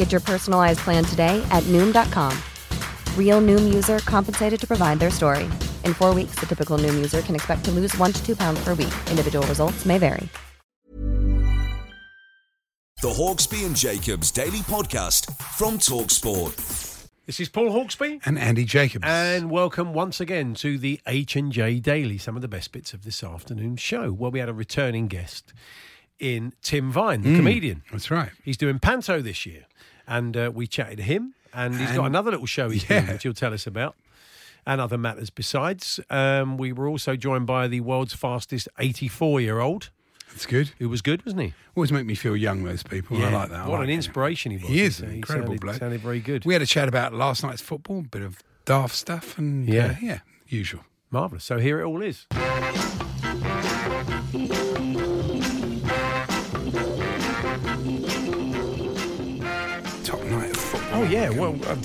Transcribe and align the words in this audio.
Get 0.00 0.12
your 0.12 0.22
personalized 0.22 0.78
plan 0.78 1.04
today 1.04 1.46
at 1.50 1.62
Noom.com. 1.64 2.32
Real 3.18 3.42
Noom 3.42 3.74
user 3.74 3.98
compensated 3.98 4.58
to 4.60 4.66
provide 4.66 4.98
their 4.98 5.10
story. 5.10 5.44
In 5.84 5.92
four 5.92 6.14
weeks, 6.14 6.40
the 6.40 6.46
typical 6.46 6.78
Noom 6.78 6.94
user 6.94 7.20
can 7.20 7.34
expect 7.34 7.66
to 7.66 7.70
lose 7.70 7.94
one 7.98 8.10
to 8.10 8.24
two 8.24 8.34
pounds 8.34 8.64
per 8.64 8.72
week. 8.72 8.94
Individual 9.10 9.46
results 9.46 9.84
may 9.84 9.98
vary. 9.98 10.26
The 13.02 13.10
Hawksbee 13.10 13.66
and 13.66 13.76
Jacobs 13.76 14.30
Daily 14.30 14.60
Podcast 14.60 15.36
from 15.58 15.76
Talksport. 15.76 16.56
This 17.26 17.38
is 17.38 17.50
Paul 17.50 17.68
Hawksbee. 17.68 18.22
and 18.24 18.38
Andy 18.38 18.64
Jacobs. 18.64 19.04
And 19.06 19.50
welcome 19.50 19.92
once 19.92 20.18
again 20.18 20.54
to 20.54 20.78
the 20.78 20.98
H 21.06 21.36
and 21.36 21.52
J 21.52 21.78
Daily. 21.78 22.16
Some 22.16 22.36
of 22.36 22.42
the 22.42 22.48
best 22.48 22.72
bits 22.72 22.94
of 22.94 23.04
this 23.04 23.22
afternoon's 23.22 23.80
show. 23.80 24.12
Well, 24.12 24.30
we 24.30 24.38
had 24.38 24.48
a 24.48 24.54
returning 24.54 25.08
guest 25.08 25.52
in 26.18 26.54
Tim 26.62 26.90
Vine, 26.90 27.20
the 27.20 27.30
mm, 27.30 27.36
comedian. 27.36 27.82
That's 27.92 28.10
right. 28.10 28.30
He's 28.44 28.56
doing 28.56 28.78
Panto 28.78 29.20
this 29.20 29.46
year, 29.46 29.66
and 30.10 30.36
uh, 30.36 30.50
we 30.54 30.66
chatted 30.66 30.98
to 30.98 31.02
him. 31.04 31.32
And 31.54 31.74
he's 31.74 31.90
got 31.92 32.04
another 32.04 32.30
little 32.30 32.46
show 32.46 32.68
he's 32.68 32.88
Yeah. 32.88 33.00
doing, 33.00 33.12
which 33.14 33.22
he'll 33.22 33.32
tell 33.32 33.52
us 33.54 33.66
about, 33.66 33.96
and 34.66 34.80
other 34.80 34.98
matters 34.98 35.30
besides. 35.30 35.98
Um, 36.10 36.58
we 36.58 36.72
were 36.72 36.86
also 36.86 37.16
joined 37.16 37.46
by 37.46 37.66
the 37.66 37.80
world's 37.80 38.12
fastest 38.14 38.68
84 38.78 39.40
year 39.40 39.58
old, 39.58 39.90
That's 40.28 40.46
good. 40.46 40.70
who 40.78 40.88
was 40.88 41.02
good, 41.02 41.24
wasn't 41.26 41.42
he? 41.42 41.54
Always 41.74 41.90
make 41.90 42.06
me 42.06 42.14
feel 42.14 42.36
young, 42.36 42.62
those 42.62 42.82
people. 42.84 43.16
I 43.24 43.30
like 43.30 43.48
that. 43.48 43.60
I 43.62 43.66
What 43.68 43.78
like 43.80 43.84
an 43.84 43.90
it. 43.90 43.94
inspiration 43.94 44.52
he 44.52 44.58
was. 44.58 44.68
He 44.68 44.80
is 44.82 45.00
an 45.00 45.10
incredible 45.10 45.46
sounded, 45.48 45.60
bloke. 45.60 45.76
Sounded 45.76 46.00
very 46.02 46.20
good. 46.20 46.44
We 46.44 46.52
had 46.52 46.62
a 46.62 46.66
chat 46.66 46.86
about 46.88 47.14
last 47.14 47.42
night's 47.42 47.62
football, 47.62 48.02
bit 48.02 48.22
of 48.22 48.38
daft 48.64 48.94
stuff, 48.94 49.36
and 49.38 49.68
Yeah. 49.68 49.86
uh, 49.86 49.94
yeah, 50.00 50.18
usual. 50.46 50.84
Marvellous. 51.10 51.42
So 51.44 51.58
here 51.58 51.80
it 51.80 51.84
all 51.84 52.00
is. 52.02 52.26
Yeah, 61.10 61.30
well, 61.30 61.58
uh, 61.66 61.76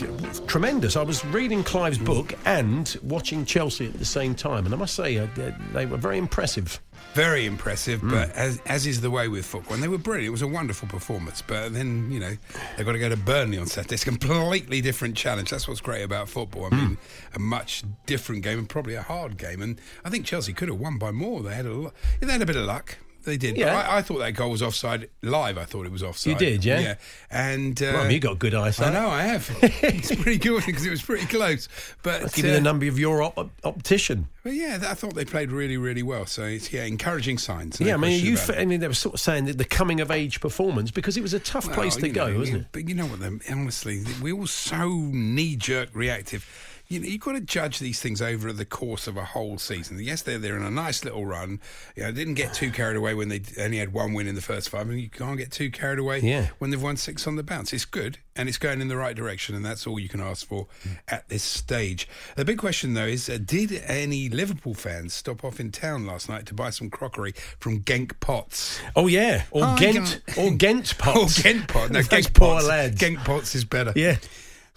tremendous. 0.48 0.96
I 0.96 1.02
was 1.04 1.24
reading 1.26 1.64
Clive's 1.64 1.98
book 1.98 2.34
and 2.46 2.96
watching 3.04 3.46
Chelsea 3.46 3.88
at 3.88 3.94
the 4.00 4.06
same 4.06 4.36
time, 4.36 4.66
and 4.66 4.74
I 4.74 4.78
must 4.78 4.96
say 4.96 5.18
uh, 5.18 5.28
they- 5.74 5.86
were 5.86 5.98
very 5.98 6.18
impressive. 6.18 6.80
Very 7.14 7.46
impressive, 7.46 8.02
Hmm. 8.02 8.10
but 8.10 8.32
as 8.32 8.60
as 8.66 8.86
is 8.86 9.00
the 9.02 9.10
way 9.10 9.28
with 9.28 9.46
football, 9.46 9.74
and 9.76 9.84
they 9.84 9.88
were 9.88 9.98
brilliant. 9.98 10.28
It 10.28 10.32
was 10.32 10.42
a 10.42 10.48
wonderful 10.48 10.88
performance, 10.88 11.42
but 11.42 11.74
then 11.74 12.10
you 12.12 12.20
know 12.20 12.36
they've 12.76 12.86
got 12.86 12.92
to 12.94 13.00
go 13.00 13.10
to 13.10 13.16
Burnley 13.18 13.58
on 13.58 13.68
Saturday. 13.68 13.94
It's 13.96 14.04
a 14.04 14.06
completely 14.06 14.82
different 14.82 15.16
challenge. 15.16 15.50
That's 15.50 15.68
what's 15.68 15.82
great 15.82 16.04
about 16.04 16.28
football. 16.30 16.68
I 16.72 16.76
mean, 16.76 16.98
a 17.34 17.40
much 17.40 17.84
different 18.06 18.44
game 18.44 18.60
and 18.60 18.68
probably 18.68 18.96
a 18.96 19.02
hard 19.02 19.38
game. 19.38 19.62
And 19.62 19.80
I 20.04 20.10
think 20.10 20.26
Chelsea 20.26 20.52
could 20.54 20.68
have 20.70 20.80
won 20.80 20.98
by 20.98 21.12
more. 21.12 21.42
They 21.42 21.56
had 21.56 21.66
a 21.66 21.74
lo- 21.74 21.94
they 22.20 22.32
had 22.32 22.42
a 22.42 22.46
bit 22.46 22.58
of 22.58 22.66
luck. 22.66 22.98
They 23.26 23.38
did. 23.38 23.58
Yeah. 23.58 23.74
But 23.74 23.90
I, 23.90 23.98
I 23.98 24.02
thought 24.02 24.20
that 24.20 24.32
goal 24.32 24.52
was 24.52 24.62
offside 24.62 25.10
live. 25.22 25.58
I 25.58 25.66
thought 25.66 25.86
it 25.86 25.92
was 25.92 26.04
offside. 26.04 26.34
You 26.34 26.38
did, 26.38 26.64
yeah? 26.64 26.80
Yeah. 26.80 26.96
And 27.32 27.82
uh, 27.82 27.92
Well, 27.94 28.12
you 28.12 28.20
got 28.20 28.40
good 28.40 28.54
eyesight. 28.54 28.90
I 28.90 28.94
know 28.94 29.10
I 29.10 29.24
have. 29.24 29.50
it's 29.62 30.16
pretty 30.16 30.38
good 30.38 30.64
because 30.66 30.86
it 30.86 30.92
was 30.92 31.02
pretty 31.02 31.26
close. 31.26 31.68
But 32.04 32.22
Let's 32.22 32.36
give 32.36 32.46
you 32.46 32.52
the 32.52 32.58
uh, 32.58 32.62
number 32.62 32.88
of 32.88 32.98
your 33.00 33.24
op- 33.24 33.50
optician. 33.64 34.28
but 34.44 34.54
yeah, 34.54 34.78
I 34.88 34.94
thought 34.94 35.16
they 35.16 35.26
played 35.26 35.52
really, 35.52 35.78
really 35.78 36.04
well. 36.04 36.26
So 36.26 36.44
it's 36.44 36.72
yeah, 36.72 36.84
encouraging 36.84 37.40
signs. 37.40 37.80
no 37.80 37.88
yeah, 37.88 37.96
I 37.96 37.98
mean, 37.98 38.24
you. 38.24 38.34
f-. 38.34 38.52
I 38.58 38.66
mean, 38.66 38.80
they 38.80 38.88
were 38.88 38.94
sort 38.94 39.16
of 39.16 39.20
saying 39.20 39.46
that 39.46 39.58
the 39.58 39.66
coming 39.66 40.02
of 40.02 40.12
age 40.12 40.40
performance 40.40 40.92
because 40.92 41.18
it 41.18 41.22
was 41.22 41.34
a 41.34 41.40
tough 41.40 41.72
place 41.74 41.96
to 41.98 42.08
you 42.08 42.14
go, 42.14 42.38
wasn't 42.38 42.62
it? 42.62 42.68
But 42.72 42.88
you 42.88 42.96
know 42.96 43.08
what? 43.08 43.20
Then 43.20 43.42
honestly, 43.50 44.04
we're 44.22 44.36
all 44.36 44.48
so 44.48 44.88
knee 44.90 45.56
jerk 45.56 45.90
reactive. 45.94 46.46
You 46.88 47.00
know, 47.00 47.08
you've 47.08 47.22
got 47.22 47.32
to 47.34 47.42
judge 47.42 47.80
these 47.80 48.00
things 48.00 48.22
over 48.22 48.54
the 48.54 48.66
course 48.66 49.08
of 49.08 49.18
a 49.18 49.26
whole 49.26 49.58
season. 49.58 50.00
Yes, 50.00 50.22
they're 50.22 50.38
they're 50.38 50.56
in 50.56 50.64
a 50.64 50.70
nice 50.70 51.04
little 51.04 51.26
run. 51.26 51.60
You 51.96 52.04
know, 52.04 52.12
didn't 52.12 52.36
get 52.36 52.54
too 52.54 52.72
carried 52.72 52.96
away 52.96 53.14
when 53.16 53.30
they 53.30 53.42
only 53.60 53.78
had 53.78 53.92
one 53.94 54.14
win 54.14 54.28
in 54.28 54.36
the 54.36 54.42
first 54.42 54.70
five, 54.70 54.88
I 54.88 54.92
and 54.92 55.02
you 55.02 55.10
can't 55.10 55.38
get 55.38 55.52
too 55.52 55.72
carried 55.72 55.98
away 56.00 56.20
Yeah. 56.20 56.50
when 56.60 56.70
they've 56.70 56.82
won 56.82 56.98
six 56.98 57.26
on 57.26 57.36
the 57.38 57.44
bounce. 57.44 57.74
It's 57.74 57.86
good 57.86 58.20
and 58.36 58.48
it's 58.48 58.58
going 58.60 58.82
in 58.82 58.88
the 58.88 58.98
right 58.98 59.16
direction, 59.16 59.56
and 59.56 59.66
that's 59.66 59.88
all 59.88 60.00
you 60.00 60.10
can 60.10 60.20
ask 60.22 60.46
for 60.46 60.68
at 61.08 61.28
this 61.30 61.42
stage. 61.44 62.08
The 62.36 62.46
big 62.46 62.58
question 62.60 62.94
though 62.94 63.06
is: 63.08 63.30
uh, 63.30 63.40
Did 63.44 63.82
any 63.88 64.30
Liverpool 64.30 64.74
fans 64.76 65.14
stop 65.14 65.44
off 65.44 65.60
in 65.60 65.72
town 65.72 66.06
last 66.06 66.30
night 66.30 66.46
to 66.48 66.54
buy 66.54 66.70
some 66.70 66.90
crockery 66.90 67.34
from 67.60 67.82
Genk 67.82 68.20
Pots? 68.20 68.80
Oh 68.96 69.08
yeah, 69.08 69.44
or 69.52 69.64
Hi, 69.64 69.78
Ghent, 69.80 70.22
guys. 70.28 70.38
or 70.38 70.52
Ghent 70.52 70.98
pots. 71.00 71.42
Gent 71.42 71.68
pot. 71.68 71.90
No, 71.90 72.00
Genk 72.02 72.34
poor 72.34 72.56
pots. 72.56 72.68
lads. 72.68 73.02
Genk 73.02 73.24
pots 73.26 73.56
is 73.56 73.64
better. 73.66 73.92
Yeah. 73.96 74.18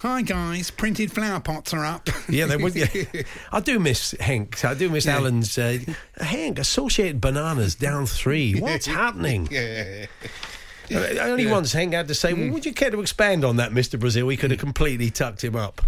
Hi 0.01 0.21
guys, 0.21 0.71
printed 0.71 1.11
flower 1.11 1.41
pots 1.41 1.73
are 1.73 1.83
up. 1.83 2.07
Yeah, 2.29 2.45
they 2.45 2.57
would. 2.57 2.75
Yeah. 2.75 2.87
I 3.51 3.59
do 3.59 3.79
miss 3.79 4.11
Hank. 4.19 4.63
I 4.63 4.73
do 4.75 4.87
miss 4.89 5.05
Yeah. 5.05 5.17
Alan's. 5.17 5.57
Uh, 5.57 5.79
Hank, 6.17 6.59
Associated 6.59 7.19
Bananas 7.19 7.75
down 7.75 8.05
three. 8.05 8.59
What's 8.59 8.85
happening? 9.01 9.47
yeah. 9.51 10.05
Only 10.91 11.47
once 11.47 11.73
Hank 11.73 11.93
had 11.93 12.07
to 12.07 12.15
say, 12.15 12.33
well, 12.33 12.51
would 12.53 12.65
you 12.65 12.73
care 12.73 12.91
to 12.91 13.01
expand 13.01 13.43
on 13.43 13.57
that, 13.57 13.71
Mr. 13.71 13.99
Brazil? 13.99 14.25
We 14.27 14.37
could 14.37 14.51
have 14.51 14.59
completely 14.59 15.09
tucked 15.09 15.43
him 15.43 15.55
up. 15.55 15.81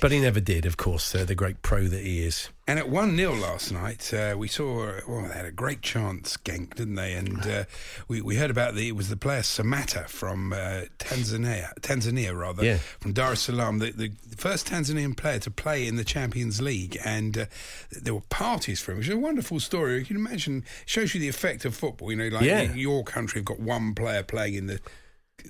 but 0.00 0.10
he 0.10 0.20
never 0.20 0.40
did, 0.40 0.66
of 0.66 0.76
course, 0.76 1.14
uh, 1.14 1.24
the 1.24 1.34
great 1.34 1.62
pro 1.62 1.84
that 1.84 2.02
he 2.02 2.24
is. 2.24 2.48
And 2.66 2.78
at 2.78 2.88
1 2.88 3.14
0 3.14 3.34
last 3.34 3.72
night, 3.72 4.14
uh, 4.14 4.34
we 4.38 4.48
saw, 4.48 4.98
well, 5.06 5.28
they 5.28 5.34
had 5.34 5.44
a 5.44 5.50
great 5.52 5.82
chance, 5.82 6.38
Genk, 6.38 6.74
didn't 6.76 6.94
they? 6.94 7.12
And 7.12 7.46
uh, 7.46 7.64
we, 8.08 8.22
we 8.22 8.36
heard 8.36 8.50
about 8.50 8.74
the, 8.74 8.88
it 8.88 8.96
was 8.96 9.10
the 9.10 9.18
player 9.18 9.42
Samatta 9.42 10.08
from 10.08 10.54
uh, 10.54 10.82
Tanzania, 10.98 11.78
Tanzania 11.80 12.34
rather, 12.34 12.64
Yeah. 12.64 12.78
from 13.00 13.12
Dar 13.12 13.32
es 13.32 13.42
Salaam, 13.42 13.80
the, 13.80 13.90
the 13.90 14.12
first 14.38 14.66
Tanzanian 14.66 15.14
player 15.14 15.38
to 15.40 15.50
play 15.50 15.86
in 15.86 15.96
the 15.96 16.04
Champions 16.04 16.62
League. 16.62 16.96
And 17.04 17.36
uh, 17.36 17.46
there 17.92 18.14
were 18.14 18.22
parties 18.30 18.80
for 18.80 18.92
him, 18.92 18.98
which 18.98 19.08
is 19.08 19.14
a 19.14 19.18
wonderful 19.18 19.60
story. 19.60 19.98
You 19.98 20.06
can 20.06 20.16
imagine, 20.16 20.64
shows 20.86 21.14
you 21.14 21.20
the 21.20 21.28
effect 21.28 21.66
of 21.66 21.76
football. 21.76 22.10
You 22.10 22.16
know, 22.16 22.28
like 22.28 22.44
Yeah. 22.46 22.72
your 22.72 23.04
country 23.04 23.40
have 23.40 23.44
got 23.46 23.60
one 23.60 23.94
player 23.94 24.22
playing 24.22 24.54
in 24.54 24.66
the 24.68 24.80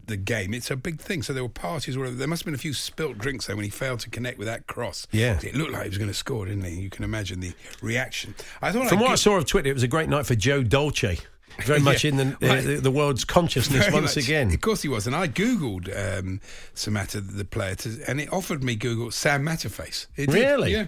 the 0.07 0.17
game. 0.17 0.53
It's 0.55 0.71
a 0.71 0.77
big 0.77 1.01
thing. 1.01 1.23
So 1.23 1.33
there 1.33 1.43
were 1.43 1.49
parties 1.49 1.97
where 1.97 2.11
there 2.11 2.27
must 2.29 2.43
have 2.43 2.47
been 2.47 2.55
a 2.55 2.59
few 2.59 2.75
spilt 2.75 3.19
drinks 3.19 3.47
there 3.47 3.57
when 3.57 3.65
he 3.65 3.71
failed 3.71 4.01
to 4.01 4.11
connect 4.11 4.39
with 4.39 4.47
that 4.47 4.67
cross. 4.67 5.07
Yeah. 5.13 5.39
It 5.43 5.55
looked 5.55 5.73
like 5.73 5.83
he 5.83 5.89
was 5.89 5.99
going 5.99 6.09
to 6.11 6.15
score, 6.15 6.47
didn't 6.47 6.65
he? 6.65 6.81
You 6.81 6.91
can 6.91 7.05
imagine 7.05 7.41
the 7.41 7.53
reaction. 7.83 8.35
I 8.61 8.73
thought 8.73 8.89
From 8.89 8.99
I 8.99 9.03
what 9.03 9.11
I 9.13 9.17
saw 9.17 9.37
of 9.37 9.47
Twitter, 9.47 9.69
it 9.71 9.75
was 9.75 9.83
a 9.83 9.89
great 9.89 10.09
night 10.09 10.27
for 10.27 10.35
Joe 10.35 10.63
Dolce. 10.63 11.19
Very 11.65 11.81
much 11.89 12.03
Yeah, 12.05 12.11
in 12.11 12.17
the, 12.17 12.25
uh, 12.43 12.55
right. 12.55 12.83
the 12.83 12.91
world's 12.91 13.25
consciousness 13.25 13.81
Very 13.87 13.93
once 13.95 14.17
much. 14.17 14.25
again. 14.25 14.53
Of 14.53 14.61
course 14.61 14.83
he 14.83 14.89
was. 14.89 15.07
And 15.07 15.15
I 15.15 15.29
Googled 15.29 15.89
um, 16.19 16.41
Samatta, 16.75 17.21
the 17.37 17.45
player, 17.45 17.77
to, 17.77 18.03
and 18.09 18.21
it 18.21 18.33
offered 18.33 18.65
me 18.65 18.75
Google 18.77 19.11
Sam 19.13 19.45
Matterface. 19.45 20.07
It 20.17 20.27
did, 20.31 20.35
Really? 20.35 20.73
Yeah. 20.73 20.87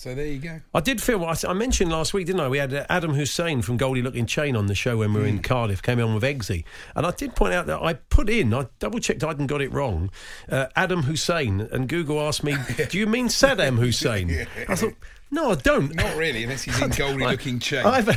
So 0.00 0.14
there 0.14 0.26
you 0.26 0.38
go. 0.38 0.60
I 0.72 0.78
did 0.78 1.02
feel, 1.02 1.24
I 1.24 1.34
I 1.48 1.52
mentioned 1.54 1.90
last 1.90 2.14
week, 2.14 2.26
didn't 2.26 2.40
I? 2.42 2.46
We 2.48 2.58
had 2.58 2.72
uh, 2.72 2.86
Adam 2.88 3.14
Hussein 3.14 3.62
from 3.62 3.76
Goldie 3.76 4.00
Lookin 4.00 4.28
Chain 4.28 4.54
on 4.54 4.66
the 4.66 4.74
show 4.76 4.98
when 4.98 5.12
we 5.12 5.18
were 5.18 5.26
Hmm. 5.26 5.38
in 5.38 5.42
Cardiff, 5.42 5.82
came 5.82 5.98
on 6.00 6.14
with 6.14 6.22
Eggsy. 6.22 6.62
And 6.94 7.04
I 7.04 7.10
did 7.10 7.34
point 7.34 7.52
out 7.52 7.66
that 7.66 7.82
I 7.82 7.94
put 7.94 8.30
in, 8.30 8.54
I 8.54 8.68
double 8.78 9.00
checked 9.00 9.24
I 9.24 9.26
hadn't 9.28 9.48
got 9.48 9.60
it 9.60 9.72
wrong, 9.72 10.10
uh, 10.48 10.66
Adam 10.76 11.02
Hussein. 11.02 11.62
And 11.72 11.88
Google 11.88 12.20
asked 12.20 12.44
me, 12.44 12.54
Do 12.90 12.96
you 12.96 13.08
mean 13.08 13.26
Saddam 13.26 13.76
Hussein? 13.80 14.46
I 14.68 14.76
thought, 14.76 14.94
No, 15.32 15.50
I 15.50 15.56
don't. 15.56 15.92
Not 15.96 16.14
really, 16.14 16.44
unless 16.44 16.62
he's 16.62 16.80
in 16.80 16.90
Goldie 16.90 17.24
Lookin 17.24 17.60
Chain. 17.60 17.84
I've, 17.84 18.08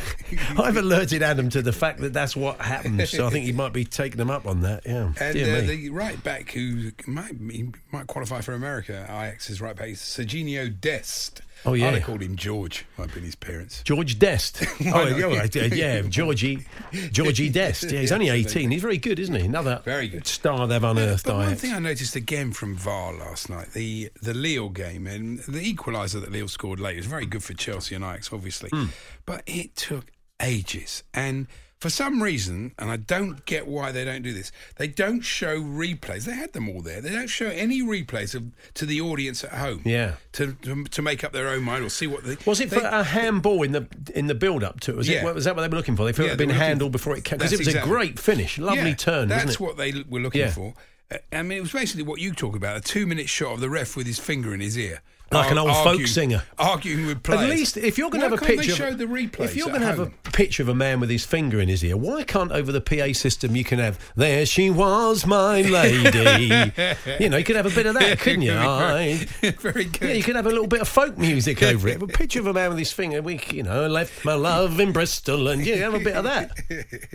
I've 0.59 0.77
alerted 0.77 1.23
Adam 1.23 1.49
to 1.49 1.63
the 1.63 1.73
fact 1.73 1.99
that 2.01 2.13
that's 2.13 2.35
what 2.35 2.61
happened, 2.61 3.07
so 3.09 3.25
I 3.25 3.31
think 3.31 3.45
he 3.45 3.53
might 3.53 3.73
be 3.73 3.85
taking 3.85 4.17
them 4.17 4.29
up 4.29 4.45
on 4.45 4.61
that. 4.61 4.83
Yeah, 4.85 5.13
And 5.19 5.35
uh, 5.35 5.61
the 5.61 5.89
right 5.89 6.21
back 6.23 6.51
who 6.51 6.91
might 7.07 7.33
he 7.49 7.71
might 7.91 8.05
qualify 8.05 8.41
for 8.41 8.53
America, 8.53 9.03
Ajax's 9.09 9.59
right 9.59 9.75
back 9.75 9.87
is 9.89 9.97
Serginho 9.97 10.79
Dest. 10.79 11.41
Oh, 11.65 11.73
yeah. 11.73 11.89
I'd 11.89 12.03
called 12.03 12.21
him 12.21 12.35
George. 12.35 12.85
Might 12.97 13.05
have 13.05 13.13
been 13.13 13.23
his 13.23 13.35
parents. 13.35 13.83
George 13.83 14.17
Dest. 14.17 14.63
oh, 14.93 15.07
yeah, 15.07 15.47
yeah, 15.53 16.01
Georgie, 16.01 16.65
Georgie 17.11 17.49
Dest. 17.49 17.91
Yeah, 17.91 17.99
he's 17.99 18.11
only 18.11 18.29
eighteen. 18.29 18.71
He's 18.71 18.81
very 18.81 18.97
good, 18.97 19.19
isn't 19.19 19.35
he? 19.35 19.45
Another 19.45 19.81
Very 19.85 20.07
good. 20.07 20.25
star 20.25 20.67
they've 20.67 20.83
unearthed. 20.83 21.25
But 21.25 21.35
one 21.35 21.55
thing 21.55 21.73
I 21.73 21.79
noticed 21.79 22.15
again 22.15 22.51
from 22.51 22.75
VAR 22.75 23.13
last 23.13 23.49
night, 23.49 23.73
the 23.73 24.11
the 24.21 24.33
Lille 24.33 24.69
game 24.69 25.07
and 25.07 25.39
the 25.39 25.73
equaliser 25.73 26.21
that 26.21 26.31
Lille 26.31 26.47
scored 26.47 26.79
late 26.79 26.97
was 26.97 27.05
very 27.05 27.25
good 27.25 27.43
for 27.43 27.53
Chelsea 27.53 27.95
and 27.95 28.03
Ajax, 28.03 28.33
obviously. 28.33 28.69
Hmm. 28.69 28.85
But 29.25 29.43
it 29.45 29.75
took 29.75 30.11
ages. 30.41 31.03
And 31.13 31.47
for 31.81 31.89
some 31.89 32.21
reason, 32.23 32.73
and 32.79 32.89
I 32.91 32.95
don't 32.95 33.43
get 33.45 33.67
why 33.67 33.91
they 33.91 34.05
don't 34.05 34.21
do 34.21 34.31
this, 34.33 34.51
they 34.77 34.87
don't 34.87 35.21
show 35.21 35.59
replays. 35.59 36.25
They 36.25 36.35
had 36.35 36.53
them 36.53 36.69
all 36.69 36.81
there. 36.81 37.01
They 37.01 37.09
don't 37.09 37.27
show 37.27 37.47
any 37.47 37.81
replays 37.81 38.35
of, 38.35 38.43
to 38.75 38.85
the 38.85 39.01
audience 39.01 39.43
at 39.43 39.51
home. 39.53 39.81
Yeah. 39.83 40.13
To, 40.33 40.53
to 40.61 40.83
to 40.85 41.01
make 41.01 41.23
up 41.23 41.33
their 41.33 41.49
own 41.49 41.63
mind 41.63 41.83
or 41.83 41.89
see 41.89 42.05
what 42.07 42.23
they 42.23 42.37
Was 42.45 42.61
it 42.61 42.69
they- 42.69 42.79
for 42.79 42.85
a 42.85 43.03
handball 43.03 43.63
in 43.63 43.71
the 43.73 43.87
in 44.15 44.27
the 44.27 44.35
build 44.35 44.63
up 44.63 44.79
to 44.81 44.91
it? 44.91 44.97
Was 44.97 45.09
Yeah. 45.09 45.27
it? 45.27 45.35
Was 45.35 45.45
that 45.45 45.55
what 45.55 45.63
they 45.63 45.67
were 45.67 45.75
looking 45.77 45.95
for? 45.97 46.05
They 46.05 46.13
thought 46.13 46.23
Yeah, 46.23 46.27
it 46.33 46.39
had 46.39 46.47
been 46.47 46.49
handled 46.51 46.91
before 46.93 47.17
it 47.17 47.23
came 47.25 47.39
because 47.39 47.51
it 47.51 47.59
was 47.59 47.67
exactly- 47.67 47.91
a 47.91 47.93
great 47.93 48.19
finish, 48.19 48.57
lovely 48.59 48.89
Yeah, 48.91 48.95
turn, 48.95 49.27
That's 49.27 49.59
what 49.59 49.75
they 49.77 49.91
were 50.07 50.19
looking 50.21 50.41
Yeah. 50.41 50.51
for. 50.51 50.75
Uh, 51.11 51.17
I 51.33 51.41
mean, 51.41 51.57
it 51.57 51.61
was 51.61 51.71
basically 51.73 52.03
what 52.03 52.21
you 52.21 52.31
talk 52.33 52.55
about—a 52.55 52.79
two-minute 52.81 53.27
shot 53.27 53.53
of 53.55 53.59
the 53.59 53.69
ref 53.69 53.97
with 53.97 54.07
his 54.07 54.19
finger 54.19 54.53
in 54.53 54.61
his 54.61 54.77
ear, 54.77 55.01
Like 55.31 55.51
an 55.51 55.57
old 55.57 55.71
folk 55.83 56.05
singer. 56.07 56.43
arguing 56.59 57.05
with 57.05 57.23
players. 57.23 57.41
At 57.43 57.49
least 57.49 57.77
if 57.77 57.97
you're 57.97 58.09
going 58.09 58.21
to 58.21 58.29
have 58.29 58.41
a 58.41 58.45
picture, 58.45 58.87
of, 58.87 58.99
if 59.01 59.55
you're 59.55 59.67
going 59.69 59.79
to 59.81 59.87
have 59.87 59.97
home? 59.97 60.13
a 60.25 60.31
picture 60.31 60.61
of 60.63 60.69
a 60.69 60.75
man 60.75 60.99
with 60.99 61.09
his 61.09 61.25
finger 61.25 61.59
in 61.61 61.69
his 61.69 61.83
ear, 61.83 61.95
why 61.95 62.23
can't 62.23 62.51
over 62.51 62.71
the 62.71 62.81
PA 62.81 63.13
system 63.13 63.55
you 63.55 63.63
can 63.63 63.79
have 63.79 63.97
"There 64.15 64.45
she 64.45 64.69
was, 64.69 65.25
my 65.25 65.61
lady"? 65.77 66.73
you 67.19 67.29
know, 67.29 67.37
you 67.37 67.43
could 67.43 67.55
have 67.55 67.65
a 67.65 67.69
bit 67.75 67.85
of 67.85 67.93
that, 67.95 68.19
couldn't 68.19 68.41
you? 68.41 68.51
I, 68.57 69.25
very 69.59 69.85
good. 69.85 70.01
yeah, 70.09 70.13
you 70.15 70.23
could 70.23 70.35
have 70.35 70.45
a 70.45 70.49
little 70.49 70.67
bit 70.67 70.81
of 70.81 70.87
folk 70.87 71.17
music 71.17 71.63
over 71.71 71.87
it. 71.87 72.01
A 72.01 72.07
picture 72.07 72.39
of 72.39 72.47
a 72.47 72.53
man 72.53 72.69
with 72.69 72.79
his 72.79 72.91
finger, 72.91 73.21
we, 73.21 73.39
you 73.51 73.63
know, 73.63 73.87
left 73.87 74.25
my 74.25 74.33
love 74.33 74.79
in 74.79 74.91
Bristol, 74.91 75.47
and 75.47 75.65
yeah, 75.65 75.77
have 75.77 75.93
a 75.93 75.99
bit 75.99 76.15
of 76.15 76.23
that. 76.25 76.51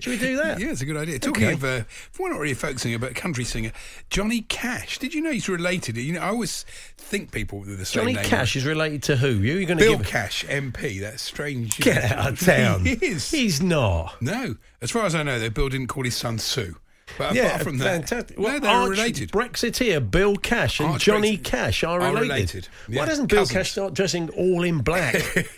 Should 0.01 0.13
we 0.13 0.19
do 0.19 0.37
that? 0.39 0.59
Yeah, 0.59 0.71
it's 0.71 0.81
a 0.81 0.87
good 0.87 0.97
idea. 0.97 1.19
Talking 1.19 1.45
Okay. 1.45 1.53
of, 1.53 1.65
uh, 1.65 1.85
well, 2.19 2.31
not 2.31 2.41
really 2.41 2.53
a 2.53 2.57
folk 2.57 2.79
singer, 2.79 2.99
but 2.99 3.11
a 3.11 3.15
country 3.15 3.45
singer, 3.45 3.73
Johnny 4.11 4.41
Cash. 4.43 4.99
Did 4.99 5.13
you 5.15 5.21
know 5.21 5.31
he's 5.33 5.49
related? 5.49 5.97
You 5.99 6.15
know, 6.15 6.21
I 6.21 6.29
always 6.29 6.65
think 6.97 7.31
people 7.31 7.61
with 7.61 7.79
the 7.79 7.85
same 7.85 8.06
Johnny 8.14 8.23
name. 8.23 8.25
Cash 8.31 8.56
is 8.56 8.64
related 8.64 9.03
to 9.05 9.17
who? 9.17 9.29
You? 9.29 9.55
You're 9.55 9.67
going 9.67 9.79
to 9.79 9.85
Bill 9.85 9.99
give? 9.99 10.06
Cash, 10.06 10.44
MP. 10.47 11.00
That's 11.00 11.23
strange. 11.23 11.76
Get 11.79 12.12
out 12.12 12.32
of 12.32 12.41
town. 12.41 12.85
He 12.85 12.93
is. 12.93 13.31
He's 13.31 13.61
not. 13.62 14.17
No, 14.20 14.56
as 14.81 14.91
far 14.91 15.05
as 15.06 15.14
I 15.14 15.23
know, 15.23 15.38
though, 15.38 15.50
Bill 15.50 15.69
didn't 15.69 15.88
call 15.88 16.05
his 16.05 16.17
son 16.17 16.38
Sue. 16.38 16.76
But 17.19 17.35
Yeah, 17.37 17.47
apart 17.47 17.62
from 17.62 17.79
that, 17.79 18.08
fantastic. 18.08 18.37
no, 18.37 18.44
Well, 18.44 18.61
they're 18.61 18.70
Arch 18.70 18.91
related. 18.91 19.31
Brexiteer 19.31 20.11
Bill 20.11 20.35
Cash 20.37 20.81
and 20.81 20.88
Arch 20.91 21.05
Johnny 21.05 21.38
Brexit- 21.38 21.44
Cash 21.44 21.85
are 21.85 22.00
are 22.00 22.12
related. 22.14 22.29
related. 22.29 22.69
Why 22.88 23.06
doesn't 23.06 23.26
Bill 23.26 23.43
cousins. 23.43 23.56
Cash 23.56 23.73
start 23.73 23.94
dressing 23.94 24.29
all 24.31 24.64
in 24.64 24.81
black 24.81 25.14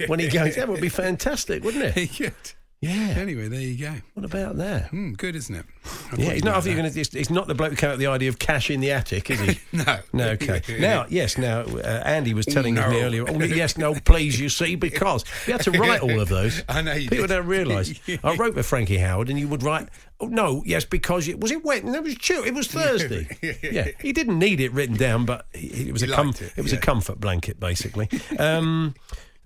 when 0.08 0.18
he 0.20 0.28
goes? 0.28 0.54
That 0.56 0.68
would 0.68 0.80
be 0.82 0.90
fantastic, 0.90 1.64
wouldn't 1.64 1.96
it? 1.96 2.54
Yeah. 2.80 3.14
Anyway, 3.18 3.48
there 3.48 3.60
you 3.60 3.76
go. 3.76 3.92
What 4.14 4.24
about 4.24 4.56
that? 4.58 4.90
Hmm, 4.90 5.14
good, 5.14 5.34
isn't 5.34 5.52
it? 5.52 5.66
I 6.12 6.16
Yeah, 6.16 6.32
he's 6.34 6.44
not. 6.44 6.50
I 6.50 6.52
about 6.52 6.62
think 6.62 6.76
you're 6.76 6.82
gonna, 6.84 6.94
he's, 6.94 7.12
he's 7.12 7.28
not 7.30 7.48
the 7.48 7.54
bloke 7.56 7.70
who 7.70 7.76
came 7.76 7.90
up 7.90 7.94
with 7.94 8.00
the 8.00 8.06
idea 8.06 8.28
of 8.28 8.38
cash 8.38 8.70
in 8.70 8.78
the 8.80 8.92
attic, 8.92 9.30
is 9.30 9.40
he? 9.40 9.58
No. 9.72 9.98
No. 10.12 10.28
Okay. 10.30 10.62
Now, 10.78 11.04
yes. 11.08 11.36
Now, 11.38 11.62
uh, 11.62 12.02
Andy 12.04 12.34
was 12.34 12.46
telling 12.46 12.74
no. 12.74 12.88
me 12.88 13.02
earlier. 13.02 13.24
Oh, 13.28 13.32
yes. 13.42 13.76
No. 13.78 13.94
Please. 13.94 14.38
You 14.38 14.48
see, 14.48 14.76
because 14.76 15.24
we 15.48 15.52
had 15.54 15.62
to 15.62 15.72
write 15.72 16.02
all 16.02 16.20
of 16.20 16.28
those. 16.28 16.62
I 16.68 16.82
know 16.82 16.92
you 16.92 17.08
People 17.10 17.26
did. 17.26 17.34
don't 17.34 17.46
realise. 17.48 17.98
I 18.22 18.36
wrote 18.36 18.54
with 18.54 18.66
Frankie 18.66 18.98
Howerd, 18.98 19.28
and 19.28 19.40
you 19.40 19.48
would 19.48 19.64
write. 19.64 19.88
Oh 20.20 20.26
no. 20.26 20.62
Yes, 20.64 20.84
because 20.84 21.26
it 21.26 21.40
was 21.40 21.50
it 21.50 21.64
wet 21.64 21.82
and 21.82 21.94
it 21.96 22.02
was 22.04 22.14
chill. 22.14 22.44
It 22.44 22.54
was 22.54 22.68
Thursday. 22.68 23.26
yeah. 23.62 23.88
He 24.00 24.12
didn't 24.12 24.38
need 24.38 24.60
it 24.60 24.72
written 24.72 24.96
down, 24.96 25.24
but 25.24 25.46
he- 25.52 25.88
it 25.88 25.92
was 25.92 26.02
He 26.02 26.12
a 26.12 26.14
com- 26.14 26.28
it, 26.30 26.52
it 26.56 26.62
was 26.62 26.72
a 26.72 26.76
comfort 26.78 27.18
blanket, 27.20 27.58
basically. 27.58 28.08
Um, 28.38 28.94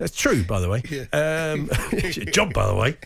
that's 0.03 0.17
true, 0.17 0.43
by 0.43 0.59
the 0.59 0.69
way. 0.69 0.81
Um, 1.13 1.69
job, 2.33 2.53
by 2.53 2.67
the 2.67 2.75
way. 2.75 2.97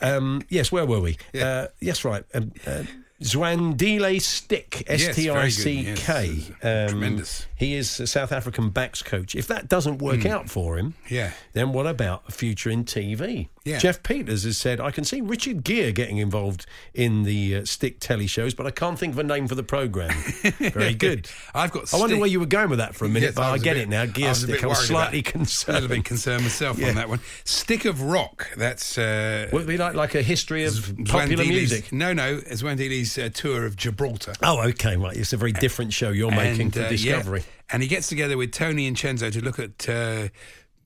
Um, 0.00 0.42
yes, 0.48 0.72
where 0.72 0.86
were 0.86 1.00
we? 1.00 1.18
Uh, 1.38 1.66
yes, 1.80 2.04
right. 2.04 2.24
Um, 2.34 2.52
uh, 2.66 2.84
Zwandile 3.22 4.20
Stick, 4.20 4.84
S 4.88 5.16
very 5.16 5.50
good, 5.50 5.52
C. 5.52 5.92
K. 5.96 6.28
Um, 6.62 6.88
Tremendous. 6.88 7.46
He 7.56 7.74
is 7.74 8.00
a 8.00 8.06
South 8.06 8.32
African 8.32 8.70
backs 8.70 9.02
coach. 9.02 9.34
If 9.34 9.46
that 9.48 9.68
doesn't 9.68 9.98
work 9.98 10.26
out 10.26 10.50
for 10.50 10.76
him. 10.78 10.94
Yeah. 11.08 11.32
then 11.54 11.72
what 11.72 11.86
about 11.86 12.22
a 12.28 12.32
future 12.32 12.68
in 12.70 12.84
TV? 12.84 13.48
Yeah. 13.64 13.78
Jeff 13.78 14.02
Peters 14.04 14.44
has 14.44 14.56
said, 14.58 14.78
I 14.78 14.90
can 14.92 15.02
see 15.04 15.20
Richard 15.20 15.64
Gere 15.64 15.90
getting 15.90 16.18
involved 16.18 16.66
in 16.94 17.24
the 17.24 17.56
uh, 17.56 17.64
Stick 17.64 17.98
telly 17.98 18.26
shows, 18.28 18.54
but 18.54 18.64
I 18.66 18.70
can't 18.70 18.96
think 18.98 19.14
of 19.14 19.18
a 19.18 19.24
name 19.24 19.48
for 19.48 19.56
the 19.56 19.62
programme. 19.64 20.16
Very 20.60 20.94
good. 20.94 21.28
I've 21.54 21.72
got. 21.72 21.92
I 21.92 21.96
wonder 21.98 22.14
Stick- 22.14 22.20
where 22.20 22.28
you 22.28 22.38
were 22.38 22.46
going 22.46 22.68
with 22.70 22.78
that 22.78 22.94
for 22.94 23.06
a 23.06 23.08
minute, 23.08 23.28
Yes, 23.28 23.34
but 23.34 23.42
I, 23.42 23.56
a 23.56 23.58
get 23.58 23.74
bit- 23.74 23.82
it 23.84 23.88
now. 23.88 24.02
I 24.02 24.06
Gear 24.06 24.30
a 24.30 24.34
Stick. 24.34 24.62
I 24.62 24.66
was 24.68 24.86
slightly 24.86 25.22
concerned. 25.22 25.78
A 25.78 25.80
little 25.80 25.96
bit 25.96 26.04
concerned 26.04 26.42
myself 26.44 26.78
Yeah. 26.78 26.90
on 26.90 26.94
that 26.96 27.08
one. 27.08 27.20
Stick 27.44 27.86
of 27.86 28.02
Rock. 28.02 28.48
That's 28.56 28.98
uh, 28.98 29.48
Would 29.52 29.62
it 29.62 29.66
be 29.68 29.76
like, 29.78 29.94
like 29.94 30.14
a 30.14 30.22
history 30.22 30.64
of 30.64 30.74
popular 31.06 31.42
Zwandile's- 31.44 31.48
music? 31.48 31.92
No, 31.92 32.12
no. 32.12 32.36
Zwandile's 32.38 33.18
uh, 33.18 33.30
tour 33.32 33.64
of 33.66 33.74
Gibraltar. 33.76 34.34
Oh, 34.42 34.60
okay, 34.68 34.96
right. 34.96 35.16
It's 35.16 35.32
a 35.32 35.36
very 35.36 35.52
different 35.52 35.92
show 35.92 36.10
you're 36.10 36.30
making 36.30 36.70
for 36.70 36.80
uh, 36.80 36.82
yeah, 36.84 36.88
Discovery. 36.90 37.42
And 37.70 37.82
he 37.82 37.88
gets 37.88 38.08
together 38.08 38.36
with 38.36 38.52
Tony 38.52 38.86
and 38.86 38.96
Chenzo 38.96 39.32
to 39.32 39.42
look 39.42 39.58
at 39.58 39.88
uh, 39.88 40.28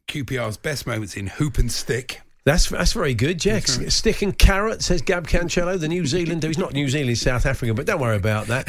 QPR's 0.09 0.57
best 0.57 0.87
moments 0.87 1.17
in 1.17 1.27
Hoop 1.29 1.59
and 1.59 1.71
Stick. 1.71 2.23
That's 2.45 2.71
that's 2.71 2.95
very 2.95 3.13
good, 3.13 3.39
Jack. 3.39 3.67
Stick 3.69 4.23
and 4.23 4.37
carrot 4.37 4.83
says 4.83 5.03
Gab 5.03 5.29
Cancello, 5.29 5.79
the 5.79 5.89
New 5.89 6.07
Zealander. 6.07 6.47
He's 6.49 6.57
not 6.57 6.73
New 6.73 6.89
Zealand, 6.89 7.11
he's 7.11 7.21
South 7.21 7.45
African, 7.45 7.77
but 7.77 7.85
don't 7.85 8.01
worry 8.01 8.17
about 8.17 8.47
that. 8.47 8.67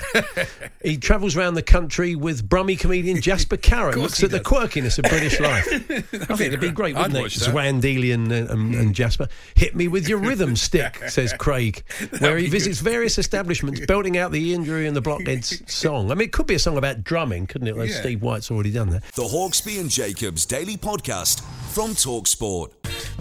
he 0.84 0.98
travels 0.98 1.38
around 1.38 1.54
the 1.54 1.64
country 1.64 2.14
with 2.16 2.48
Brummy 2.50 2.76
comedian 2.76 3.22
Jasper 3.22 3.56
Carrott. 3.56 3.96
Looks 3.96 4.18
he 4.18 4.26
at 4.26 4.32
the 4.32 4.42
quirkiness 4.42 5.00
of 5.00 5.06
British 5.10 5.40
life. 5.40 5.66
I 5.72 6.36
think 6.36 6.42
it'd 6.42 6.60
be 6.60 6.70
great, 6.70 6.98
I'd 6.98 7.14
wouldn't 7.14 7.18
it? 7.20 7.22
watch 7.22 7.36
that. 7.36 7.50
Zwandile 7.56 8.12
uh, 8.12 8.14
and, 8.14 8.32
and, 8.34 8.76
and 8.76 8.94
Jasper. 8.94 9.30
Hit 9.56 9.74
me 9.74 9.88
with 9.88 10.06
your 10.10 10.20
rhythm 10.20 10.56
stick, 10.58 10.98
says 11.08 11.32
Craig, 11.40 11.82
where 12.20 12.38
he 12.38 12.46
be 12.46 12.50
visits 12.52 12.82
various 12.82 13.18
establishments, 13.18 13.86
belting 13.86 14.18
out 14.18 14.34
the 14.34 14.42
Ian 14.50 14.66
Dury 14.66 14.86
and 14.86 14.98
the 14.98 15.02
blockheads 15.02 15.64
song. 15.74 16.12
I 16.12 16.16
mean, 16.16 16.26
it 16.28 16.34
could 16.34 16.46
be 16.46 16.56
a 16.56 16.60
song 16.60 16.78
about 16.78 17.06
drumming, 17.06 17.48
couldn't 17.48 17.70
it? 17.70 17.78
Like 17.78 17.90
Yeah. 17.90 18.02
Steve 18.02 18.22
White's 18.22 18.52
already 18.52 18.72
done 18.72 18.90
that. 18.90 19.04
The 19.14 19.24
Hawksbee 19.24 19.80
and 19.80 19.90
Jacobs 19.90 20.46
Daily 20.46 20.76
Podcast 20.76 21.40
from 21.74 21.92
Talksport. 21.92 22.72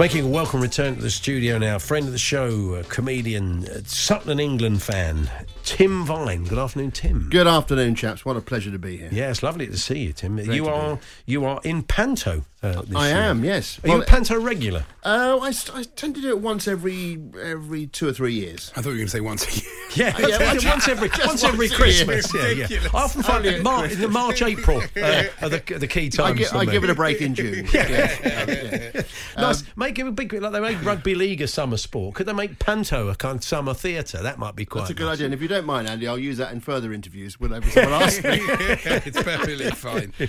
Making 0.00 0.24
a 0.24 0.28
welcome 0.28 0.62
return 0.62 0.96
to 0.96 1.02
the 1.02 1.10
studio 1.10 1.58
now, 1.58 1.78
friend 1.78 2.06
of 2.06 2.12
the 2.12 2.18
show, 2.18 2.76
a 2.76 2.84
comedian, 2.84 3.66
uh, 3.68 3.82
Sutton, 3.84 4.40
England 4.40 4.80
fan, 4.80 5.30
Tim 5.64 6.04
Vine. 6.04 6.44
Good 6.44 6.58
afternoon, 6.58 6.90
Tim. 6.90 7.28
Good 7.30 7.46
afternoon, 7.46 7.94
chaps. 7.94 8.24
What 8.24 8.36
a 8.36 8.40
pleasure 8.40 8.70
to 8.70 8.78
be 8.78 8.96
here. 8.96 9.08
Yeah, 9.12 9.30
it's 9.30 9.42
lovely 9.42 9.66
to 9.66 9.76
see 9.78 9.98
you, 10.00 10.12
Tim. 10.12 10.38
you 10.38 10.44
to 10.44 10.50
be 10.50 10.60
are 10.60 10.98
you 11.26 11.44
are 11.44 11.60
in 11.64 11.82
Panto. 11.82 12.44
Uh, 12.62 12.82
this 12.82 12.94
I 12.94 13.08
year. 13.08 13.16
am, 13.16 13.42
yes. 13.42 13.80
Are 13.82 13.88
you 13.88 14.02
a 14.02 14.04
Panto 14.04 14.38
regular? 14.38 14.84
uh, 15.02 15.38
I, 15.40 15.48
I 15.72 15.82
tend 15.96 16.14
to 16.16 16.20
do 16.20 16.28
it 16.28 16.40
once 16.40 16.68
every 16.68 17.18
every 17.42 17.86
two 17.86 18.06
or 18.08 18.12
three 18.12 18.34
years. 18.34 18.70
I 18.76 18.82
thought 18.82 18.90
you 18.90 18.96
were 18.96 18.96
going 18.96 19.06
to 19.06 19.12
say 19.12 19.20
once 19.20 19.46
a 19.46 19.60
year. 19.60 19.70
Yeah, 19.96 20.16
yeah, 20.20 20.52
once, 20.52 20.64
once- 20.66 20.88
every 20.88 21.08
just 21.08 21.26
once 21.26 21.42
every 21.42 21.68
once 21.68 21.72
a 21.72 21.74
year. 21.74 22.04
Christmas. 22.06 22.32
Yeah, 22.34 22.40
yeah. 22.42 22.48
Ridiculous. 22.62 22.94
I 22.94 22.98
often 23.02 23.22
find 23.24 23.44
that 23.44 23.62
Mar- 23.62 23.86
in 23.86 24.00
the 24.00 24.06
March, 24.06 24.40
April 24.40 24.78
uh, 24.96 25.22
are 25.42 25.48
the, 25.48 25.78
the 25.78 25.88
key 25.88 26.06
I, 26.06 26.08
times. 26.10 26.38
gi- 26.38 26.44
for 26.44 26.58
I 26.58 26.64
give 26.64 26.84
it 26.84 26.90
a 26.90 26.94
break 26.94 27.20
in 27.20 27.34
June. 27.34 27.66
yeah. 27.74 27.88
yeah, 28.24 29.02
Nice. 29.36 29.64
make 29.74 29.98
it 29.98 30.06
a 30.06 30.12
big 30.12 30.32
like 30.32 30.52
they 30.52 30.60
make 30.60 30.80
rugby 30.84 31.16
league 31.16 31.40
a 31.40 31.48
summer 31.48 31.76
sport. 31.76 32.14
Could 32.14 32.26
they 32.26 32.32
make 32.32 32.60
Panto 32.60 33.08
a 33.08 33.16
kind 33.16 33.38
of 33.38 33.42
summer 33.44 33.74
theatre? 33.74 34.22
That 34.22 34.38
might 34.38 34.54
be 34.54 34.64
quite. 34.64 34.82
That's 34.82 34.90
a 34.90 34.94
good 34.94 35.06
nice. 35.06 35.14
idea. 35.14 35.24
And 35.24 35.34
if 35.34 35.42
you 35.42 35.48
don't 35.48 35.59
mind, 35.66 35.88
Andy, 35.88 36.06
I'll 36.08 36.18
use 36.18 36.38
that 36.38 36.52
in 36.52 36.60
further 36.60 36.92
interviews 36.92 37.38
whenever 37.40 37.68
someone 37.70 38.02
asks 38.02 38.22
me. 38.24 38.38
it's 38.40 39.22
perfectly 39.22 39.70
fine. 39.70 40.12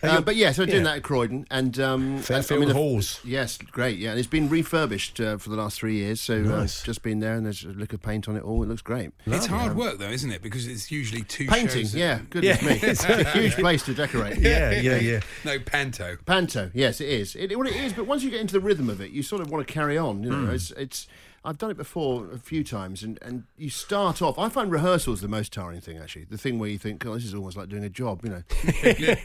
Uh, 0.00 0.20
but 0.20 0.36
yes, 0.36 0.60
I'm 0.60 0.66
doing 0.66 0.78
Yeah. 0.84 0.90
that 0.92 0.96
at 0.98 1.02
Croydon, 1.02 1.44
and 1.50 1.76
um, 1.80 2.18
Fairfield 2.18 2.58
I 2.58 2.60
mean, 2.60 2.68
the- 2.68 2.74
Halls. 2.76 3.18
Yes, 3.24 3.58
great. 3.58 3.98
Yeah, 3.98 4.10
and 4.10 4.18
it's 4.20 4.28
been 4.28 4.48
refurbished 4.48 5.18
uh, 5.18 5.38
for 5.38 5.50
the 5.50 5.56
last 5.56 5.76
three 5.76 5.96
years. 5.96 6.20
So 6.20 6.40
uh, 6.44 6.68
just 6.68 7.02
been 7.02 7.18
there, 7.18 7.34
and 7.34 7.44
there's 7.44 7.64
a 7.64 7.70
lick 7.70 7.92
of 7.92 8.00
paint 8.00 8.28
on 8.28 8.36
it 8.36 8.44
all. 8.44 8.62
It 8.62 8.68
looks 8.68 8.80
great. 8.80 9.10
It's 9.26 9.46
hard 9.46 9.74
work, 9.76 9.98
though, 9.98 10.08
isn't 10.10 10.30
it? 10.30 10.40
Because 10.40 10.68
it's 10.68 10.92
usually 10.92 11.22
two 11.24 11.48
Painting, 11.48 11.82
shows. 11.82 11.96
yeah, 11.96 12.20
goodness 12.30 12.62
Yeah. 12.62 12.68
me, 12.68 12.78
it's 12.80 13.04
a 13.04 13.24
huge 13.32 13.54
place 13.56 13.82
to 13.86 13.94
decorate. 13.94 14.38
Yeah, 14.38 14.70
yeah, 14.70 14.98
yeah. 14.98 15.20
No, 15.44 15.58
Panto. 15.58 16.16
Panto, 16.26 16.70
yes, 16.74 17.00
it 17.00 17.08
is. 17.08 17.34
It, 17.34 17.58
well, 17.58 17.66
it 17.66 17.74
is, 17.74 17.92
but 17.92 18.06
once 18.06 18.22
you 18.22 18.30
get 18.30 18.40
into 18.40 18.52
the 18.52 18.60
rhythm 18.60 18.88
of 18.88 19.00
it, 19.00 19.10
you 19.10 19.24
sort 19.24 19.42
of 19.42 19.50
want 19.50 19.66
to 19.66 19.74
carry 19.74 19.98
on. 19.98 20.22
You 20.22 20.30
know, 20.30 20.46
Hmm. 20.46 20.54
it's, 20.54 20.70
it's. 20.72 21.08
I've 21.44 21.56
done 21.58 21.70
it 21.70 21.76
before 21.76 22.30
a 22.32 22.38
few 22.38 22.64
times, 22.64 23.02
and, 23.02 23.18
and 23.22 23.44
you 23.56 23.70
start 23.70 24.20
off. 24.20 24.38
I 24.38 24.48
find 24.48 24.70
rehearsals 24.70 25.20
the 25.20 25.28
most 25.28 25.52
tiring 25.52 25.80
thing, 25.80 25.96
actually. 25.98 26.24
The 26.24 26.36
thing 26.38 26.58
where 26.58 26.68
you 26.68 26.78
think, 26.78 27.06
"Oh, 27.06 27.14
this 27.14 27.24
is 27.24 27.34
almost 27.34 27.56
like 27.56 27.68
doing 27.68 27.84
a 27.84 27.88
job." 27.88 28.22
You 28.24 28.30
know, 28.30 28.42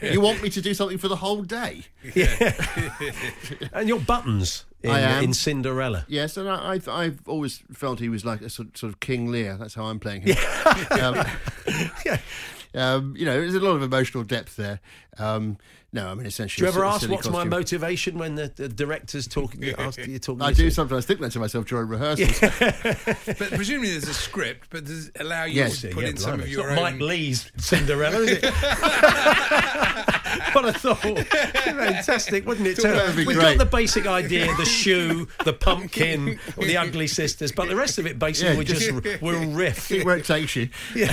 you 0.02 0.20
want 0.20 0.42
me 0.42 0.48
to 0.50 0.60
do 0.62 0.74
something 0.74 0.98
for 0.98 1.08
the 1.08 1.16
whole 1.16 1.42
day. 1.42 1.82
Yeah. 2.14 2.52
And 3.72 3.88
your 3.88 3.98
buttons 4.00 4.64
in, 4.82 4.90
I 4.90 5.00
am. 5.00 5.24
in 5.24 5.34
Cinderella. 5.34 6.04
Yes, 6.08 6.36
and 6.36 6.48
I, 6.48 6.72
I've, 6.72 6.88
I've 6.88 7.20
always 7.26 7.62
felt 7.72 7.98
he 8.00 8.08
was 8.08 8.24
like 8.24 8.40
a 8.42 8.48
sort, 8.50 8.76
sort 8.78 8.92
of 8.92 9.00
King 9.00 9.30
Lear. 9.30 9.56
That's 9.56 9.74
how 9.74 9.84
I'm 9.84 9.98
playing 9.98 10.22
him. 10.22 10.36
um, 10.92 11.24
Yeah. 12.04 12.18
um, 12.74 13.14
you 13.16 13.24
know, 13.24 13.40
there's 13.40 13.54
a 13.54 13.60
lot 13.60 13.72
of 13.76 13.82
emotional 13.82 14.22
depth 14.24 14.56
there. 14.56 14.80
Um, 15.18 15.58
no, 15.94 16.08
I 16.08 16.14
mean, 16.14 16.26
essentially. 16.26 16.66
Do 16.66 16.72
you 16.72 16.76
ever 16.76 16.84
a 16.84 16.88
ask 16.90 17.02
silly 17.02 17.14
what's 17.14 17.28
my 17.30 17.44
motivation 17.44 18.18
when 18.18 18.34
the, 18.34 18.52
the 18.54 18.68
director's 18.68 19.28
talking? 19.28 19.62
ask 19.78 19.96
you 20.04 20.18
talking 20.18 20.42
I 20.46 20.50
to 20.50 20.56
do 20.56 20.64
yourself? 20.64 20.88
sometimes 20.88 21.06
think 21.06 21.20
that 21.20 21.30
to 21.32 21.38
myself 21.38 21.66
during 21.66 21.86
rehearsals. 21.88 22.40
But 23.38 23.50
presumably 23.52 23.90
there's 23.92 24.08
a 24.08 24.14
script, 24.14 24.68
but 24.70 24.84
does 24.84 25.08
it 25.08 25.16
allow 25.20 25.44
you 25.44 25.54
Yes. 25.54 25.80
to 25.82 25.88
put 25.90 26.02
yeah, 26.02 26.10
in 26.10 26.16
some 26.16 26.38
blimey. 26.38 26.42
of 26.42 26.48
It's 26.48 26.56
your 26.56 26.68
not 26.70 26.78
own... 26.78 26.84
Mike 26.98 27.00
Leigh's 27.00 27.50
Cinderella, 27.58 28.18
is 28.18 28.38
it? 28.42 28.44
what 30.52 30.64
a 30.64 30.72
thought! 30.72 31.18
Fantastic, 31.28 32.46
wouldn't 32.46 32.66
it? 32.66 32.78
Would 32.82 33.16
We've 33.16 33.26
great. 33.26 33.38
got 33.40 33.58
the 33.58 33.64
basic 33.66 34.06
idea: 34.06 34.54
the 34.56 34.64
shoe, 34.64 35.28
the 35.44 35.52
pumpkin, 35.52 36.38
or 36.56 36.64
the 36.64 36.76
ugly 36.76 37.06
sisters, 37.06 37.52
but 37.52 37.68
the 37.68 37.76
rest 37.76 37.98
of 37.98 38.06
it 38.06 38.18
basically 38.18 38.52
Yeah, 38.52 38.58
we 38.58 38.64
just 38.64 38.80
just- 39.04 39.20
riff. 39.54 39.90
It 39.90 40.24
takes 40.24 40.56
you. 40.56 40.68
Yeah. 40.94 41.12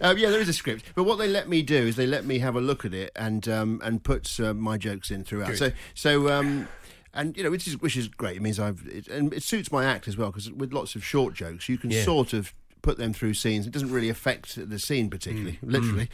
um, 0.00 0.18
yeah, 0.18 0.30
there 0.30 0.40
is 0.40 0.48
a 0.48 0.52
script, 0.52 0.84
but 0.94 1.04
what 1.04 1.18
they 1.18 1.28
let 1.28 1.48
me 1.48 1.62
do 1.62 1.76
is 1.76 1.96
they 1.96 2.06
let 2.06 2.24
me 2.24 2.38
have 2.40 2.56
a 2.56 2.60
look 2.60 2.84
at 2.84 2.94
it 2.94 3.10
and 3.16 3.48
um, 3.48 3.80
and 3.84 4.02
put 4.02 4.38
uh, 4.40 4.54
my 4.54 4.76
jokes 4.78 5.10
in 5.10 5.24
throughout. 5.24 5.56
So 5.56 5.72
so 5.94 6.30
um, 6.32 6.68
and 7.14 7.36
you 7.36 7.42
know, 7.44 7.50
which 7.50 7.66
is 7.66 7.80
which 7.80 7.96
is 7.96 8.08
great. 8.08 8.36
It 8.36 8.42
means 8.42 8.58
I've 8.60 8.86
it, 8.86 9.08
and 9.08 9.32
it 9.32 9.42
suits 9.42 9.72
my 9.72 9.84
act 9.84 10.08
as 10.08 10.16
well 10.16 10.28
because 10.28 10.50
with 10.50 10.72
lots 10.72 10.94
of 10.94 11.04
short 11.04 11.34
jokes, 11.34 11.68
you 11.68 11.78
can 11.78 11.90
Yeah. 11.90 12.02
sort 12.04 12.32
of 12.32 12.52
put 12.82 12.96
them 12.96 13.12
through 13.12 13.34
scenes. 13.34 13.66
It 13.66 13.72
doesn't 13.72 13.90
really 13.90 14.08
affect 14.08 14.68
the 14.70 14.78
scene 14.78 15.10
particularly. 15.10 15.58
Literally, 15.62 16.08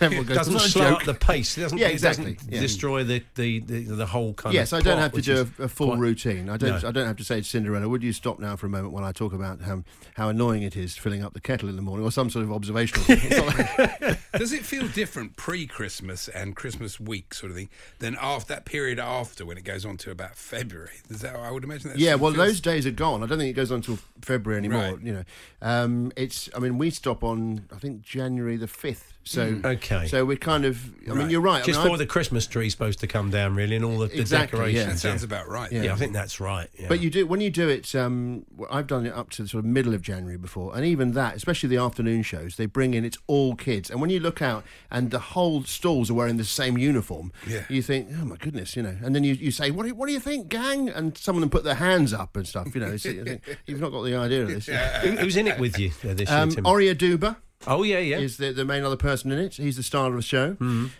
Everyone 0.00 0.24
It 0.24 0.28
goes, 0.28 0.36
doesn't 0.38 0.52
"That's 0.54 0.72
slow 0.72 0.90
joke." 0.90 1.00
up 1.00 1.04
the 1.06 1.14
pace. 1.14 1.56
It 1.56 1.62
doesn't, 1.62 1.78
Yeah, 1.78 1.88
it 1.88 2.00
doesn't 2.00 2.26
exactly, 2.26 2.54
yeah. 2.54 2.60
destroy 2.60 3.04
the, 3.04 3.22
the, 3.36 3.60
the, 3.60 3.80
the 3.84 4.06
whole 4.06 4.34
kind 4.34 4.52
Yes, 4.54 4.72
of 4.72 4.78
I 4.78 4.82
don't 4.82 4.98
plot, 4.98 5.02
have 5.02 5.12
to 5.12 5.22
do 5.22 5.48
a, 5.58 5.64
a 5.64 5.68
full 5.68 5.88
quite- 5.88 5.98
routine. 5.98 6.48
I 6.48 6.56
don't. 6.56 6.82
No. 6.82 6.88
I 6.88 6.92
don't 6.92 7.06
have 7.06 7.16
to 7.18 7.24
say 7.24 7.36
to 7.40 7.44
Cinderella, 7.44 7.88
"Would 7.88 8.02
you 8.02 8.12
stop 8.12 8.38
now 8.38 8.56
for 8.56 8.66
a 8.66 8.70
moment 8.70 8.92
while 8.92 9.04
I 9.04 9.12
talk 9.12 9.32
about 9.32 9.60
how 9.62 9.84
how 10.14 10.28
annoying 10.28 10.62
it 10.62 10.76
is 10.76 10.96
filling 10.96 11.22
up 11.24 11.32
the 11.34 11.40
kettle 11.40 11.68
in 11.68 11.76
the 11.76 11.82
morning," 11.82 12.04
or 12.06 12.10
some 12.10 12.28
sort 12.30 12.44
of 12.44 12.52
observational. 12.52 13.04
thing. 13.04 14.16
It's 14.34 14.40
not 14.40 14.40
like- 14.40 14.40
Does 14.40 14.52
it 14.52 14.64
feel 14.64 14.88
different 14.88 15.36
pre-Christmas 15.36 16.28
and 16.28 16.54
Christmas 16.56 16.98
week 17.00 17.34
sort 17.34 17.50
of 17.50 17.56
thing 17.56 17.68
than 17.98 18.16
after 18.20 18.54
that 18.54 18.64
period 18.64 18.98
after 18.98 19.44
when 19.46 19.56
it 19.56 19.64
goes 19.64 19.84
on 19.84 19.96
to 19.98 20.10
about 20.10 20.36
February? 20.36 21.00
Is 21.08 21.20
that 21.20 21.36
I 21.36 21.50
would 21.50 21.64
imagine 21.64 21.90
that. 21.90 21.98
yeah, 21.98 22.14
well, 22.14 22.32
feels- 22.32 22.46
those 22.48 22.60
days 22.60 22.86
are 22.86 22.90
gone. 22.90 23.22
I 23.22 23.26
don't 23.26 23.38
think 23.38 23.50
it 23.50 23.54
goes 23.54 23.70
on 23.70 23.76
until 23.76 23.98
February 24.22 24.58
anymore. 24.58 24.82
Right. 24.94 25.00
You 25.02 25.12
know, 25.14 25.24
um, 25.62 26.12
it's. 26.16 26.48
I 26.54 26.58
mean, 26.58 26.78
we 26.78 26.90
stop 26.90 27.22
on 27.24 27.66
I 27.74 27.78
think 27.78 28.02
January 28.02 28.56
the 28.56 28.68
fifth. 28.68 29.12
So 29.26 29.58
Okay. 29.64 30.06
So 30.08 30.24
we're 30.26 30.36
kind 30.36 30.66
of. 30.66 30.78
I 31.10 31.14
mean, 31.14 31.30
you're 31.30 31.40
right. 31.40 31.62
I 31.62 31.64
Just 31.64 31.78
mean, 31.78 31.80
I- 31.80 31.84
before 31.84 31.96
the 31.98 32.04
Christmas 32.06 32.46
tree's 32.46 32.72
supposed 32.72 32.98
to 33.00 33.06
come 33.06 33.30
down, 33.30 33.54
really, 33.54 33.74
and 33.76 33.82
all 33.84 33.98
the, 33.98 34.08
the 34.08 34.20
Exactly, 34.20 34.58
yeah. 34.58 34.64
decorations. 34.66 35.00
That 35.02 35.08
sounds 35.08 35.22
about 35.22 35.48
right. 35.48 35.72
Yeah. 35.72 35.94
I 35.94 35.96
think 35.96 36.12
that's 36.12 36.40
right. 36.40 36.68
Yeah. 36.78 36.88
But 36.88 37.00
you 37.00 37.08
do 37.08 37.26
when 37.26 37.40
you 37.40 37.48
do 37.50 37.68
it. 37.70 37.94
Um, 37.94 38.44
I've 38.70 38.86
done 38.86 39.06
it 39.06 39.14
up 39.14 39.30
to 39.30 39.42
the 39.42 39.48
sort 39.48 39.64
of 39.64 39.70
middle 39.70 39.94
of 39.94 40.02
January 40.02 40.36
before, 40.36 40.76
and 40.76 40.84
even 40.84 41.12
that, 41.12 41.36
especially 41.36 41.70
the 41.70 41.78
afternoon 41.78 42.22
shows, 42.22 42.56
they 42.56 42.66
bring 42.66 42.92
in 42.92 43.04
it's 43.04 43.16
all 43.26 43.54
kids, 43.54 43.88
and 43.90 43.98
when 44.00 44.10
you 44.10 44.20
look 44.24 44.42
out 44.42 44.64
and 44.90 45.10
the 45.12 45.20
whole 45.20 45.62
stalls 45.64 46.10
are 46.10 46.14
wearing 46.14 46.36
the 46.38 46.44
same 46.44 46.76
uniform, 46.76 47.30
Yeah. 47.46 47.64
you 47.68 47.82
think, 47.82 48.08
oh 48.20 48.24
my 48.24 48.36
goodness, 48.36 48.74
you 48.74 48.82
know, 48.82 48.96
and 49.04 49.14
then 49.14 49.22
you, 49.22 49.34
you 49.34 49.52
say, 49.52 49.70
what 49.70 49.82
do 49.84 49.90
you, 49.90 49.94
what 49.94 50.06
do 50.08 50.12
you 50.12 50.18
think, 50.20 50.48
gang? 50.48 50.88
And 50.88 51.16
some 51.16 51.36
of 51.36 51.40
them 51.40 51.50
put 51.50 51.62
their 51.62 51.76
hands 51.76 52.12
up 52.12 52.36
and 52.36 52.48
stuff, 52.48 52.74
you 52.74 52.80
know. 52.80 52.86
it's- 52.86 53.04
you 53.04 53.22
think, 53.24 53.42
You've 53.66 53.80
not 53.80 53.92
got 53.92 54.02
the 54.02 54.16
idea 54.16 54.42
of 54.42 54.48
this. 54.48 54.66
Who- 54.66 55.16
who's 55.22 55.36
in 55.36 55.46
it 55.46 55.58
with 55.60 55.78
you 55.78 55.90
uh, 56.08 56.14
this 56.14 56.30
Um, 56.30 56.48
year, 56.48 56.56
Tim? 56.56 56.66
Oria 56.66 56.94
Duba 56.94 57.36
oh 57.66 57.82
yeah, 57.82 57.98
yeah. 57.98 58.18
is 58.18 58.36
the, 58.36 58.52
the 58.52 58.64
main 58.64 58.84
other 58.84 58.96
person 58.96 59.32
in 59.32 59.38
it. 59.38 59.54
He's 59.54 59.76
the 59.76 59.82
star 59.82 60.08
of 60.08 60.14
the 60.16 60.22
show, 60.22 60.56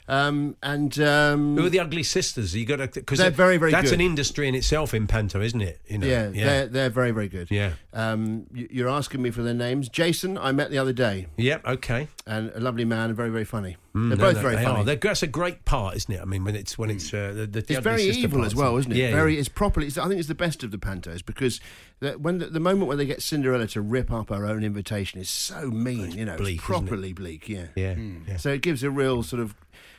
um, 0.09 0.57
and 0.63 0.99
um, 1.01 1.57
Who 1.57 1.67
are 1.67 1.71
the 1.71 1.81
ugly 1.81 2.03
sisters? 2.03 2.55
You 2.55 2.67
got 2.67 2.77
to 2.77 2.89
because 2.89 3.19
They're 3.19 3.31
very, 3.31 3.57
very 3.57 3.71
That's 3.73 3.91
good. 3.91 3.95
an 3.95 4.01
industry 4.01 4.49
in 4.49 4.55
itself 4.55 4.95
in 4.95 5.07
panto, 5.07 5.41
isn't 5.41 5.61
it? 5.61 5.81
You 5.89 5.99
know, 5.99 6.07
yeah, 6.07 6.31
yeah, 6.33 6.45
they're 6.45 6.67
they're 6.67 6.91
very 6.91 7.11
very 7.11 7.29
good. 7.29 7.51
Yeah. 7.51 7.73
um, 7.93 8.47
you- 8.53 8.69
you're 8.71 8.89
asking 8.89 9.23
me 9.23 9.31
for 9.31 9.43
their 9.43 9.55
names. 9.55 9.89
Jason, 9.89 10.37
I 10.39 10.53
met 10.53 10.71
the 10.71 10.79
other 10.79 10.93
day. 10.93 11.27
Yep, 11.37 11.67
okay. 11.67 12.09
and 12.27 12.51
a 12.55 12.61
lovely 12.61 12.85
man 12.85 13.15
very 13.15 13.31
very 13.31 13.45
funny. 13.45 13.77
Mm, 13.95 14.09
They're 14.09 14.19
no, 14.19 14.25
both 14.25 14.37
no, 14.37 14.43
very 14.43 14.57
they 14.57 14.65
funny. 14.65 14.81
Are. 14.81 14.85
They're, 14.85 14.97
that's 14.97 15.23
a 15.23 15.29
great 15.29 15.65
part, 15.65 15.95
isn't 15.95 16.13
it? 16.13 16.21
I 16.21 16.25
mean, 16.25 16.43
when 16.43 16.57
it's 16.57 16.77
when 16.77 16.91
it's 16.91 17.15
uh, 17.15 17.33
the, 17.33 17.47
the, 17.47 17.59
it's 17.61 17.79
very 17.79 18.03
evil 18.03 18.41
parts 18.41 18.53
as 18.53 18.57
well, 18.57 18.77
isn't 18.77 18.91
it? 18.91 18.97
Yeah, 18.97 19.13
very. 19.13 19.35
yeah. 19.35 19.41
It's 19.41 19.49
properly. 19.49 19.87
It's, 19.87 19.97
I 19.97 20.09
think 20.09 20.19
it's 20.19 20.27
the 20.27 20.35
best 20.35 20.65
of 20.65 20.73
the 20.73 20.79
pantos 20.79 21.25
because 21.25 21.61
the, 22.01 22.19
when 22.19 22.39
the, 22.39 22.47
the 22.47 22.59
moment 22.59 22.89
when 22.89 22.99
they 22.99 23.07
get 23.07 23.23
Cinderella 23.23 23.69
to 23.69 23.81
rip 23.81 24.11
up 24.11 24.31
her 24.31 24.47
own 24.47 24.65
invitation 24.65 25.21
is 25.21 25.31
so 25.31 25.71
mean. 25.71 26.11
You 26.11 26.25
know, 26.25 26.37
bleak, 26.37 26.57
it's 26.57 26.65
properly 26.65 27.13
bleak. 27.13 27.49
Yeah. 27.49 27.67
Yeah, 27.77 27.95
yeah. 28.27 28.37
So 28.37 28.51
it 28.51 28.63
gives 28.63 28.83
a 28.83 28.91
real 28.91 29.23
sort 29.23 29.41
of, 29.41 29.55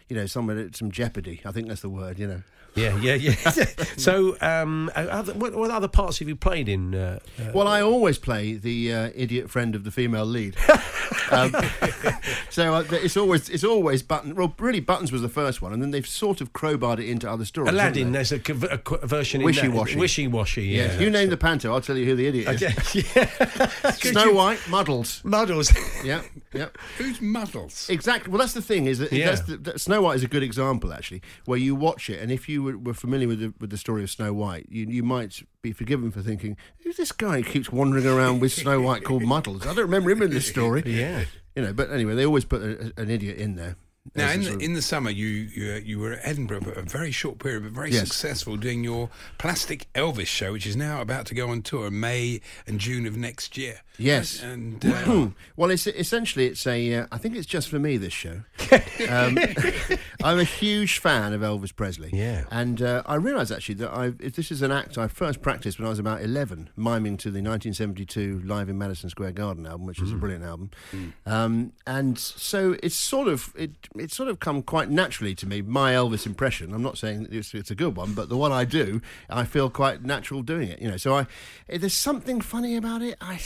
you 0.09 0.17
know, 0.17 0.25
some 0.25 0.71
some 0.73 0.91
jeopardy. 0.91 1.41
I 1.45 1.53
think 1.53 1.69
that's 1.69 1.81
the 1.81 1.89
word. 1.89 2.19
You 2.19 2.27
know. 2.27 2.43
Yeah, 2.75 2.97
yeah, 2.97 3.15
yeah. 3.15 3.33
so, 3.97 4.35
um, 4.41 4.91
uh, 4.95 4.99
other, 5.09 5.33
what, 5.33 5.55
what 5.55 5.71
other 5.71 5.87
parts 5.87 6.19
have 6.19 6.27
you 6.27 6.35
played 6.35 6.67
in? 6.67 6.93
Uh, 6.93 7.19
uh, 7.39 7.51
Well, 7.53 7.67
I 7.67 7.81
always 7.81 8.17
play 8.17 8.53
the 8.55 8.93
uh, 8.93 9.09
idiot 9.15 9.49
friend 9.49 9.75
of 9.75 9.83
the 9.85 9.91
female 9.91 10.25
lead. 10.25 10.57
um, 11.31 11.55
so 12.49 12.73
uh, 12.73 12.83
it's 12.91 13.15
always 13.17 13.49
it's 13.49 13.63
always 13.63 14.03
button. 14.03 14.35
Well, 14.35 14.53
really, 14.59 14.79
buttons 14.81 15.11
was 15.11 15.21
the 15.21 15.29
first 15.29 15.61
one, 15.61 15.71
and 15.73 15.81
then 15.81 15.91
they've 15.91 16.05
sort 16.07 16.41
of 16.41 16.51
crowbarred 16.53 16.99
it 16.99 17.09
into 17.09 17.29
other 17.29 17.45
stories. 17.45 17.71
Aladdin, 17.71 18.11
they? 18.11 18.17
there's 18.17 18.31
a, 18.33 18.39
co- 18.39 18.67
a 18.69 18.77
co- 18.77 18.97
version 19.07 19.41
in 19.41 19.47
Wishee 19.47 19.71
Washee. 19.71 19.95
Wishy-washy, 19.99 20.63
yeah. 20.63 20.83
Yes. 20.85 20.99
You 20.99 21.09
name 21.09 21.29
the 21.29 21.37
panto, 21.37 21.73
I'll 21.73 21.81
tell 21.81 21.97
you 21.97 22.05
who 22.05 22.15
the 22.15 22.27
idiot 22.27 22.61
is. 22.61 22.63
Okay, 22.63 23.01
yeah. 23.15 23.91
Snow 23.91 24.33
White, 24.33 24.59
Muddles. 24.69 25.21
Muddles. 25.23 25.71
Yeah, 26.03 26.21
yeah. 26.53 26.67
Who's 26.97 27.21
Muddles? 27.21 27.89
Exactly. 27.89 28.31
Well, 28.31 28.39
that's 28.39 28.53
the 28.53 28.61
thing. 28.61 28.87
Is 28.87 28.99
that 28.99 29.11
Yeah. 29.11 29.27
that's 29.27 29.41
the, 29.41 29.57
that 29.57 29.81
Snow 29.81 30.01
White 30.01 30.15
is 30.17 30.23
a 30.23 30.27
good 30.27 30.43
example 30.43 30.93
actually, 30.93 31.21
where 31.45 31.57
you 31.59 31.73
watch 31.75 32.09
it, 32.09 32.21
and 32.21 32.31
if 32.31 32.49
you 32.49 32.64
were, 32.65 32.77
were 32.77 32.93
familiar 32.93 33.27
with 33.27 33.39
the, 33.39 33.53
with 33.59 33.69
the 33.69 33.77
story 33.77 34.03
of 34.03 34.09
Snow 34.09 34.33
White, 34.33 34.67
you 34.69 34.85
you 34.87 35.03
might 35.03 35.41
be 35.61 35.71
forgiven 35.71 36.11
for 36.11 36.21
thinking, 36.21 36.57
"Who's 36.79 36.97
this 36.97 37.11
guy 37.13 37.41
who 37.41 37.49
keeps 37.49 37.71
wandering 37.71 38.05
around 38.05 38.41
with 38.41 38.51
Snow 38.51 38.81
White 38.81 39.03
called 39.05 39.23
Muddles?" 39.33 39.61
I 39.63 39.67
don't 39.73 39.77
remember 39.85 40.09
him 40.11 40.21
in 40.21 40.31
this 40.31 40.47
story. 40.47 40.83
Yeah. 40.85 41.25
You 41.55 41.61
know, 41.63 41.71
but 41.73 41.89
anyway, 41.89 42.15
they 42.15 42.25
always 42.25 42.43
put 42.43 42.61
a, 42.61 42.91
an 42.97 43.09
idiot 43.09 43.37
in 43.37 43.55
there. 43.55 43.77
Now, 44.13 44.29
in 44.31 44.43
sort 44.43 44.59
the, 44.59 44.65
of- 44.65 44.69
in 44.69 44.73
the 44.73 44.81
summer, 44.81 45.09
you, 45.09 45.25
you 45.27 45.71
uh, 45.73 45.77
you 45.77 45.99
were 45.99 46.13
at 46.13 46.19
Edinburgh 46.23 46.61
for 46.61 46.71
a 46.73 46.81
very 46.83 47.11
short 47.11 47.39
period, 47.39 47.63
but 47.63 47.71
very 47.71 47.91
Yes. 47.91 48.01
successful, 48.09 48.57
doing 48.57 48.83
your 48.83 49.09
Plastic 49.37 49.87
Elvis 49.93 50.27
show, 50.27 50.51
which 50.51 50.67
is 50.67 50.75
now 50.75 51.01
about 51.01 51.25
to 51.27 51.33
go 51.33 51.49
on 51.49 51.61
tour 51.61 51.89
May 51.89 52.41
and 52.67 52.79
June 52.79 53.05
of 53.07 53.15
next 53.17 53.57
year. 53.57 53.79
Yes. 53.97 54.41
and 54.41 54.85
uh, 54.85 55.27
well, 55.55 55.69
it's 55.69 55.87
essentially 55.87 56.47
it's 56.47 56.65
a. 56.67 56.95
Uh, 56.95 57.07
I 57.11 57.17
think 57.17 57.35
it's 57.35 57.47
just 57.47 57.69
for 57.69 57.79
me 57.79 57.97
this 57.97 58.13
show. 58.13 58.41
um, 59.09 59.37
I'm 60.23 60.39
a 60.39 60.43
huge 60.43 60.99
fan 60.99 61.33
of 61.33 61.41
Elvis 61.41 61.75
Presley. 61.75 62.09
Yeah. 62.13 62.45
and 62.51 62.81
uh, 62.81 63.03
I 63.05 63.15
realise 63.15 63.51
actually 63.51 63.75
that 63.75 63.91
I 63.91 64.13
if 64.19 64.35
this 64.35 64.51
is 64.51 64.61
an 64.61 64.71
act 64.71 64.97
I 64.97 65.07
first 65.07 65.41
practiced 65.41 65.79
when 65.79 65.85
I 65.85 65.89
was 65.89 65.99
about 65.99 66.21
11, 66.21 66.69
miming 66.75 67.17
to 67.17 67.29
the 67.29 67.41
1972 67.41 68.41
Live 68.45 68.69
in 68.69 68.77
Madison 68.77 69.09
Square 69.09 69.33
Garden 69.33 69.65
album, 69.65 69.85
which 69.85 70.01
is 70.01 70.11
a 70.11 70.15
brilliant 70.15 70.43
album. 70.43 70.71
Um, 71.25 71.73
and 71.85 72.17
so 72.17 72.75
it's 72.81 72.95
sort 72.95 73.27
of 73.27 73.53
it 73.55 73.71
it's 73.95 74.15
sort 74.15 74.29
of 74.29 74.39
come 74.39 74.61
quite 74.61 74.89
naturally 74.89 75.35
to 75.35 75.45
me 75.47 75.61
my 75.61 75.93
Elvis 75.93 76.25
impression. 76.25 76.73
I'm 76.73 76.83
not 76.83 76.97
saying 76.97 77.27
it's, 77.31 77.53
it's 77.53 77.71
a 77.71 77.75
good 77.75 77.95
one, 77.95 78.13
but 78.13 78.29
the 78.29 78.37
one 78.37 78.51
I 78.51 78.65
do, 78.65 79.01
I 79.29 79.45
feel 79.45 79.69
quite 79.69 80.03
natural 80.03 80.41
doing 80.41 80.69
it. 80.69 80.81
You 80.81 80.89
know, 80.89 80.97
so 80.97 81.13
I 81.15 81.27
eh, 81.69 81.77
there's 81.77 81.93
something 81.93 82.41
funny 82.41 82.75
about 82.75 83.01
it. 83.01 83.15
I 83.21 83.39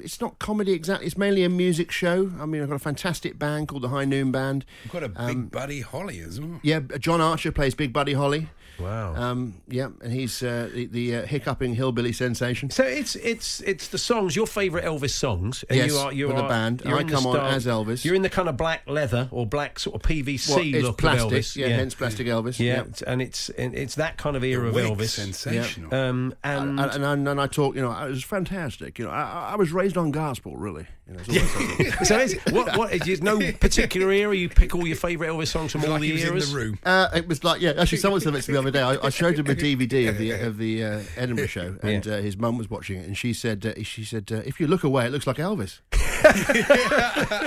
it's 0.00 0.20
not 0.20 0.38
comedy 0.38 0.72
exactly. 0.72 1.06
It's 1.06 1.18
mainly 1.18 1.44
a 1.44 1.48
music 1.48 1.90
show. 1.90 2.32
I 2.40 2.46
mean, 2.46 2.62
I've 2.62 2.68
got 2.68 2.76
a 2.76 2.80
fantastic 2.80 3.38
band 3.38 3.68
called 3.68 3.82
the 3.82 3.88
High 3.88 4.04
Noon 4.04 4.32
Band. 4.32 4.64
you've 4.84 4.92
got 4.92 5.02
a 5.02 5.12
um, 5.16 5.26
big 5.26 5.50
buddy 5.50 5.80
Holly 5.80 6.20
as 6.20 6.40
well. 6.40 6.60
Yeah, 6.62 6.80
John 6.98 7.20
Archer 7.20 7.52
plays 7.52 7.74
Big 7.74 7.92
Buddy 7.92 8.14
Holly. 8.14 8.48
Wow. 8.78 9.14
Um, 9.14 9.54
yeah, 9.68 9.88
and 10.02 10.12
he's 10.12 10.42
uh, 10.42 10.68
the, 10.72 10.86
the 10.86 11.16
uh, 11.16 11.26
hiccuping 11.26 11.74
hillbilly 11.74 12.12
sensation. 12.12 12.70
So 12.70 12.82
it's 12.84 13.14
it's 13.16 13.60
it's 13.60 13.88
the 13.88 13.98
songs, 13.98 14.34
your 14.36 14.46
favourite 14.46 14.84
Elvis 14.84 15.10
songs, 15.10 15.64
and 15.68 15.78
Yes, 15.78 15.90
you 15.90 15.96
are 15.98 16.12
you 16.12 16.26
with 16.28 16.36
the 16.36 16.42
are 16.42 16.48
band. 16.48 16.82
you're 16.84 16.96
I 16.98 17.00
in 17.02 17.06
the 17.06 17.12
come 17.12 17.26
on 17.26 17.34
style- 17.36 17.46
as 17.50 17.66
Elvis. 17.66 18.04
You're 18.04 18.14
in 18.14 18.22
the 18.22 18.30
kind 18.30 18.48
of 18.48 18.56
black 18.56 18.88
leather 18.88 19.28
or 19.30 19.46
black 19.46 19.78
sort 19.78 19.96
of 19.96 20.02
PVC 20.02 20.48
Well, 20.50 20.58
it's 20.64 20.82
look 20.84 20.98
plastic, 20.98 21.24
of 21.26 21.32
Elvis. 21.32 21.56
yeah, 21.56 21.68
hence 21.68 21.94
plastic 21.94 22.26
Elvis. 22.26 22.58
Yeah, 22.58 22.66
yeah. 22.74 22.80
it's- 22.80 23.02
and 23.02 23.22
it's 23.22 23.48
and 23.50 23.74
it's 23.74 23.94
that 23.94 24.16
kind 24.16 24.36
of 24.36 24.42
era 24.44 24.68
of 24.68 24.74
Elvis. 24.74 25.08
sensational. 25.08 25.94
Um, 25.94 26.34
and, 26.42 26.80
And, 26.80 26.90
and, 26.90 27.04
and, 27.04 27.28
and 27.28 27.40
I 27.40 27.46
talk, 27.46 27.74
you 27.76 27.82
know, 27.82 27.92
it 27.92 28.08
was 28.10 28.24
fantastic. 28.24 28.98
You 28.98 29.04
know, 29.06 29.10
I, 29.12 29.50
I 29.52 29.56
was 29.56 29.72
raised 29.72 29.96
on 29.96 30.10
gospel, 30.10 30.56
really. 30.56 30.86
You 31.06 31.14
know, 31.14 31.20
it's 31.28 31.28
all 31.28 31.34
that 31.36 31.76
sort 31.76 32.00
of- 32.00 32.06
so 32.06 32.18
is, 32.18 32.34
what 32.50 32.76
what 32.78 32.92
is 32.92 33.22
no 33.22 33.38
particular 33.60 34.10
era? 34.10 34.34
You 34.34 34.48
pick 34.48 34.74
all 34.74 34.86
your 34.86 34.96
favourite 34.96 35.30
Elvis 35.30 35.48
songs 35.48 35.72
from 35.72 35.84
all 35.84 35.90
like 35.90 36.00
the 36.00 36.06
he 36.08 36.12
was 36.14 36.24
eras. 36.24 36.48
in 36.48 36.54
the 36.56 36.60
room. 36.64 36.78
Uh, 36.84 37.08
it 37.14 37.28
was 37.28 37.44
like, 37.44 37.60
yeah, 37.60 37.72
actually, 37.76 37.98
someone 37.98 38.20
said 38.20 38.34
it 38.34 38.42
to 38.42 38.52
me 38.52 38.54
the 38.63 38.63
other 38.66 38.78
day. 38.78 38.82
I, 38.82 39.06
I 39.06 39.10
showed 39.10 39.38
him 39.38 39.46
a 39.46 39.54
DVD 39.66 40.08
of 40.08 40.18
the 40.18 40.30
of 40.32 40.58
the 40.58 40.84
uh, 40.84 41.00
Edinburgh 41.16 41.46
show, 41.46 41.76
and 41.82 42.04
Yeah. 42.06 42.14
uh, 42.14 42.22
his 42.22 42.36
mum 42.36 42.58
was 42.58 42.68
watching 42.70 42.98
it, 42.98 43.06
and 43.06 43.16
she 43.16 43.32
said, 43.32 43.64
uh, 43.66 43.82
she 43.82 44.04
said, 44.04 44.30
uh, 44.32 44.36
if 44.44 44.60
you 44.60 44.66
look 44.66 44.84
away, 44.84 45.06
it 45.06 45.12
looks 45.12 45.26
like 45.26 45.36
Elvis. 45.36 45.80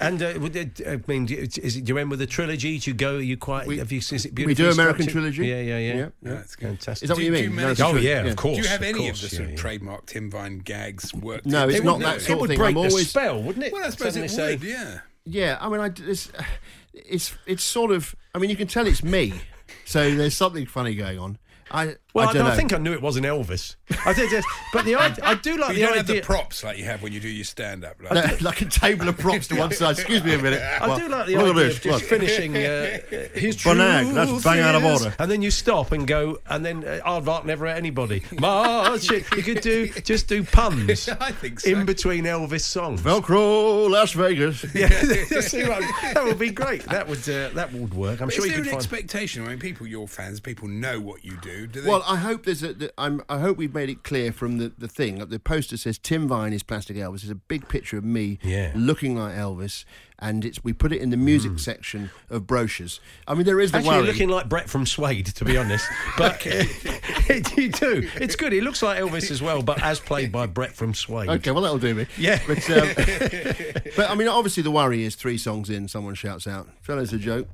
And 0.00 0.22
uh, 0.22 0.34
would 0.40 0.56
it, 0.56 0.80
I 0.86 0.98
mean, 1.06 1.26
do 1.26 1.34
you- 1.34 1.40
is 1.42 1.76
it, 1.76 1.84
do 1.84 1.90
you 1.90 1.94
remember 1.94 2.16
the 2.16 2.26
trilogy? 2.26 2.78
Do 2.78 2.90
you 2.90 2.94
go? 2.94 3.16
Are 3.16 3.20
you 3.20 3.36
quite? 3.36 3.66
We- 3.66 3.78
have 3.78 3.92
you, 3.92 3.98
is 3.98 4.24
it 4.26 4.38
We 4.38 4.54
do 4.54 4.70
American 4.70 5.02
structured? 5.08 5.34
trilogy. 5.34 5.46
Yeah, 5.46 5.60
yeah, 5.60 5.78
yeah. 5.78 5.94
Yeah, 5.94 5.96
Yeah, 5.96 6.08
that's 6.22 6.56
good. 6.56 6.68
Fantastic. 6.68 7.04
Is 7.04 7.08
that 7.08 7.14
what 7.14 7.18
Do- 7.20 7.24
you 7.24 7.30
do 7.30 7.34
mean? 7.34 7.44
you 7.44 7.50
No, 7.50 7.56
manage 7.62 7.80
Oh 7.80 7.96
yeah, 7.96 8.24
of 8.24 8.36
course. 8.36 8.56
Do 8.56 8.62
you 8.62 8.68
have 8.68 8.80
of 8.80 8.86
any 8.88 8.98
course, 8.98 9.22
of 9.22 9.30
the 9.30 9.36
yeah, 9.36 9.38
sort 9.38 9.44
of 9.46 9.50
yeah. 9.52 9.56
trademark 9.56 10.06
Tim 10.06 10.30
Vine 10.30 10.58
gags 10.58 11.14
worked? 11.14 11.46
No, 11.46 11.68
it's 11.68 11.82
not 11.84 12.00
that 12.00 12.16
it 12.16 12.20
sort 12.22 12.32
of 12.36 12.40
would 12.40 12.48
thing. 12.50 12.58
break 12.58 12.76
I'm 12.76 12.82
the 12.82 12.90
spell, 12.90 13.42
wouldn't 13.42 13.64
it? 13.66 13.72
Well, 13.72 13.84
I 13.84 13.90
suppose 13.90 14.14
Suddenly 14.14 14.26
it 14.26 14.30
say- 14.30 14.56
would. 14.56 14.64
Yeah. 14.64 14.98
Yeah, 15.26 15.58
I 15.60 15.68
mean, 15.68 15.80
I, 15.80 15.90
it's, 16.08 16.32
it's 16.94 17.34
it's 17.46 17.62
sort 17.62 17.90
of. 17.90 18.14
I 18.34 18.38
mean, 18.38 18.50
you 18.50 18.56
can 18.56 18.68
tell 18.68 18.86
it's 18.86 19.04
me, 19.04 19.34
so 19.90 20.14
there's 20.14 20.36
something 20.36 20.66
funny 20.66 20.94
going 20.94 21.18
on. 21.18 21.36
I 21.72 21.96
Well, 22.12 22.26
I 22.26 22.30
I, 22.30 22.34
don't 22.34 22.56
think 22.56 22.72
I 22.72 22.78
knew 22.78 22.92
it 22.92 23.02
wasn't 23.02 23.26
Elvis. 23.26 23.76
I 24.06 24.12
did, 24.12 24.30
just, 24.30 24.46
but 24.72 24.84
the 24.84 24.96
idea, 24.96 25.24
I 25.24 25.34
do 25.34 25.52
like 25.56 25.60
But 25.60 25.72
the 25.74 25.80
you 25.80 25.86
don't 25.86 25.96
have 25.98 26.06
the 26.06 26.20
props 26.20 26.64
like 26.64 26.78
you 26.78 26.84
have 26.84 27.02
when 27.02 27.12
you 27.12 27.20
do 27.20 27.28
your 27.28 27.44
stand 27.44 27.84
up. 27.84 27.96
Like, 28.02 28.12
No, 28.14 28.36
like 28.48 28.60
a 28.62 28.64
table 28.64 29.08
of 29.08 29.18
props 29.18 29.46
to 29.48 29.56
one 29.56 29.72
side. 29.72 29.92
Excuse 29.98 30.24
me 30.24 30.34
a 30.34 30.38
minute. 30.38 30.60
I 30.62 30.86
Well, 30.88 30.98
do 30.98 31.08
like 31.08 31.26
the 31.26 31.36
idea 31.36 31.52
this. 31.54 31.76
of 31.76 31.82
just 31.82 32.00
Look. 32.00 32.08
finishing 32.08 32.56
uh, 32.56 32.98
his 33.34 33.56
Banag, 33.58 34.12
that's 34.14 34.30
truth 34.30 34.44
bang 34.44 34.60
out 34.60 34.74
of 34.74 34.84
order. 34.84 35.14
and 35.18 35.30
then 35.30 35.42
you 35.42 35.50
stop 35.50 35.92
and 35.92 36.06
go, 36.06 36.38
and 36.48 36.64
then 36.64 36.84
uh, 36.84 37.00
Aardvark 37.06 37.44
never 37.44 37.66
hurt 37.66 37.76
anybody. 37.76 38.22
March. 38.40 39.10
You 39.10 39.20
could 39.42 39.60
do 39.60 39.88
just 39.88 40.26
do 40.28 40.42
puns 40.42 41.08
I 41.08 41.32
think 41.32 41.60
so. 41.60 41.70
in 41.70 41.86
between 41.86 42.24
Elvis 42.24 42.62
songs. 42.62 43.00
Velcro, 43.02 43.88
Las 43.90 44.12
Vegas. 44.12 44.64
Yeah, 44.74 44.88
see 45.40 45.62
what 45.62 45.82
I'm- 45.82 46.14
that 46.14 46.24
would 46.24 46.38
be 46.38 46.50
great. 46.50 46.82
That 46.84 47.08
would 47.08 47.20
uh, 47.28 47.50
that 47.50 47.72
would 47.72 47.94
work. 47.94 48.20
I'm 48.20 48.28
But 48.28 48.34
sure 48.34 48.46
is 48.46 48.50
you 48.50 48.56
there 48.56 48.64
could 48.64 48.72
an 48.72 48.78
find. 48.80 48.82
expectation? 48.82 49.44
I 49.44 49.48
mean, 49.50 49.58
people, 49.58 49.86
your 49.86 50.08
fans, 50.08 50.40
people 50.40 50.68
know 50.68 51.00
what 51.00 51.24
you 51.24 51.36
do. 51.42 51.66
do 51.66 51.80
they? 51.80 51.88
Well, 51.88 51.99
I 52.06 52.16
hope 52.16 52.44
there's 52.44 52.62
a. 52.62 52.90
I'm, 52.98 53.22
I 53.28 53.38
hope 53.40 53.56
we've 53.56 53.74
made 53.74 53.88
it 53.90 54.02
clear 54.02 54.32
from 54.32 54.58
the, 54.58 54.72
the 54.78 54.88
thing. 54.88 55.18
The 55.18 55.38
poster 55.38 55.76
says 55.76 55.98
Tim 55.98 56.28
Vine 56.28 56.52
is 56.52 56.62
Plastic 56.62 56.96
Elvis. 56.96 57.22
There's 57.22 57.30
a 57.30 57.34
big 57.34 57.68
picture 57.68 57.96
of 57.98 58.04
me 58.04 58.38
Yeah. 58.42 58.72
looking 58.74 59.16
like 59.16 59.34
Elvis, 59.34 59.84
and 60.20 60.44
it's 60.44 60.62
we 60.62 60.72
put 60.72 60.92
it 60.92 61.00
in 61.00 61.10
the 61.10 61.16
music 61.16 61.58
section 61.58 62.10
of 62.28 62.46
brochures. 62.46 63.00
I 63.26 63.34
mean, 63.34 63.44
there 63.44 63.60
is 63.60 63.72
the. 63.72 63.78
Actually, 63.78 63.88
worry. 63.88 63.98
you're 64.04 64.12
looking 64.12 64.28
like 64.28 64.48
Brett 64.48 64.68
from 64.68 64.86
Suede, 64.86 65.26
to 65.26 65.44
be 65.44 65.56
honest. 65.56 65.86
But 66.18 66.44
you 67.56 67.68
do. 67.70 68.08
It's 68.16 68.36
good. 68.36 68.52
It 68.52 68.62
looks 68.62 68.82
like 68.82 68.98
Elvis 68.98 69.30
as 69.30 69.40
well, 69.40 69.62
but 69.62 69.82
as 69.82 70.00
played 70.00 70.32
by 70.32 70.46
Brett 70.46 70.72
from 70.72 70.92
Suede. 70.94 71.28
Okay, 71.28 71.50
well 71.50 71.62
that'll 71.62 71.78
do 71.78 71.94
me. 71.94 72.06
Yeah. 72.18 72.40
but 72.46 72.58
um, 72.70 72.88
but 73.96 74.10
I 74.10 74.14
mean, 74.14 74.28
obviously 74.28 74.62
the 74.62 74.70
worry 74.70 75.04
is 75.04 75.14
three 75.14 75.38
songs 75.38 75.70
in, 75.70 75.88
someone 75.88 76.14
shouts 76.14 76.46
out, 76.46 76.68
"Fella's 76.82 77.12
a 77.12 77.18
joke," 77.18 77.48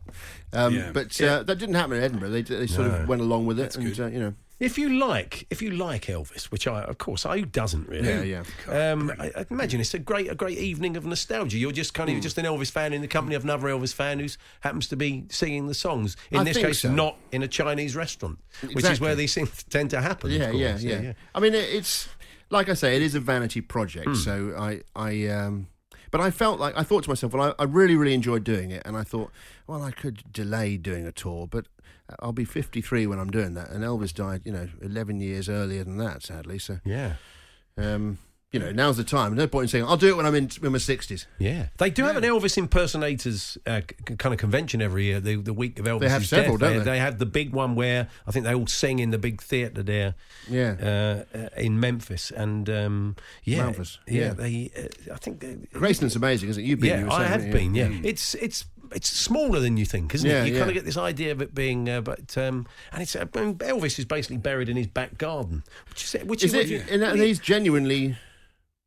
um, 0.52 0.74
Yeah. 0.74 0.90
but 0.92 1.20
uh, 1.20 1.42
that 1.44 1.58
didn't 1.58 1.74
happen 1.74 1.96
in 1.96 2.02
Edinburgh. 2.02 2.30
They 2.30 2.42
they 2.42 2.66
sort 2.66 2.88
of 2.88 3.08
went 3.08 3.20
along 3.20 3.46
with 3.46 3.60
it, 3.60 3.76
and 3.76 4.00
uh, 4.00 4.06
you 4.06 4.18
know, 4.18 4.34
If 4.58 4.78
you 4.78 4.88
like, 4.88 5.46
if 5.50 5.60
you 5.60 5.70
like 5.70 6.06
Elvis, 6.06 6.44
which 6.44 6.66
I, 6.66 6.82
of 6.82 6.96
course, 6.96 7.24
who 7.24 7.44
doesn't 7.44 7.88
really? 7.88 8.08
Yeah, 8.30 8.42
yeah. 8.66 8.92
Um, 8.92 9.12
I, 9.18 9.30
I 9.36 9.46
imagine 9.50 9.80
it's 9.82 9.92
a 9.92 9.98
great, 9.98 10.30
a 10.30 10.34
great 10.34 10.56
evening 10.56 10.96
of 10.96 11.04
nostalgia. 11.04 11.58
You're 11.58 11.72
just 11.72 11.94
Hmm. 11.94 12.04
kind 12.04 12.16
of 12.16 12.22
just 12.22 12.38
an 12.38 12.46
Elvis 12.46 12.70
fan 12.70 12.94
in 12.94 13.02
the 13.02 13.08
company 13.08 13.34
of 13.36 13.44
another 13.44 13.68
Elvis 13.68 13.92
fan 13.92 14.18
who 14.18 14.28
happens 14.60 14.88
to 14.88 14.96
be 14.96 15.24
singing 15.28 15.66
the 15.66 15.74
songs. 15.74 16.16
In 16.30 16.38
I 16.40 16.44
this 16.44 16.54
think 16.56 16.68
case, 16.68 16.80
so. 16.80 16.90
not 16.90 17.16
in 17.32 17.42
a 17.42 17.48
Chinese 17.48 17.94
restaurant, 17.94 18.38
which 18.62 18.70
is 18.70 18.76
Exactly. 18.76 19.04
where 19.06 19.14
these 19.14 19.34
things 19.34 19.62
tend 19.70 19.90
to 19.90 20.00
happen. 20.00 20.30
of 20.30 20.36
yeah, 20.36 20.50
yeah, 20.52 20.70
course. 20.70 20.82
yeah, 20.82 21.12
I 21.34 21.40
mean, 21.40 21.52
it, 21.54 21.68
it's 21.74 22.08
like 22.48 22.70
I 22.70 22.74
say, 22.74 22.96
it 22.96 23.02
is 23.02 23.14
a 23.14 23.20
vanity 23.20 23.60
project. 23.60 24.06
Hmm. 24.06 24.14
So 24.14 24.54
I, 24.56 24.80
I, 24.94 25.26
um, 25.26 25.66
but 26.10 26.22
I 26.22 26.30
felt 26.30 26.58
like 26.60 26.74
I 26.78 26.82
thought 26.82 27.04
to 27.04 27.10
myself, 27.10 27.34
well, 27.34 27.54
I, 27.58 27.62
I 27.62 27.66
really, 27.66 27.94
really 27.96 28.14
enjoyed 28.14 28.42
doing 28.44 28.70
it, 28.70 28.80
and 28.86 28.96
I 28.96 29.02
thought, 29.02 29.30
well, 29.66 29.82
I 29.82 29.90
could 29.90 30.32
delay 30.32 30.78
doing 30.78 31.06
a 31.06 31.12
tour, 31.12 31.46
but 31.46 31.66
I'll 32.20 32.32
be 32.32 32.44
53 32.44 33.06
when 33.06 33.18
I'm 33.18 33.30
doing 33.30 33.54
that, 33.54 33.70
and 33.70 33.82
Elvis 33.82 34.14
died, 34.14 34.42
you 34.44 34.52
know, 34.52 34.68
11 34.80 35.20
years 35.20 35.48
earlier 35.48 35.84
than 35.84 35.98
that, 35.98 36.22
sadly. 36.22 36.58
So, 36.58 36.78
yeah. 36.84 37.14
um, 37.76 38.18
you 38.52 38.60
know, 38.60 38.70
now's 38.70 38.96
the 38.96 39.04
time. 39.04 39.34
No 39.34 39.46
point 39.46 39.64
in 39.64 39.68
saying 39.68 39.84
I'll 39.84 39.96
do 39.96 40.08
it 40.08 40.16
when 40.16 40.24
I'm 40.24 40.34
in, 40.34 40.48
in 40.62 40.72
my 40.72 40.78
60s. 40.78 41.26
Yeah, 41.38 41.66
they 41.78 41.90
do 41.90 42.04
have 42.04 42.16
an 42.16 42.22
Elvis 42.22 42.56
impersonators 42.56 43.58
uh, 43.66 43.80
c- 43.80 44.16
kind 44.16 44.32
of 44.32 44.38
convention 44.38 44.80
every 44.80 45.04
year. 45.04 45.20
The, 45.20 45.36
the 45.36 45.52
week 45.52 45.78
of 45.78 45.84
Elvis. 45.84 46.00
They 46.00 46.08
have 46.08 46.24
several, 46.26 46.56
death. 46.56 46.70
don't 46.70 46.78
they? 46.78 46.92
They 46.92 46.98
have 46.98 47.18
the 47.18 47.26
big 47.26 47.52
one 47.52 47.74
where 47.74 48.08
I 48.26 48.30
think 48.30 48.46
they 48.46 48.54
all 48.54 48.66
sing 48.68 49.00
in 49.00 49.10
the 49.10 49.18
big 49.18 49.42
theatre 49.42 49.82
there. 49.82 50.14
Yeah. 50.48 51.24
uh, 51.34 51.36
uh, 51.36 51.48
in 51.56 51.80
Memphis, 51.80 52.30
and 52.30 52.70
um, 52.70 53.16
yeah, 53.42 53.64
Memphis, 53.64 53.98
yeah, 54.06 54.26
yeah. 54.26 54.32
they. 54.32 54.70
Uh, 54.76 55.14
I 55.14 55.16
think. 55.18 55.40
They, 55.40 55.56
Graceland's 55.72 56.16
amazing, 56.16 56.48
isn't 56.48 56.62
it? 56.62 56.66
You've 56.66 56.80
been. 56.80 57.00
yeah, 57.00 57.04
were 57.04 57.12
I 57.12 57.24
have 57.24 57.42
haven't 57.42 57.50
been. 57.50 57.74
you? 57.74 57.84
Yeah, 57.84 58.00
it's 58.04 58.34
it's 58.36 58.64
it's 58.92 59.08
smaller 59.08 59.60
than 59.60 59.76
you 59.76 59.84
think, 59.84 60.14
isn't 60.14 60.28
Yeah, 60.28 60.42
it? 60.44 60.48
You 60.48 60.52
yeah. 60.54 60.58
kind 60.60 60.70
of 60.70 60.74
get 60.74 60.84
this 60.84 60.96
idea 60.96 61.32
of 61.32 61.40
it 61.42 61.54
being, 61.54 61.88
uh, 61.88 62.00
but 62.00 62.36
um, 62.38 62.66
and 62.92 63.02
it's 63.02 63.14
uh, 63.16 63.24
I 63.34 63.40
mean, 63.40 63.54
Elvis 63.56 63.98
is 63.98 64.04
basically 64.04 64.38
buried 64.38 64.68
in 64.68 64.76
his 64.76 64.86
back 64.86 65.18
garden, 65.18 65.62
which 65.88 66.04
is 66.04 66.22
which 66.24 66.44
Is 66.44 66.54
is. 66.54 66.70
it? 66.70 66.90
And 66.90 67.02
and 67.02 67.20
he's 67.20 67.38
genuinely 67.38 68.16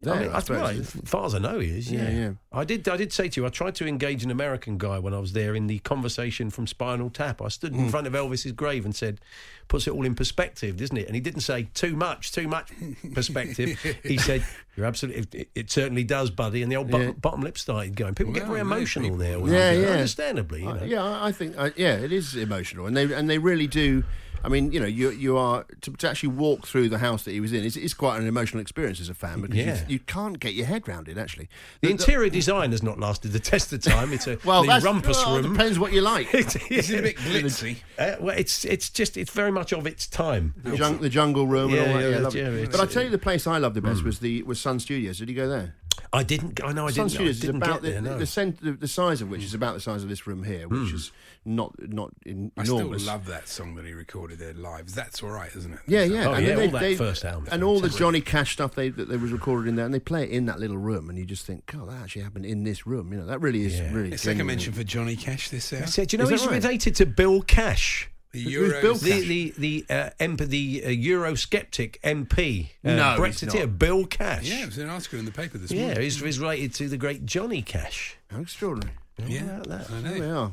there. 0.01 0.13
I 0.13 0.19
mean, 0.19 0.29
I 0.29 0.39
right. 0.61 0.77
As 0.79 0.91
far 1.05 1.25
as 1.25 1.35
I 1.35 1.39
know, 1.39 1.59
he 1.59 1.69
is. 1.77 1.91
Yeah. 1.91 2.03
Yeah, 2.03 2.09
yeah. 2.09 2.31
I 2.51 2.63
did. 2.63 2.87
I 2.87 2.95
did 2.97 3.11
say 3.11 3.27
to 3.29 3.41
you, 3.41 3.45
I 3.45 3.49
tried 3.49 3.75
to 3.75 3.87
engage 3.87 4.23
an 4.23 4.31
American 4.31 4.77
guy 4.77 4.97
when 4.99 5.13
I 5.13 5.19
was 5.19 5.33
there 5.33 5.55
in 5.55 5.67
the 5.67 5.79
conversation 5.79 6.49
from 6.49 6.67
Spinal 6.67 7.09
Tap. 7.09 7.41
I 7.41 7.49
stood 7.49 7.73
in 7.73 7.89
front 7.89 8.07
of 8.07 8.13
Elvis's 8.13 8.53
grave 8.53 8.85
and 8.85 8.95
said, 8.95 9.19
"Puts 9.67 9.87
it 9.87 9.91
all 9.93 10.05
in 10.05 10.15
perspective, 10.15 10.77
doesn't 10.77 10.95
it?" 10.97 11.05
And 11.07 11.15
he 11.15 11.21
didn't 11.21 11.41
say 11.41 11.67
too 11.73 11.95
much, 11.95 12.31
too 12.31 12.47
much 12.47 12.71
perspective. 13.13 13.79
he 14.03 14.17
said, 14.17 14.45
"You're 14.75 14.85
absolutely. 14.85 15.41
It, 15.41 15.49
it 15.53 15.71
certainly 15.71 16.03
does, 16.05 16.29
buddy." 16.31 16.63
And 16.63 16.71
the 16.71 16.77
old 16.77 16.89
bottom, 16.89 17.07
Yeah. 17.07 17.13
bottom 17.13 17.41
lip 17.41 17.57
started 17.57 17.95
going. 17.95 18.15
People 18.15 18.33
get 18.33 18.47
very 18.47 18.61
emotional 18.61 19.17
there. 19.17 19.37
Yeah, 19.39 19.41
you 19.41 19.47
do 19.49 19.53
it, 19.55 19.81
yeah. 19.81 19.89
Understandably, 19.91 20.61
you 20.61 20.73
know. 20.73 20.83
yeah, 20.83 21.03
I 21.03 21.27
I 21.27 21.31
think 21.33 21.55
uh, 21.57 21.71
yeah, 21.75 21.95
it 21.95 22.11
is 22.13 22.35
emotional, 22.35 22.85
and 22.87 22.95
they 22.95 23.11
and 23.13 23.29
they 23.29 23.37
really 23.37 23.67
do. 23.67 24.03
I 24.43 24.47
mean, 24.49 24.71
you 24.71 24.79
know, 24.79 24.85
you 24.85 25.09
you 25.11 25.37
are 25.37 25.65
to, 25.81 25.91
to 25.91 26.09
actually 26.09 26.29
walk 26.29 26.65
through 26.67 26.89
the 26.89 26.97
house 26.99 27.23
that 27.23 27.31
he 27.31 27.39
was 27.39 27.51
in. 27.53 27.63
It's, 27.65 27.75
it's 27.75 27.93
quite 27.93 28.19
an 28.21 28.27
emotional 28.27 28.61
experience 28.61 28.99
as 29.01 29.09
a 29.09 29.13
fan 29.13 29.41
because 29.41 29.57
Yeah. 29.57 29.79
you, 29.87 29.93
you 29.95 29.99
can't 29.99 30.39
get 30.39 30.53
your 30.53 30.65
head 30.65 30.87
round 30.87 31.07
it. 31.09 31.17
Actually, 31.17 31.49
The 31.81 31.89
interior 31.91 32.29
design 32.29 32.71
has 32.71 32.81
not 32.81 32.99
lasted 32.99 33.31
the 33.33 33.39
test 33.39 33.73
of 33.73 33.81
time. 33.81 34.13
It's 34.13 34.27
a 34.27 34.37
well, 34.45 34.61
the 34.61 34.67
that's 34.67 34.85
rumpus 34.85 35.17
well, 35.25 35.41
room. 35.41 35.53
depends 35.53 35.77
what 35.79 35.91
you 35.93 36.01
like. 36.01 36.27
It 36.33 36.55
Is 36.71 36.89
it 36.89 36.99
a 36.99 37.01
bit 37.03 37.17
glitzy? 37.17 37.77
Uh, 37.97 38.15
well, 38.19 38.37
it's 38.37 38.63
it's 38.65 38.89
just 38.89 39.17
it's 39.17 39.31
very 39.31 39.51
much 39.51 39.73
of 39.73 39.85
its 39.85 40.07
time. 40.07 40.53
The, 40.63 40.77
jung- 40.77 40.99
the 40.99 41.09
jungle 41.09 41.45
room 41.47 41.71
Yeah, 41.71 41.81
and 41.81 41.91
all 41.91 41.97
that. 41.97 42.03
yeah, 42.03 42.09
Yeah, 42.09 42.17
yeah, 42.17 42.49
lovely. 42.49 42.67
but 42.67 42.79
I 42.79 42.85
tell 42.85 43.03
you, 43.03 43.09
the 43.09 43.17
place 43.17 43.45
I 43.47 43.57
loved 43.57 43.75
the 43.75 43.81
best 43.81 44.03
was 44.03 44.19
the 44.19 44.43
was 44.43 44.59
Sun 44.59 44.79
Studios. 44.79 45.17
Did 45.19 45.29
you 45.29 45.35
go 45.35 45.47
there? 45.49 45.75
I 46.11 46.23
didn't. 46.23 46.63
I 46.63 46.71
know. 46.71 46.87
I 46.87 46.91
Sun 46.91 47.07
didn't. 47.07 47.11
I 47.11 47.15
Studios 47.15 47.35
is 47.35 47.41
didn't 47.41 47.63
about 47.63 47.81
get 47.81 47.91
there. 47.91 48.01
the, 48.01 48.09
no. 48.09 48.17
the, 48.17 48.25
cent- 48.25 48.61
the, 48.61 48.71
the 48.71 48.87
size 48.87 49.21
of 49.21 49.29
which 49.29 49.43
is 49.43 49.53
about 49.53 49.75
the 49.75 49.81
size 49.81 50.03
of 50.03 50.09
this 50.09 50.25
room 50.25 50.43
here, 50.43 50.67
which 50.67 50.89
hmm. 50.89 50.95
is 50.95 51.11
not 51.45 51.73
not 51.79 52.11
in, 52.25 52.51
I 52.57 52.63
still 52.63 52.97
love 52.99 53.25
that 53.27 53.47
song 53.47 53.75
that 53.75 53.85
he 53.85 53.93
recorded 53.93 54.39
there 54.39 54.53
live. 54.53 54.93
That's 54.93 55.23
all 55.23 55.29
right, 55.29 55.53
isn't 55.55 55.73
it? 55.73 55.79
Yeah, 55.87 56.03
yeah, 56.03 56.27
Oh, 56.27 56.33
and 56.33 56.45
yeah, 56.45 56.55
then 56.55 56.73
all 56.73 56.79
that 56.79 56.97
first 56.97 57.25
album 57.25 57.47
and 57.51 57.63
all 57.63 57.79
the. 57.79 57.89
Johnny 57.89 58.21
Cash 58.21 58.53
stuff 58.53 58.75
they 58.75 58.89
that 58.89 59.09
they 59.09 59.17
was 59.17 59.31
recorded 59.31 59.67
in 59.67 59.75
there, 59.75 59.85
and 59.85 59.93
they 59.93 59.99
play 59.99 60.23
it 60.23 60.29
in 60.29 60.45
that 60.45 60.59
little 60.59 60.77
room, 60.77 61.09
and 61.09 61.17
you 61.17 61.25
just 61.25 61.45
think, 61.45 61.65
God, 61.65 61.89
that 61.89 62.01
actually 62.01 62.21
happened 62.21 62.45
in 62.45 62.63
this 62.63 62.87
room. 62.87 63.11
You 63.11 63.19
know, 63.19 63.25
that 63.25 63.41
really 63.41 63.65
is 63.65 63.79
Yeah. 63.79 63.91
really. 63.91 64.13
A 64.13 64.17
second 64.17 64.39
genuine. 64.39 64.47
mention 64.47 64.73
for 64.73 64.83
Johnny 64.83 65.15
Cash 65.15 65.49
this 65.49 65.73
hour. 65.73 65.83
I 65.83 65.85
said, 65.85 66.13
you 66.13 66.17
know, 66.17 66.25
Is 66.25 66.29
he's 66.29 66.47
right? 66.47 66.63
related 66.63 66.95
to 66.95 67.05
Bill 67.05 67.41
Cash. 67.41 68.09
The 68.31 68.43
Who's 68.43 68.73
Euros. 68.73 68.81
Bill 68.81 68.95
The 68.95 69.09
Cash? 69.09 69.27
the 69.27 69.53
the 69.57 69.85
uh, 69.89 70.09
MP, 70.19 70.47
the 70.47 70.83
uh, 70.85 70.89
Eurosceptic 70.89 71.99
MP, 72.01 72.69
uh, 72.85 72.93
No, 72.95 73.23
he's 73.25 73.41
Brexiteer, 73.41 73.59
not. 73.61 73.79
Bill 73.79 74.05
Cash. 74.05 74.43
Yeah, 74.49 74.61
it 74.63 74.65
was 74.67 74.77
an 74.77 74.89
article 74.89 75.17
in 75.19 75.25
the 75.25 75.31
paper 75.31 75.57
this 75.57 75.71
yeah, 75.71 75.85
morning. 75.85 76.01
he's, 76.03 76.19
he's 76.19 76.39
related 76.39 76.73
to 76.75 76.87
the 76.87 76.97
great 76.97 77.25
Johnny 77.25 77.61
Cash. 77.61 78.17
How 78.31 78.41
extraordinary! 78.41 78.93
Yeah, 79.25 79.41
about 79.61 79.67
that? 79.67 79.91
I 79.91 80.01
There 80.01 80.19
know. 80.19 80.37
are. 80.43 80.51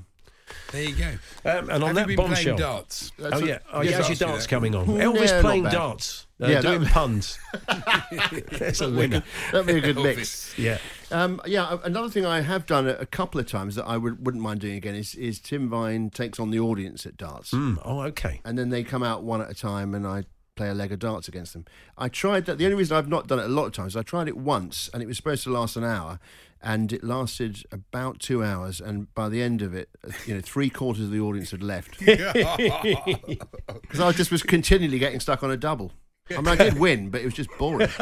There 0.72 0.82
you 0.82 0.94
go. 0.94 1.08
Um, 1.44 1.70
and 1.70 1.82
on 1.82 1.82
Have 1.82 1.94
that 1.96 2.00
you 2.02 2.06
been 2.08 2.16
bombshell. 2.16 2.42
playing 2.42 2.58
darts? 2.58 3.12
Oh 3.20 3.38
yeah, 3.44 3.54
a- 3.54 3.76
oh 3.76 3.80
yes, 3.82 3.90
yeah, 3.92 3.96
how's 3.96 4.08
your 4.08 4.10
you 4.10 4.16
darts 4.32 4.44
that. 4.44 4.48
coming 4.50 4.74
on? 4.74 4.86
Elvis 4.86 5.32
not 5.32 5.40
playing 5.42 5.64
darts, 5.64 6.26
uh, 6.40 6.46
Yeah, 6.46 6.60
doing 6.60 6.82
that- 6.82 6.92
puns. 6.92 7.38
There's 8.58 8.80
a 8.80 8.90
winner. 8.90 9.22
That'd 9.52 9.66
be 9.66 9.74
a 9.78 9.80
good 9.80 9.96
mix. 9.96 10.56
Yeah. 10.58 10.78
Um, 11.10 11.40
yeah, 11.46 11.78
another 11.84 12.08
thing 12.08 12.26
I 12.26 12.40
have 12.40 12.66
done 12.66 12.86
a, 12.88 12.92
a 12.94 13.06
couple 13.06 13.40
of 13.40 13.46
times 13.46 13.74
that 13.76 13.84
I 13.86 13.96
would, 13.96 14.24
wouldn't 14.24 14.42
mind 14.42 14.60
doing 14.60 14.74
again 14.76 14.94
is, 14.94 15.14
is 15.14 15.38
Tim 15.40 15.68
Vine 15.68 16.10
takes 16.10 16.38
on 16.40 16.50
the 16.50 16.60
audience 16.60 17.06
at 17.06 17.16
darts, 17.16 17.50
Mm, 17.52 17.78
oh, 17.84 18.00
okay. 18.02 18.40
and 18.44 18.58
then 18.58 18.70
they 18.70 18.82
come 18.84 19.02
out 19.02 19.22
one 19.22 19.40
at 19.40 19.50
a 19.50 19.54
time, 19.54 19.94
and 19.94 20.06
I 20.06 20.24
play 20.56 20.68
a 20.68 20.74
leg 20.74 20.90
of 20.90 20.98
darts 20.98 21.28
against 21.28 21.52
them. 21.52 21.64
I 21.96 22.08
tried 22.08 22.46
that. 22.46 22.58
The 22.58 22.64
only 22.64 22.76
reason 22.76 22.96
I've 22.96 23.08
not 23.08 23.28
done 23.28 23.38
it 23.38 23.44
a 23.44 23.48
lot 23.48 23.66
of 23.66 23.72
times, 23.72 23.96
I 23.96 24.02
tried 24.02 24.26
it 24.26 24.36
once, 24.36 24.90
and 24.92 25.02
it 25.02 25.06
was 25.06 25.16
supposed 25.16 25.44
to 25.44 25.50
last 25.50 25.76
an 25.76 25.84
hour, 25.84 26.18
and 26.60 26.92
it 26.92 27.04
lasted 27.04 27.62
about 27.70 28.18
two 28.18 28.42
hours. 28.42 28.80
And 28.80 29.12
by 29.14 29.28
the 29.28 29.42
end 29.42 29.62
of 29.62 29.74
it, 29.74 29.90
you 30.26 30.34
know, 30.34 30.40
three 30.40 30.70
quarters 30.70 31.04
of 31.04 31.10
the 31.12 31.20
audience 31.20 31.52
had 31.52 31.62
left 31.62 31.98
because 32.00 32.18
I 34.00 34.12
just 34.12 34.32
was 34.32 34.42
continually 34.42 34.98
getting 34.98 35.20
stuck 35.20 35.42
on 35.42 35.50
a 35.50 35.56
double. 35.56 35.92
I 36.30 36.38
mean, 36.38 36.48
I 36.48 36.56
did 36.56 36.80
win, 36.80 37.10
but 37.10 37.20
it 37.20 37.24
was 37.24 37.34
just 37.34 37.50
boring. 37.56 37.88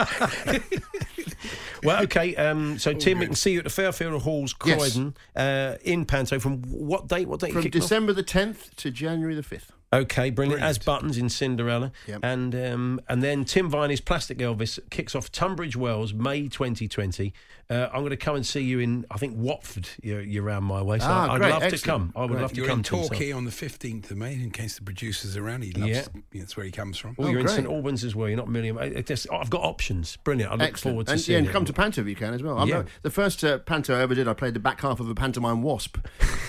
Well, 1.82 2.02
okay. 2.04 2.34
Um, 2.36 2.78
so 2.78 2.94
Tim, 2.94 3.18
we 3.18 3.26
can 3.26 3.34
see 3.34 3.52
you 3.52 3.58
at 3.58 3.64
the 3.64 3.70
Fairfield 3.70 4.22
Halls, 4.22 4.54
Yes. 4.64 4.78
Croydon, 4.78 5.14
uh, 5.36 5.74
in 5.82 6.06
Panto. 6.06 6.38
From 6.40 6.62
what 6.62 7.08
date? 7.08 7.28
What 7.28 7.40
date? 7.40 7.52
From 7.52 7.62
kicked 7.62 7.76
off? 7.76 7.82
December 7.82 8.14
the 8.14 8.24
10th 8.24 8.74
to 8.76 8.90
January 8.90 9.34
the 9.34 9.42
5th. 9.42 9.66
Okay, 9.92 10.30
brilliant. 10.30 10.60
As 10.62 10.78
buttons 10.78 11.18
in 11.18 11.28
Cinderella, 11.28 11.92
Yep. 12.08 12.20
and 12.24 12.54
um, 12.54 13.00
and 13.08 13.22
then 13.22 13.44
Tim 13.44 13.70
Viney's 13.70 14.00
Plastic 14.00 14.38
Elvis 14.38 14.78
kicks 14.90 15.14
off 15.14 15.30
Tunbridge 15.30 15.76
Wells, 15.76 16.12
May 16.12 16.48
2020. 16.48 17.32
Uh, 17.70 17.88
I'm 17.92 18.00
going 18.00 18.10
to 18.10 18.16
come 18.18 18.36
and 18.36 18.44
see 18.44 18.60
you 18.60 18.78
in, 18.80 19.06
I 19.10 19.16
think 19.16 19.34
Watford. 19.38 19.88
You're, 20.02 20.20
you're 20.20 20.44
around 20.44 20.64
my 20.64 20.82
way, 20.82 20.98
so 20.98 21.06
Ah, 21.08 21.32
I'd 21.32 21.38
great, 21.40 21.50
love 21.50 21.72
to 21.72 21.78
come. 21.78 22.12
I 22.14 22.20
would 22.20 22.32
Great. 22.32 22.40
love 22.42 22.50
to 22.52 22.56
You're 22.56 22.66
come 22.66 22.80
in 22.80 22.82
to 22.84 22.96
him, 22.96 23.02
so- 23.04 23.08
Torquay 23.08 23.32
on 23.32 23.44
the 23.46 23.50
15th 23.50 24.10
of 24.10 24.16
May, 24.18 24.34
in 24.34 24.50
case 24.50 24.76
the 24.76 24.82
producer's 24.82 25.34
are 25.38 25.46
around. 25.46 25.64
He 25.64 25.72
loves 25.72 25.90
Yeah. 25.90 26.04
yeah. 26.32 26.40
That's 26.42 26.58
where 26.58 26.66
he 26.66 26.72
comes 26.72 26.98
from. 26.98 27.16
Oh, 27.18 27.24
Oh, 27.24 27.28
you're 27.30 27.40
in. 27.40 27.48
St 27.48 27.66
Albans 27.66 28.04
as 28.04 28.14
well. 28.14 28.28
You're 28.28 28.36
not 28.36 28.48
a 28.48 28.50
million. 28.50 28.76
I- 28.76 28.98
I 28.98 29.00
just, 29.00 29.26
I've 29.32 29.48
got 29.48 29.62
options. 29.62 30.16
Brilliant. 30.24 30.52
I 30.52 30.56
look 30.56 30.62
Excellent. 30.68 30.92
forward 30.92 31.06
to 31.06 31.12
and, 31.12 31.20
yeah, 31.20 31.24
seeing 31.24 31.38
and 31.38 31.48
it. 31.48 31.52
come 31.52 31.64
to 31.64 31.72
Panto 31.72 32.02
if 32.02 32.06
you 32.06 32.16
can 32.16 32.34
as 32.34 32.42
well. 32.42 32.58
I'm 32.58 32.68
Yeah. 32.68 32.76
not- 32.78 32.86
the 33.00 33.10
first 33.10 33.42
uh, 33.42 33.56
Panto 33.60 33.96
I 33.96 34.02
ever 34.02 34.14
did, 34.14 34.28
I 34.28 34.34
played 34.34 34.52
the 34.52 34.60
back 34.60 34.82
half 34.82 35.00
of 35.00 35.08
a 35.08 35.14
pantomime 35.14 35.62
wasp, 35.62 35.96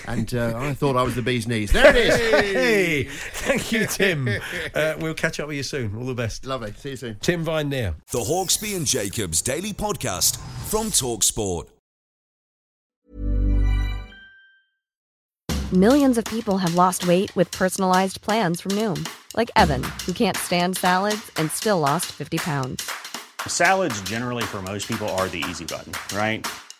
and 0.06 0.34
uh, 0.34 0.52
I 0.54 0.74
thought 0.74 0.96
I 0.96 1.02
was 1.02 1.14
the 1.14 1.22
bee's 1.22 1.46
knees. 1.48 1.72
There 1.72 1.96
it 1.96 1.96
is. 1.96 2.16
Hey, 2.56 3.08
thank 3.44 3.72
you, 3.72 3.86
Tim. 3.86 4.28
Uh, 4.74 4.94
we'll 4.98 5.14
catch 5.14 5.40
up 5.40 5.48
with 5.48 5.56
you 5.56 5.62
soon. 5.62 5.96
All 5.96 6.04
the 6.04 6.14
best. 6.14 6.44
Lovely. 6.44 6.72
See 6.72 6.90
you 6.90 6.96
soon. 6.96 7.16
Tim 7.20 7.44
Vine 7.44 7.70
there. 7.70 7.94
The 8.10 8.18
Hawksbee 8.18 8.76
and 8.76 8.86
Jacobs 8.86 9.40
Daily 9.40 9.72
Podcast 9.72 10.36
from 10.68 10.88
Talksport. 10.88 11.68
Millions 15.72 16.18
of 16.18 16.24
people 16.26 16.58
have 16.58 16.74
lost 16.74 17.06
weight 17.06 17.34
with 17.34 17.50
personalized 17.50 18.20
plans 18.20 18.60
from 18.60 18.72
Noom, 18.72 19.08
like 19.34 19.50
Evan, 19.56 19.82
who 20.04 20.12
can't 20.12 20.36
stand 20.36 20.76
salads 20.76 21.30
and 21.36 21.50
still 21.50 21.80
lost 21.80 22.06
50 22.06 22.38
pounds. 22.38 22.90
Salads, 23.46 24.00
generally, 24.02 24.44
for 24.44 24.62
most 24.62 24.86
people, 24.88 25.08
are 25.10 25.28
the 25.28 25.44
easy 25.48 25.64
button, 25.64 25.92
right? 26.16 26.46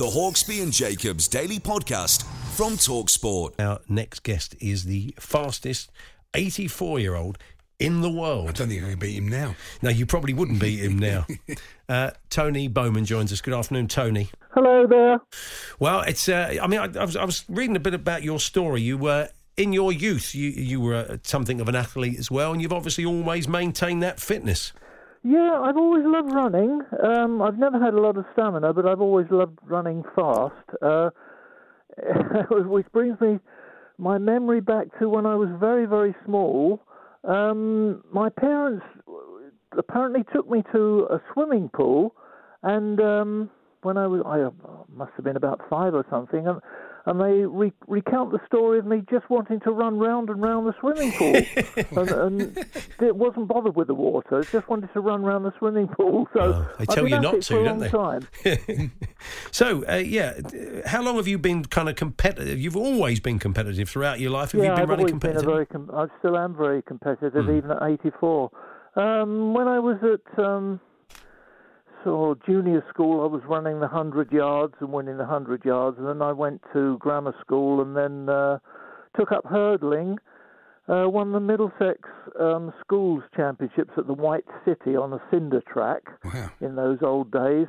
The 0.00 0.06
Hawksbee 0.06 0.62
and 0.62 0.72
Jacobs 0.72 1.28
Daily 1.28 1.58
Podcast 1.58 2.24
from 2.56 2.74
Talksport. 2.74 3.60
Our 3.60 3.80
next 3.86 4.22
guest 4.22 4.56
is 4.58 4.84
the 4.84 5.14
fastest 5.18 5.90
84 6.32 7.00
year 7.00 7.16
old 7.16 7.36
in 7.78 8.00
the 8.00 8.10
world. 8.10 8.48
I 8.48 8.52
don't 8.52 8.68
think 8.68 8.82
I 8.82 8.90
can 8.90 8.98
beat 8.98 9.16
him 9.16 9.28
now. 9.28 9.56
No, 9.82 9.90
you 9.90 10.06
probably 10.06 10.32
wouldn't 10.32 10.58
beat 10.60 10.78
him 10.78 10.98
now. 10.98 11.26
uh, 11.88 12.12
Tony 12.30 12.68
Bowman 12.68 13.04
joins 13.04 13.32
us. 13.32 13.42
Good 13.42 13.52
afternoon, 13.52 13.88
Tony. 13.88 14.30
Hello 14.52 14.86
there. 14.86 15.20
Well, 15.78 16.00
it's. 16.02 16.28
Uh, 16.28 16.56
I 16.62 16.66
mean, 16.66 16.80
I, 16.80 16.84
I, 16.98 17.04
was, 17.04 17.16
I 17.16 17.24
was 17.24 17.44
reading 17.48 17.76
a 17.76 17.80
bit 17.80 17.92
about 17.92 18.22
your 18.22 18.40
story. 18.40 18.80
You 18.80 18.96
were 18.96 19.28
in 19.60 19.72
your 19.72 19.92
youth. 19.92 20.34
You 20.34 20.50
you 20.50 20.80
were 20.80 20.94
uh, 20.94 21.16
something 21.22 21.60
of 21.60 21.68
an 21.68 21.74
athlete 21.74 22.18
as 22.18 22.30
well, 22.30 22.52
and 22.52 22.62
you've 22.62 22.72
obviously 22.72 23.04
always 23.04 23.46
maintained 23.46 24.02
that 24.02 24.18
fitness. 24.18 24.72
Yeah, 25.22 25.60
I've 25.62 25.76
always 25.76 26.02
loved 26.06 26.32
running. 26.32 26.80
Um, 27.04 27.42
I've 27.42 27.58
never 27.58 27.78
had 27.78 27.92
a 27.92 28.00
lot 28.00 28.16
of 28.16 28.24
stamina, 28.32 28.72
but 28.72 28.86
I've 28.86 29.02
always 29.02 29.26
loved 29.30 29.58
running 29.66 30.02
fast. 30.16 30.54
Uh, 30.80 31.10
which 32.50 32.86
brings 32.92 33.20
me 33.20 33.38
my 33.98 34.16
memory 34.16 34.60
back 34.60 34.86
to 34.98 35.08
when 35.08 35.26
I 35.26 35.34
was 35.34 35.50
very, 35.60 35.84
very 35.84 36.14
small. 36.24 36.80
Um, 37.24 38.02
my 38.12 38.30
parents 38.30 38.84
apparently 39.76 40.24
took 40.34 40.48
me 40.48 40.62
to 40.72 41.06
a 41.10 41.20
swimming 41.34 41.68
pool, 41.68 42.14
and 42.62 42.98
um, 43.00 43.50
when 43.82 43.98
I 43.98 44.06
was, 44.06 44.22
I 44.24 44.48
must 44.96 45.12
have 45.16 45.24
been 45.24 45.36
about 45.36 45.60
five 45.68 45.94
or 45.94 46.06
something, 46.08 46.46
and, 46.46 46.60
and 47.10 47.20
they 47.20 47.44
re- 47.44 47.72
recount 47.88 48.30
the 48.30 48.38
story 48.46 48.78
of 48.78 48.86
me 48.86 49.02
just 49.10 49.28
wanting 49.28 49.58
to 49.60 49.70
run 49.72 49.98
round 49.98 50.30
and 50.30 50.40
round 50.40 50.66
the 50.66 50.74
swimming 50.80 51.12
pool, 51.12 51.34
and, 52.00 52.10
and 52.10 52.66
it 53.00 53.16
wasn't 53.16 53.48
bothered 53.48 53.74
with 53.74 53.88
the 53.88 53.94
water, 53.94 54.40
it 54.40 54.48
just 54.52 54.68
wanted 54.68 54.92
to 54.92 55.00
run 55.00 55.22
round 55.22 55.44
the 55.44 55.52
swimming 55.58 55.88
pool. 55.88 56.28
So 56.32 56.40
Oh, 56.40 56.70
they 56.78 56.86
tell 56.86 57.08
you 57.08 57.18
not 57.20 57.42
to, 57.42 57.64
don't 57.64 57.78
they? 57.80 57.88
Time. 57.88 58.26
So, 59.50 59.84
uh, 59.86 59.96
yeah, 59.96 60.34
how 60.86 61.02
long 61.02 61.16
have 61.16 61.28
you 61.28 61.36
been 61.36 61.64
kind 61.64 61.88
of 61.88 61.96
competitive? 61.96 62.58
You've 62.60 62.76
always 62.76 63.20
been 63.20 63.38
competitive 63.38 63.88
throughout 63.90 64.20
your 64.20 64.30
life. 64.30 64.52
Have 64.52 64.62
yeah, 64.62 64.70
you 64.70 64.74
been 64.76 64.82
I've 64.82 64.88
running 64.88 65.06
been 65.06 65.12
competitive? 65.20 65.44
very. 65.44 65.66
Com- 65.66 65.90
I 65.92 66.06
still 66.20 66.38
am 66.38 66.56
very 66.56 66.82
competitive, 66.82 67.44
Hmm. 67.44 67.56
even 67.56 67.70
at 67.72 67.82
84. 67.82 68.50
Um, 68.96 69.52
when 69.54 69.68
I 69.68 69.78
was 69.78 69.96
at 70.02 70.38
um, 70.44 70.80
so 72.04 72.36
junior 72.46 72.84
school, 72.88 73.22
I 73.22 73.26
was 73.26 73.42
running 73.48 73.74
the 73.74 73.86
100 73.88 74.32
yards 74.32 74.74
and 74.80 74.92
winning 74.92 75.16
the 75.16 75.24
100 75.24 75.64
yards, 75.64 75.98
and 75.98 76.06
then 76.06 76.22
I 76.22 76.32
went 76.32 76.62
to 76.72 76.98
grammar 76.98 77.34
school 77.40 77.82
and 77.82 77.96
then 77.96 78.28
uh, 78.28 78.58
took 79.16 79.32
up 79.32 79.44
hurdling. 79.46 80.18
Uh, 80.88 81.08
won 81.08 81.30
the 81.30 81.38
Middlesex 81.40 82.00
um, 82.40 82.72
Schools 82.80 83.22
Championships 83.36 83.92
at 83.96 84.08
the 84.08 84.12
White 84.14 84.46
City 84.64 84.96
on 84.96 85.12
a 85.12 85.20
cinder 85.30 85.62
track 85.72 86.02
Wow. 86.24 86.50
in 86.60 86.74
those 86.74 86.98
old 87.02 87.30
days 87.30 87.68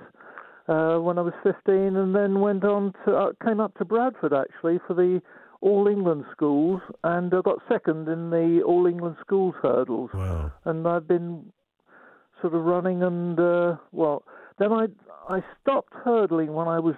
uh, 0.67 0.97
when 0.97 1.19
I 1.19 1.21
was 1.21 1.33
15, 1.43 1.95
and 1.97 2.15
then 2.15 2.39
went 2.39 2.63
on 2.63 2.93
to 3.05 3.15
uh, 3.15 3.31
came 3.45 3.59
up 3.59 3.77
to 3.77 3.85
Bradford 3.85 4.33
actually 4.33 4.79
for 4.87 4.95
the 4.95 5.21
All 5.59 5.87
England 5.87 6.25
Schools, 6.31 6.81
and 7.03 7.31
uh, 7.31 7.41
got 7.41 7.59
second 7.69 8.07
in 8.07 8.31
the 8.31 8.63
All 8.65 8.87
England 8.87 9.17
Schools 9.21 9.53
hurdles. 9.61 10.09
Wow. 10.15 10.51
And 10.65 10.87
I've 10.87 11.07
been 11.07 11.51
sort 12.41 12.53
of 12.53 12.63
running, 12.63 13.03
and 13.03 13.39
uh, 13.39 13.75
well, 13.91 14.23
then 14.59 14.71
I 14.71 14.87
I 15.29 15.43
stopped 15.61 15.93
hurdling 15.93 16.53
when 16.53 16.67
I 16.67 16.79
was 16.79 16.95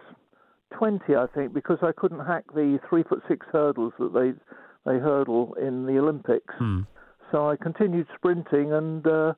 20, 0.78 1.16
I 1.16 1.28
think, 1.36 1.54
because 1.54 1.78
I 1.82 1.92
couldn't 1.96 2.26
hack 2.26 2.46
the 2.54 2.80
three 2.90 3.04
foot 3.04 3.22
six 3.28 3.46
hurdles 3.52 3.94
that 4.00 4.14
they 4.14 4.34
they 4.92 5.00
hurdle 5.00 5.56
in 5.62 5.86
the 5.86 5.98
Olympics. 5.98 6.54
So 7.32 7.50
I 7.50 7.56
continued 7.56 8.08
sprinting 8.16 8.74
and 8.74 9.08
uh, 9.08 9.34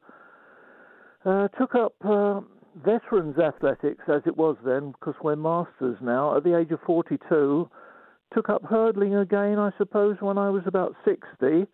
uh, 1.25 1.47
took 1.49 1.75
up 1.75 1.93
uh, 2.03 2.41
veterans 2.83 3.37
athletics 3.37 4.03
as 4.07 4.21
it 4.25 4.35
was 4.35 4.57
then, 4.65 4.91
because 4.91 5.15
we're 5.23 5.35
masters 5.35 5.97
now. 6.01 6.35
At 6.35 6.43
the 6.43 6.57
age 6.57 6.71
of 6.71 6.79
42, 6.85 7.69
took 8.33 8.49
up 8.49 8.63
hurdling 8.63 9.15
again, 9.15 9.59
I 9.59 9.71
suppose, 9.77 10.17
when 10.19 10.37
I 10.37 10.49
was 10.49 10.63
about 10.65 10.95
60. 11.05 11.67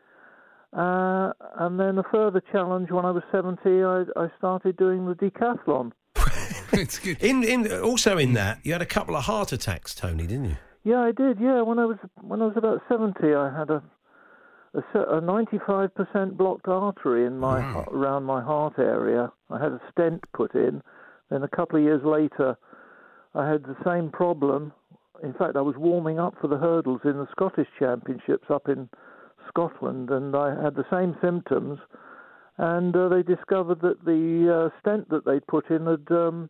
Uh, 0.74 1.34
and 1.60 1.80
then 1.80 1.98
a 1.98 2.04
further 2.12 2.42
challenge 2.52 2.92
when 2.92 3.06
I 3.06 3.12
was 3.12 3.24
70, 3.32 3.60
I, 3.66 4.04
I 4.16 4.28
started 4.38 4.78
doing 4.78 5.06
the 5.06 5.16
decathlon. 5.16 5.92
it's 6.72 6.98
good. 7.00 7.22
In 7.22 7.44
in 7.44 7.72
also 7.82 8.18
in 8.18 8.34
that 8.34 8.60
you 8.64 8.72
had 8.72 8.82
a 8.82 8.86
couple 8.86 9.16
of 9.16 9.26
heart 9.26 9.52
attacks, 9.52 9.94
Tony, 9.94 10.26
didn't 10.28 10.46
you? 10.46 10.58
Yeah, 10.84 11.00
I 11.02 11.12
did. 11.12 11.40
Yeah, 11.40 11.62
when 11.62 11.80
I 11.80 11.86
was 11.86 11.98
when 12.22 12.42
I 12.42 12.46
was 12.46 12.56
about 12.58 12.82
seventy, 12.90 13.34
I 13.34 13.56
had 13.58 13.70
a 13.70 13.84
a 14.94 15.20
ninety-five 15.22 15.94
percent 15.96 16.38
blocked 16.38 16.68
artery 16.68 17.26
in 17.26 17.38
my 17.38 17.60
Wow. 17.60 17.88
around 17.92 18.24
my 18.24 18.42
heart 18.42 18.76
area. 18.78 19.32
I 19.50 19.62
had 19.62 19.74
a 19.74 19.82
stent 19.92 20.24
put 20.34 20.56
in. 20.56 20.82
Then 21.30 21.44
a 21.44 21.48
couple 21.50 21.78
of 21.78 21.84
years 21.84 22.02
later, 22.06 22.58
I 23.36 23.50
had 23.50 23.64
the 23.64 23.76
same 23.86 24.10
problem. 24.10 24.74
In 25.24 25.34
fact, 25.34 25.56
I 25.56 25.62
was 25.62 25.76
warming 25.78 26.20
up 26.20 26.36
for 26.42 26.48
the 26.48 26.58
hurdles 26.58 27.02
in 27.04 27.14
the 27.18 27.28
Scottish 27.32 27.68
Championships 27.78 28.48
up 28.50 28.68
in 28.68 28.90
Scotland, 29.48 30.10
and 30.10 30.36
I 30.36 30.62
had 30.62 30.76
the 30.76 30.86
same 30.92 31.16
symptoms. 31.22 31.80
And 32.58 32.96
uh, 32.96 33.10
they 33.10 33.24
discovered 33.24 33.82
that 33.82 34.04
the 34.06 34.70
uh, 34.72 34.80
stent 34.80 35.10
that 35.10 35.26
they'd 35.26 35.46
put 35.48 35.70
in 35.72 35.86
had 35.88 36.06
um, 36.12 36.50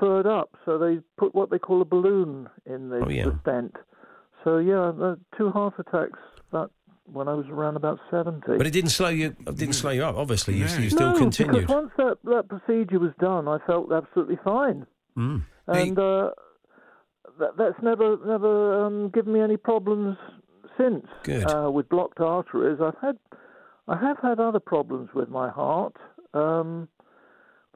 furred 0.00 0.26
up, 0.26 0.56
so 0.64 0.78
they 0.78 0.98
put 1.18 1.34
what 1.34 1.50
they 1.50 1.58
call 1.58 1.80
a 1.82 1.84
balloon 1.84 2.48
in 2.64 2.88
the, 2.88 3.04
Oh, 3.04 3.08
yeah. 3.08 3.24
the 3.26 3.38
stent. 3.42 3.76
So 4.42 4.58
yeah, 4.58 4.92
the 4.96 5.18
two 5.36 5.50
heart 5.50 5.74
attacks 5.78 6.18
that 6.52 6.68
when 7.12 7.28
I 7.28 7.34
was 7.34 7.46
around 7.48 7.76
about 7.76 8.00
seventy. 8.10 8.56
But 8.56 8.66
it 8.66 8.72
didn't 8.72 8.90
slow 8.90 9.08
you. 9.08 9.36
It 9.46 9.56
didn't 9.56 9.74
slow 9.74 9.90
you 9.90 10.04
up. 10.04 10.16
Obviously, 10.16 10.54
you, 10.54 10.64
No. 10.66 10.76
you 10.78 10.90
still 10.90 11.12
no, 11.12 11.18
continued. 11.18 11.52
because 11.66 11.74
once 11.74 11.90
that 11.98 12.16
that 12.24 12.48
procedure 12.48 12.98
was 12.98 13.12
done, 13.20 13.46
I 13.46 13.58
felt 13.66 13.92
absolutely 13.92 14.38
fine, 14.42 14.86
Mm. 15.16 15.42
and 15.68 15.98
uh, 15.98 16.30
that, 17.38 17.56
that's 17.58 17.80
never 17.82 18.16
never 18.26 18.84
um, 18.84 19.10
given 19.10 19.32
me 19.32 19.40
any 19.40 19.56
problems 19.56 20.16
since. 20.78 21.06
Uh, 21.44 21.70
with 21.70 21.88
blocked 21.88 22.20
arteries, 22.20 22.78
I've 22.82 22.98
had 23.00 23.18
I 23.88 23.96
have 23.96 24.18
had 24.20 24.40
other 24.40 24.60
problems 24.60 25.10
with 25.14 25.28
my 25.28 25.48
heart. 25.50 25.96
Um, 26.34 26.88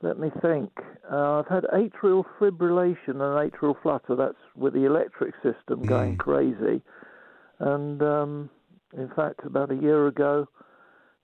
let 0.02 0.18
me 0.18 0.30
think. 0.42 0.70
Uh, 1.10 1.40
I've 1.40 1.46
had 1.48 1.64
atrial 1.64 2.24
fibrillation 2.40 3.20
and 3.20 3.52
atrial 3.52 3.74
flutter. 3.82 4.16
That's 4.16 4.38
with 4.56 4.72
the 4.74 4.84
electric 4.86 5.34
system 5.42 5.82
going 5.82 6.16
crazy. 6.16 6.82
And 7.58 8.02
um, 8.02 8.50
in 8.96 9.08
fact, 9.14 9.40
about 9.44 9.70
a 9.70 9.74
year 9.76 10.06
ago, 10.06 10.48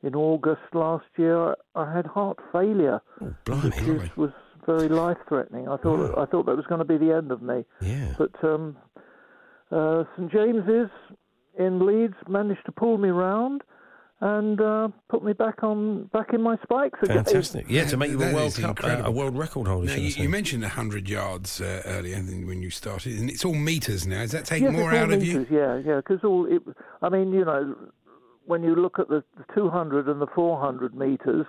in 0.03 0.15
August 0.15 0.61
last 0.75 1.07
year, 1.17 1.57
I 1.75 1.93
had 1.93 2.07
heart 2.07 2.39
failure, 2.53 3.01
Oh, 3.23 3.35
blimey. 3.45 3.71
which 3.71 3.79
is, 4.03 4.17
was 4.17 4.31
very 4.67 4.89
life-threatening. 4.89 5.69
I 5.69 5.77
thought 5.79 6.17
I 6.19 6.27
thought 6.27 6.45
that 6.47 6.57
was 6.57 6.67
going 6.69 6.81
to 6.81 6.85
be 6.85 6.99
the 6.99 7.12
end 7.15 7.33
of 7.33 7.41
me. 7.43 7.65
Yeah. 7.81 8.15
But 8.19 8.33
um, 8.45 8.77
uh, 9.73 10.05
St 10.17 10.31
James's 10.31 10.91
in 11.59 11.85
Leeds 11.87 12.14
managed 12.29 12.64
to 12.66 12.73
pull 12.73 12.99
me 12.99 13.09
round, 13.09 13.62
and 14.21 14.61
uh, 14.61 14.88
put 15.11 15.23
me 15.23 15.33
back 15.35 15.62
on 15.62 16.05
back 16.12 16.33
in 16.33 16.40
my 16.40 16.57
spikes 16.62 16.99
again. 17.03 17.25
Fantastic. 17.25 17.66
Yeah, 17.69 17.85
to 17.87 17.97
make 17.97 18.11
you 18.11 18.23
a 18.23 18.33
World 18.33 18.55
Cup, 18.57 18.83
uh, 18.83 19.03
a 19.05 19.11
world 19.11 19.37
record 19.37 19.66
holder. 19.69 19.87
Now, 19.88 19.95
you, 19.95 20.11
say. 20.11 20.23
you 20.23 20.29
mentioned 20.31 20.62
100 20.62 21.09
yards 21.09 21.61
uh, 21.61 21.83
earlier 21.85 22.16
when 22.19 22.62
you 22.62 22.71
started, 22.71 23.19
and 23.19 23.29
it's 23.29 23.45
all 23.45 23.55
meters 23.55 24.07
now. 24.07 24.21
Does 24.23 24.33
that 24.33 24.47
take 24.47 24.62
Yes, 24.62 24.73
more 24.73 24.90
it's 24.92 24.99
all 24.99 25.05
out 25.05 25.12
of 25.12 25.23
you? 25.25 25.47
Yeah, 25.51 25.77
yeah, 25.85 25.97
because 25.97 26.25
all 26.25 26.47
it. 26.47 26.62
I 27.03 27.09
mean, 27.11 27.33
you 27.33 27.45
know, 27.45 27.77
when 28.47 28.62
you 28.62 28.75
look 28.75 28.99
at 28.99 29.09
the, 29.09 29.23
the 29.37 29.45
200 29.55 30.09
and 30.09 30.21
the 30.21 30.27
400 30.35 30.95
meters, 30.95 31.45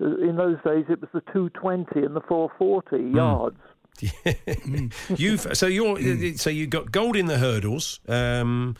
uh, 0.00 0.04
in 0.18 0.36
those 0.36 0.56
days 0.64 0.84
it 0.88 1.00
was 1.00 1.10
the 1.14 1.22
220 1.32 2.04
and 2.04 2.14
the 2.14 2.20
440 2.20 2.96
Hmm. 3.10 3.16
yards. 3.16 3.56
You've 5.16 5.46
so 5.56 5.66
you're 5.66 5.98
Hmm. 5.98 6.32
so 6.34 6.50
you 6.50 6.66
got 6.66 6.90
gold 6.92 7.16
in 7.16 7.26
the 7.26 7.38
hurdles, 7.38 8.00
um, 8.08 8.74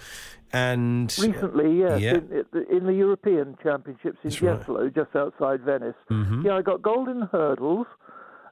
and 0.55 1.15
Recently, 1.21 1.79
yes, 1.81 2.01
Yeah. 2.01 2.15
in, 2.15 2.67
in 2.71 2.87
the 2.87 2.95
European 2.95 3.57
Championships 3.63 4.19
in 4.23 4.31
That's 4.31 4.41
right. 4.43 4.61
Jesolo, 4.67 4.95
just 4.95 5.15
outside 5.17 5.61
Venice. 5.63 5.97
Mhm. 6.11 6.45
Yeah, 6.45 6.57
I 6.57 6.63
got 6.63 6.81
gold 6.83 7.09
in 7.09 7.23
hurdles. 7.33 7.87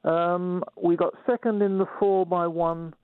Um, 0.04 0.64
we 0.82 0.96
got 0.96 1.14
second 1.26 1.62
in 1.62 1.78
the 1.78 1.86
four 1.98 2.26
by 2.26 2.46
one 2.48 2.94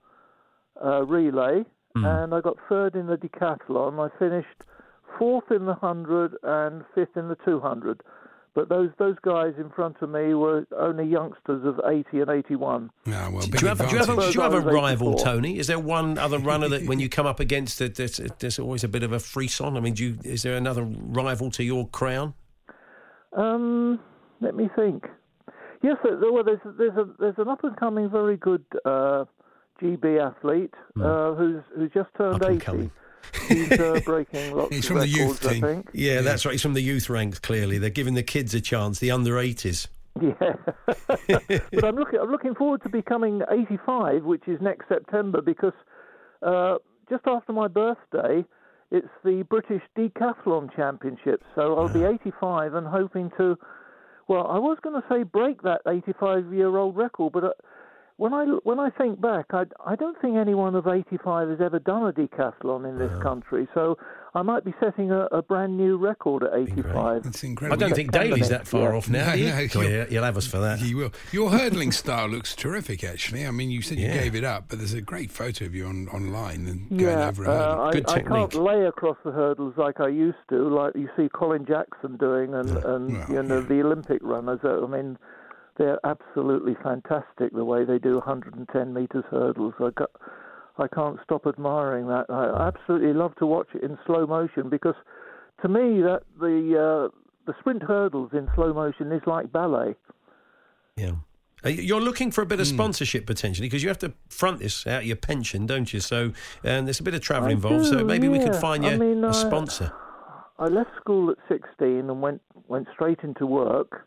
uh, 0.83 1.03
relay, 1.05 1.65
Hmm. 1.95 2.05
and 2.05 2.33
I 2.35 2.41
got 2.41 2.57
third 2.67 2.95
in 2.95 3.07
the 3.07 3.17
decathlon. 3.17 3.99
I 3.99 4.09
finished 4.19 4.63
fourth 5.17 5.49
in 5.51 5.65
the 5.65 5.73
hundred 5.75 6.35
and 6.43 6.83
fifth 6.93 7.15
in 7.17 7.27
the 7.29 7.37
two 7.45 7.59
hundred. 7.59 8.01
But 8.59 8.67
those 8.67 8.89
those 8.99 9.15
guys 9.21 9.53
in 9.57 9.69
front 9.69 9.95
of 10.01 10.09
me 10.09 10.33
were 10.33 10.67
only 10.77 11.05
youngsters 11.05 11.65
of 11.65 11.79
eighty 11.89 12.19
and 12.19 12.29
eighty 12.29 12.57
one. 12.57 12.89
Ah, 13.07 13.29
well, 13.31 13.43
do 13.43 13.57
you 13.57 13.67
have, 13.69 13.77
do 13.77 13.85
you 13.85 13.97
have, 13.99 14.09
a, 14.09 14.15
do 14.17 14.31
you 14.33 14.41
have 14.41 14.53
a 14.53 14.57
I 14.57 14.59
was 14.59 14.73
rival, 14.73 15.13
84. 15.13 15.25
Tony? 15.25 15.57
Is 15.57 15.67
there 15.67 15.79
one 15.79 16.17
other 16.17 16.39
runner 16.39 16.67
that 16.67 16.85
when 16.85 16.99
you 16.99 17.07
come 17.17 17.25
up 17.25 17.39
against 17.39 17.79
it, 17.79 17.95
there's, 17.95 18.19
there's 18.39 18.59
always 18.59 18.83
a 18.83 18.89
bit 18.89 19.01
of 19.03 19.13
a 19.13 19.19
frisson? 19.21 19.77
I 19.77 19.79
mean, 19.79 19.93
do 19.93 20.03
you, 20.03 20.17
is 20.25 20.43
there 20.43 20.57
another 20.57 20.83
rival 20.83 21.49
to 21.51 21.63
your 21.63 21.87
crown? 21.87 22.33
Um, 23.31 23.97
let 24.41 24.55
me 24.55 24.69
think. 24.75 25.05
Yes, 25.81 25.95
well, 26.03 26.43
there's 26.43 26.59
there's 26.77 26.97
a 26.97 27.05
there's 27.17 27.35
an 27.37 27.47
up 27.47 27.63
and 27.63 27.77
coming 27.77 28.09
very 28.09 28.35
good 28.35 28.65
uh, 28.83 29.23
GB 29.81 30.19
athlete 30.19 30.73
uh, 31.01 31.33
who's 31.33 31.63
who's 31.77 31.91
just 31.93 32.09
turned 32.17 32.35
Hmm. 32.35 32.43
Up 32.43 32.49
and 32.49 32.55
eighty. 32.57 32.65
coming. 32.65 32.91
He's 33.47 33.71
uh, 33.79 33.99
breaking 34.05 34.55
lots 34.55 34.75
He's 34.75 34.85
of 34.85 34.87
from 34.87 34.95
the 34.97 35.01
records, 35.03 35.17
youth 35.17 35.45
I 35.45 35.53
team. 35.53 35.61
think. 35.61 35.89
Yeah, 35.93 36.21
that's 36.21 36.45
right. 36.45 36.53
He's 36.53 36.61
from 36.61 36.73
the 36.73 36.81
youth 36.81 37.09
ranks. 37.09 37.39
Clearly, 37.39 37.77
they're 37.77 37.89
giving 37.89 38.13
the 38.15 38.23
kids 38.23 38.53
a 38.53 38.61
chance. 38.61 38.99
The 38.99 39.11
under 39.11 39.33
80s. 39.33 39.87
Yeah, 40.21 40.53
but 41.71 41.85
I'm 41.85 41.95
looking 41.95 42.19
I'm 42.19 42.29
looking 42.29 42.53
forward 42.53 42.81
to 42.83 42.89
becoming 42.89 43.41
85, 43.49 44.23
which 44.25 44.47
is 44.47 44.59
next 44.59 44.89
September, 44.89 45.39
because 45.41 45.71
uh, 46.41 46.75
just 47.09 47.23
after 47.25 47.53
my 47.53 47.69
birthday, 47.69 48.43
it's 48.91 49.07
the 49.23 49.43
British 49.49 49.81
Decathlon 49.97 50.75
Championships. 50.75 51.45
So 51.55 51.77
I'll 51.77 51.87
be 51.93 52.03
85 52.03 52.73
and 52.73 52.85
hoping 52.87 53.31
to. 53.37 53.57
Well, 54.27 54.47
I 54.47 54.59
was 54.59 54.77
going 54.81 54.99
to 55.01 55.07
say 55.07 55.23
break 55.23 55.61
that 55.61 55.81
85 55.87 56.53
year 56.53 56.75
old 56.75 56.97
record, 56.97 57.31
but 57.31 57.43
uh, 57.45 57.49
when 58.19 58.33
I 58.33 58.43
when 58.63 58.79
I 58.79 58.89
think 58.91 59.19
back, 59.21 59.45
I 59.51 59.63
I 59.85 59.95
don't 59.95 60.19
think 60.21 60.35
anyone 60.37 60.75
of 60.75 60.85
85 60.87 61.49
has 61.49 61.61
ever 61.61 61.79
done 61.79 62.03
a 62.07 62.11
decathlon 62.13 62.87
in 62.87 62.97
this 62.99 63.11
country. 63.23 63.67
So 63.73 63.97
I 64.35 64.41
might 64.43 64.63
be 64.63 64.73
setting 64.79 65.09
a, 65.11 65.21
a 65.31 65.41
brand 65.41 65.75
new 65.77 65.97
record 65.97 66.43
at 66.43 66.53
85. 66.53 67.23
That's 67.23 67.43
incredible. 67.43 67.73
I 67.73 67.79
don't 67.79 67.89
You- 67.89 67.95
think 67.95 68.11
Daley's 68.11 68.49
that 68.49 68.67
far 68.67 68.91
Yeah. 68.91 68.97
off 68.97 69.09
now. 69.09 69.27
No, 69.29 69.33
you? 69.33 69.45
no, 69.49 69.57
you're- 69.81 69.91
yeah, 69.97 70.05
you'll 70.09 70.23
have 70.23 70.37
us 70.37 70.45
for 70.45 70.59
that. 70.59 70.79
You 70.81 70.97
will. 70.97 71.11
Your 71.31 71.49
hurdling 71.49 71.91
style 71.91 72.27
looks 72.27 72.55
terrific, 72.55 73.03
actually. 73.03 73.47
I 73.47 73.51
mean, 73.51 73.71
you 73.71 73.81
said 73.81 73.97
you 73.97 74.05
Yeah. 74.07 74.21
gave 74.21 74.35
it 74.35 74.43
up, 74.43 74.65
but 74.69 74.77
there's 74.77 74.93
a 74.93 75.01
great 75.01 75.31
photo 75.31 75.65
of 75.65 75.73
you 75.73 75.85
on 75.87 76.09
online 76.09 76.67
and 76.67 76.89
going 76.89 77.01
Yeah, 77.01 77.29
over 77.29 77.43
a 77.45 77.47
hurdle. 77.47 77.81
uh, 77.81 77.87
I, 77.87 77.91
Good 77.93 78.09
I 78.09 78.21
can't 78.21 78.53
lay 78.53 78.85
across 78.85 79.17
the 79.25 79.31
hurdles 79.31 79.73
like 79.77 79.99
I 79.99 80.09
used 80.09 80.37
to, 80.49 80.57
like 80.69 80.93
you 80.95 81.09
see 81.17 81.27
Colin 81.29 81.65
Jackson 81.65 82.17
doing, 82.17 82.53
and 82.53 82.69
and 82.69 83.17
Well, 83.17 83.31
you 83.31 83.41
know 83.43 83.59
yeah. 83.61 83.65
the 83.67 83.81
Olympic 83.83 84.19
runners. 84.21 84.59
uh, 84.63 84.83
I 84.83 84.87
mean, 84.87 85.17
they're 85.79 85.99
absolutely 86.05 86.75
fantastic 86.83 87.51
the 87.53 87.65
way 87.65 87.83
they 87.85 87.97
do 87.97 88.15
110 88.15 88.93
meters 88.93 89.23
hurdles. 89.31 89.73
I 89.79 89.89
got, 89.95 90.11
I 90.77 90.87
can't 90.87 91.17
stop 91.23 91.47
admiring 91.47 92.05
that. 92.07 92.25
I 92.29 92.67
absolutely 92.67 93.13
love 93.13 93.33
to 93.37 93.47
watch 93.47 93.69
it 93.73 93.81
in 93.83 93.97
slow 94.05 94.27
motion 94.27 94.69
because, 94.69 94.95
to 95.63 95.67
me, 95.67 96.01
that 96.03 96.21
the 96.39 97.09
uh, 97.09 97.17
the 97.47 97.53
sprint 97.59 97.81
hurdles 97.81 98.29
in 98.33 98.47
slow 98.53 98.71
motion 98.73 99.11
is 99.11 99.21
like 99.25 99.51
ballet. 99.51 99.95
Yeah. 100.95 101.13
Uh, 101.65 101.69
You're 101.69 101.99
looking 102.01 102.31
for 102.31 102.41
a 102.41 102.45
Hmm. 102.45 102.49
bit 102.49 102.59
of 102.59 102.67
sponsorship 102.67 103.25
potentially 103.25 103.67
because 103.67 103.81
you 103.83 103.89
have 103.89 103.97
to 103.99 104.13
front 104.29 104.59
this 104.59 104.85
out 104.87 104.99
of 105.01 105.05
your 105.07 105.15
pension, 105.17 105.65
don't 105.65 105.91
you? 105.93 105.99
So 105.99 106.25
um, 106.63 106.85
there's 106.85 106.99
a 106.99 107.03
bit 107.03 107.13
of 107.13 107.21
travel 107.21 107.49
I 107.49 107.53
involved. 107.53 107.85
so 107.87 107.97
do, 107.99 108.05
maybe 108.05 108.27
we 108.29 108.39
could 108.39 108.53
yeah. 108.53 108.59
find 108.61 108.85
I 108.85 108.91
you 108.93 108.97
mean, 108.99 109.23
a 109.23 109.29
I- 109.29 109.31
sponsor. 109.31 109.91
I 110.57 110.65
left 110.67 110.89
school 110.99 111.31
at 111.31 111.37
16 111.47 111.87
and 112.09 112.21
went 112.21 112.41
went 112.67 112.87
straight 112.93 113.19
into 113.23 113.45
work, 113.45 114.05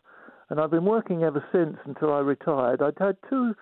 and 0.49 0.59
I've 0.59 0.71
been 0.71 0.85
working 0.85 1.23
ever 1.23 1.43
since 1.51 1.77
until 1.85 2.13
I 2.13 2.19
retired. 2.19 2.81
I'd 2.81 2.97
had 2.99 3.17
two 3.29 3.53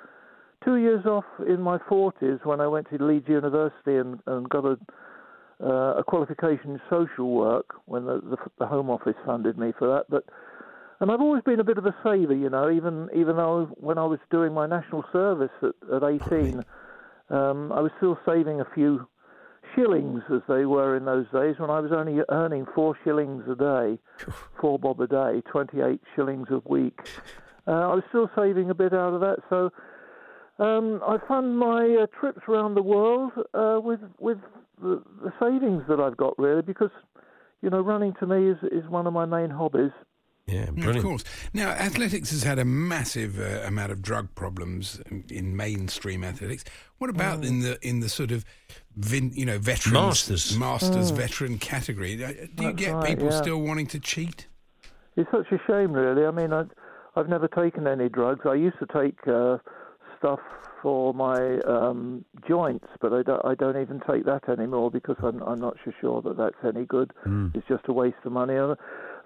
two 0.64 0.76
years 0.76 1.06
off 1.06 1.26
in 1.48 1.60
my 1.60 1.80
40s 1.80 2.46
when 2.46 2.62
I 2.62 2.68
went 2.68 2.88
to 2.92 3.04
Leeds 3.04 3.28
University 3.28 3.98
and, 3.98 4.20
and 4.28 4.48
got 4.50 4.66
a 4.66 4.78
uh, 5.64 6.00
a 6.00 6.04
qualification 6.04 6.72
in 6.72 6.82
social 6.90 7.32
work 7.32 7.76
when 7.86 8.06
the, 8.06 8.20
the 8.22 8.38
the 8.60 8.66
Home 8.66 8.90
Office 8.90 9.16
funded 9.26 9.58
me 9.58 9.74
for 9.78 9.88
that. 9.88 10.06
But 10.10 10.26
and 11.00 11.12
I've 11.12 11.22
always 11.22 11.44
been 11.44 11.60
a 11.60 11.64
bit 11.64 11.78
of 11.78 11.86
a 11.86 11.96
saver, 12.04 12.34
you 12.34 12.50
know. 12.50 12.70
Even 12.70 13.10
even 13.16 13.38
though 13.38 13.70
when 13.80 13.98
I 13.98 14.06
was 14.06 14.20
doing 14.30 14.54
my 14.54 14.68
national 14.68 15.04
service 15.12 15.52
at, 15.62 15.74
at 15.96 16.04
18, 16.04 16.64
um, 17.30 17.72
I 17.72 17.82
was 17.82 17.92
still 17.98 18.18
saving 18.26 18.62
a 18.62 18.66
few 18.74 19.08
shillings 19.76 20.22
as 20.34 20.42
they 20.48 20.66
were 20.66 20.96
in 20.96 21.06
those 21.06 21.26
days 21.34 21.56
when 21.58 21.70
I 21.70 21.80
was 21.80 21.92
only 21.92 22.22
earning 22.30 22.66
four 22.74 22.96
shillings 23.04 23.44
a 23.50 23.56
day, 23.56 24.00
four 24.62 24.80
bob 24.80 25.02
a 25.02 25.08
day, 25.08 25.42
28 25.52 26.02
shillings 26.16 26.48
a 26.52 26.62
week. 26.70 27.00
Uh, 27.68 27.72
I 27.72 27.96
was 27.96 28.04
still 28.10 28.30
saving 28.36 28.70
a 28.70 28.74
bit 28.74 28.94
out 28.94 29.14
of 29.14 29.22
that, 29.22 29.38
so 29.50 29.72
um, 30.64 31.02
I 31.08 31.18
fund 31.28 31.58
my 31.58 32.04
uh, 32.04 32.08
trips 32.20 32.42
around 32.48 32.76
the 32.76 32.84
world 32.84 33.32
uh, 33.54 33.80
with 33.82 34.00
with 34.20 34.38
the, 34.82 35.02
the 35.24 35.32
savings 35.40 35.84
that 35.90 36.00
I've 36.00 36.18
got 36.18 36.38
really 36.38 36.62
because 36.62 36.92
you 37.62 37.70
know 37.70 37.82
running 37.82 38.14
to 38.20 38.28
me 38.28 38.50
is 38.50 38.58
is 38.72 38.90
one 38.90 39.08
of 39.08 39.14
my 39.14 39.26
main 39.26 39.50
hobbies. 39.50 39.92
Yeah, 40.52 40.60
Yeah, 40.60 40.72
brilliant. 40.72 40.98
Of 40.98 41.04
course. 41.04 41.24
Now, 41.54 41.70
athletics 41.70 42.32
has 42.32 42.44
had 42.44 42.60
a 42.60 42.66
massive 42.66 43.40
uh, 43.40 43.66
amount 43.66 43.92
of 43.92 44.02
drug 44.02 44.34
problems 44.36 45.02
in, 45.10 45.24
in 45.30 45.56
mainstream 45.56 46.24
athletics. 46.24 46.64
What 46.98 47.10
about 47.10 47.44
in 47.44 47.62
the 47.62 47.80
in 47.88 48.00
the 48.02 48.10
sort 48.10 48.32
of 48.32 48.46
vin, 48.96 49.32
you 49.34 49.46
know 49.46 49.58
veterans 49.58 49.94
Masters. 49.94 50.58
masters 50.58 51.10
veteran 51.12 51.58
category? 51.58 52.24
Uh, 52.24 52.28
Do 52.28 52.34
you 52.34 52.48
That's 52.56 52.76
get 52.76 52.94
right, 52.94 53.08
people 53.08 53.30
yeah. 53.30 53.42
still 53.42 53.62
wanting 53.62 53.88
to 53.88 54.00
cheat? 54.00 54.48
It's 55.18 55.30
such 55.32 55.52
a 55.52 55.60
shame, 55.68 55.94
really. 55.94 56.26
I 56.26 56.32
mean, 56.32 56.54
I, 56.54 56.64
I've 57.16 57.28
never 57.28 57.48
taken 57.48 57.88
any 57.88 58.08
drugs. 58.08 58.42
I 58.46 58.54
used 58.54 58.78
to 58.80 58.86
take 58.86 59.18
uh, 59.28 59.58
stuff 60.18 60.40
for 60.82 61.14
my 61.14 61.60
um, 61.60 62.24
joints, 62.48 62.88
but 63.02 63.14
I 63.14 63.22
don't, 63.24 63.46
I 63.46 63.56
don't 63.56 63.80
even 63.80 64.02
take 64.10 64.26
that 64.26 64.50
anymore 64.50 64.90
because 64.90 65.18
I'm, 65.22 65.42
I'm 65.44 65.60
not 65.60 65.78
so 65.86 65.92
sure 66.00 66.22
that 66.24 66.38
that's 66.38 66.56
any 66.76 66.86
good. 66.86 67.12
It's 67.54 67.68
just 67.68 67.84
a 67.88 67.94
waste 67.94 68.18
of 68.26 68.32
money. 68.32 68.56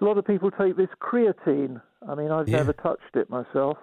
A 0.00 0.04
lot 0.04 0.18
of 0.18 0.24
people 0.26 0.50
take 0.50 0.76
this 0.76 0.90
creatine. 1.00 1.80
I 2.06 2.14
mean, 2.14 2.30
I've 2.30 2.48
Yeah. 2.48 2.58
never 2.58 2.72
touched 2.74 3.16
it 3.16 3.30
myself. 3.30 3.78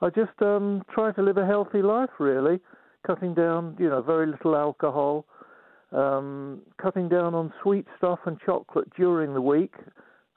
I 0.00 0.10
just 0.10 0.40
um, 0.42 0.84
try 0.88 1.12
to 1.12 1.22
live 1.22 1.38
a 1.38 1.46
healthy 1.46 1.82
life, 1.82 2.10
really, 2.18 2.60
cutting 3.04 3.34
down, 3.34 3.76
you 3.78 3.88
know, 3.88 4.02
very 4.02 4.26
little 4.26 4.56
alcohol, 4.56 5.24
um, 5.92 6.62
cutting 6.78 7.08
down 7.08 7.34
on 7.34 7.52
sweet 7.62 7.86
stuff 7.98 8.20
and 8.26 8.38
chocolate 8.40 8.88
during 8.94 9.34
the 9.34 9.40
week, 9.40 9.74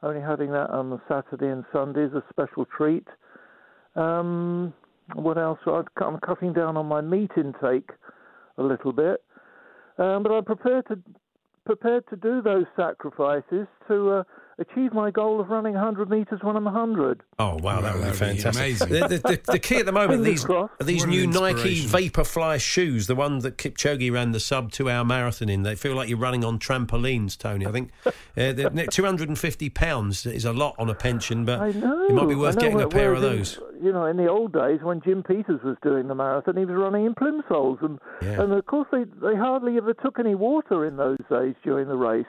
only 0.04 0.22
having 0.22 0.52
that 0.52 0.70
on 0.70 0.90
the 0.90 1.00
Saturday 1.08 1.48
and 1.50 1.66
Sunday 1.72 2.04
is 2.04 2.14
a 2.14 2.24
special 2.30 2.66
treat. 2.66 3.08
Um, 3.96 4.74
what 5.14 5.38
else? 5.38 5.60
I'm 5.66 6.20
cutting 6.20 6.54
down 6.54 6.78
on 6.78 6.88
my 6.88 7.02
meat 7.02 7.32
intake 7.38 7.92
a 8.58 8.64
little 8.64 8.92
bit, 8.92 9.24
um, 9.98 10.24
but 10.24 10.32
I'm 10.32 10.46
prepared 10.46 10.88
to 10.88 11.00
prepared 11.66 12.08
to 12.10 12.16
do 12.16 12.44
those 12.44 12.66
sacrifices 12.76 13.68
to 13.88 14.12
uh, 14.12 14.24
achieve 14.58 14.94
my 14.94 15.12
goal 15.12 15.40
of 15.42 15.50
running 15.50 15.74
100 15.74 16.10
meters 16.10 16.40
when 16.42 16.56
I'm 16.56 16.66
100. 16.66 17.22
Oh 17.40 17.58
wow, 17.62 17.82
that 17.82 17.94
would 17.96 18.00
be 18.04 18.10
that'd 18.10 18.38
be 18.38 18.42
fantastic. 18.42 18.56
amazing. 18.56 18.90
The, 18.90 19.08
the, 19.08 19.18
the, 19.18 19.52
the 19.54 19.60
key 19.60 19.78
at 19.78 19.86
the 19.86 19.92
moment 19.92 20.24
these 20.24 20.46
are 20.46 20.70
these 20.82 21.02
What 21.02 21.10
new 21.10 21.28
Nike 21.28 21.82
inspiration. 21.82 22.12
Vaporfly 22.12 22.60
shoes, 22.62 23.08
the 23.08 23.16
one 23.16 23.40
that 23.40 23.58
Kipchoge 23.58 24.12
ran 24.12 24.32
the 24.32 24.40
sub 24.40 24.72
two 24.72 24.90
hour 24.90 25.04
marathon 25.04 25.50
in. 25.50 25.64
They 25.64 25.76
feel 25.76 25.96
like 25.96 26.10
you're 26.10 26.18
running 26.18 26.44
on 26.46 26.60
trampolines, 26.60 27.38
Tony. 27.38 27.66
I 27.66 27.72
think 27.72 27.92
uh, 28.38 28.54
250 28.90 29.70
pounds 29.72 30.26
is 30.26 30.46
a 30.46 30.54
lot 30.54 30.76
on 30.80 30.90
a 30.90 30.96
pension, 30.96 31.46
but 31.46 31.60
I 31.60 31.72
know. 31.72 32.06
it 32.08 32.14
might 32.14 32.30
be 32.30 32.36
worth 32.36 32.56
know, 32.56 32.62
getting 32.62 32.82
a 32.82 32.88
pair 32.90 33.14
of 33.14 33.22
those. 33.22 33.58
In, 33.80 33.86
you 33.86 33.92
know, 33.92 34.06
in 34.06 34.18
the 34.18 34.28
old 34.28 34.54
days 34.54 34.80
when 34.82 35.02
Jim 35.02 35.24
Peters 35.24 35.62
was 35.64 35.78
doing 35.84 36.08
the 36.08 36.16
marathon, 36.16 36.58
he 36.58 36.66
was 36.66 36.76
running 36.76 37.06
in 37.06 37.14
plimsolls, 37.16 37.84
and 37.84 38.00
Yeah. 38.22 38.42
and 38.42 38.54
of 38.54 38.66
course 38.66 38.88
they 38.92 39.04
they 39.22 39.36
hardly 39.36 39.78
ever 39.78 39.94
took 39.94 40.20
any 40.20 40.36
water 40.36 40.86
in 40.86 40.98
those 40.98 41.18
days 41.30 41.56
during 41.64 41.88
the 41.88 41.98
race. 41.98 42.26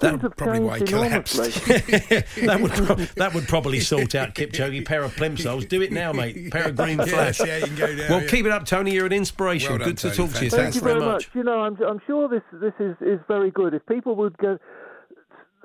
That- 0.00 0.10
Things 0.10 0.22
have 0.22 0.36
Probably 0.36 0.60
why 0.60 0.78
he 0.78 0.84
collapsed. 0.84 1.36
that 1.36 2.58
would 2.60 2.70
pro- 2.72 2.96
that 2.96 3.32
would 3.32 3.48
probably 3.48 3.80
sort 3.80 4.14
out 4.14 4.34
Kipchoge. 4.34 4.84
Pair 4.84 5.02
of 5.02 5.16
plimsolls. 5.16 5.66
Do 5.66 5.80
it 5.80 5.90
now, 5.90 6.12
mate. 6.12 6.50
Pair 6.52 6.68
of 6.68 6.76
green 6.76 6.98
flash. 6.98 7.40
yes, 7.40 7.48
yeah, 7.48 7.56
you 7.58 7.66
can 7.66 7.76
go 7.76 7.96
down. 7.96 8.10
Well, 8.10 8.22
yeah. 8.22 8.28
keep 8.28 8.44
it 8.44 8.52
up, 8.52 8.66
Tony. 8.66 8.92
You're 8.92 9.06
an 9.06 9.12
inspiration. 9.14 9.70
Well 9.70 9.78
done, 9.78 9.88
Good 9.88 9.98
to 9.98 10.10
Tony. 10.10 10.16
talk 10.28 10.36
to 10.36 10.44
you. 10.44 10.50
Thank 10.50 10.62
Thank 10.62 10.74
Thanks 10.74 10.76
you 10.76 10.82
very 10.82 11.00
much. 11.00 11.30
You 11.34 11.44
know, 11.44 11.60
I'm 11.62 11.80
I'm 11.82 12.00
sure 12.06 12.28
this 12.28 12.42
this 12.60 12.74
is 12.78 12.94
is 13.00 13.20
very 13.26 13.50
good. 13.50 13.72
If 13.72 13.86
people 13.86 14.16
would 14.16 14.36
go. 14.38 14.58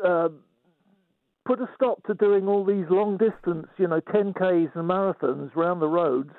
Uh, 0.04 0.30
put 1.46 1.60
a 1.60 1.68
stop 1.76 2.04
to 2.06 2.14
doing 2.14 2.48
all 2.48 2.64
these 2.64 2.86
long 2.90 3.18
distance, 3.18 3.68
you 3.78 3.88
know, 3.88 4.00
10Ks 4.00 4.76
and 4.76 4.90
marathons 4.90 5.54
round 5.56 5.82
the 5.82 5.88
roads 5.88 6.30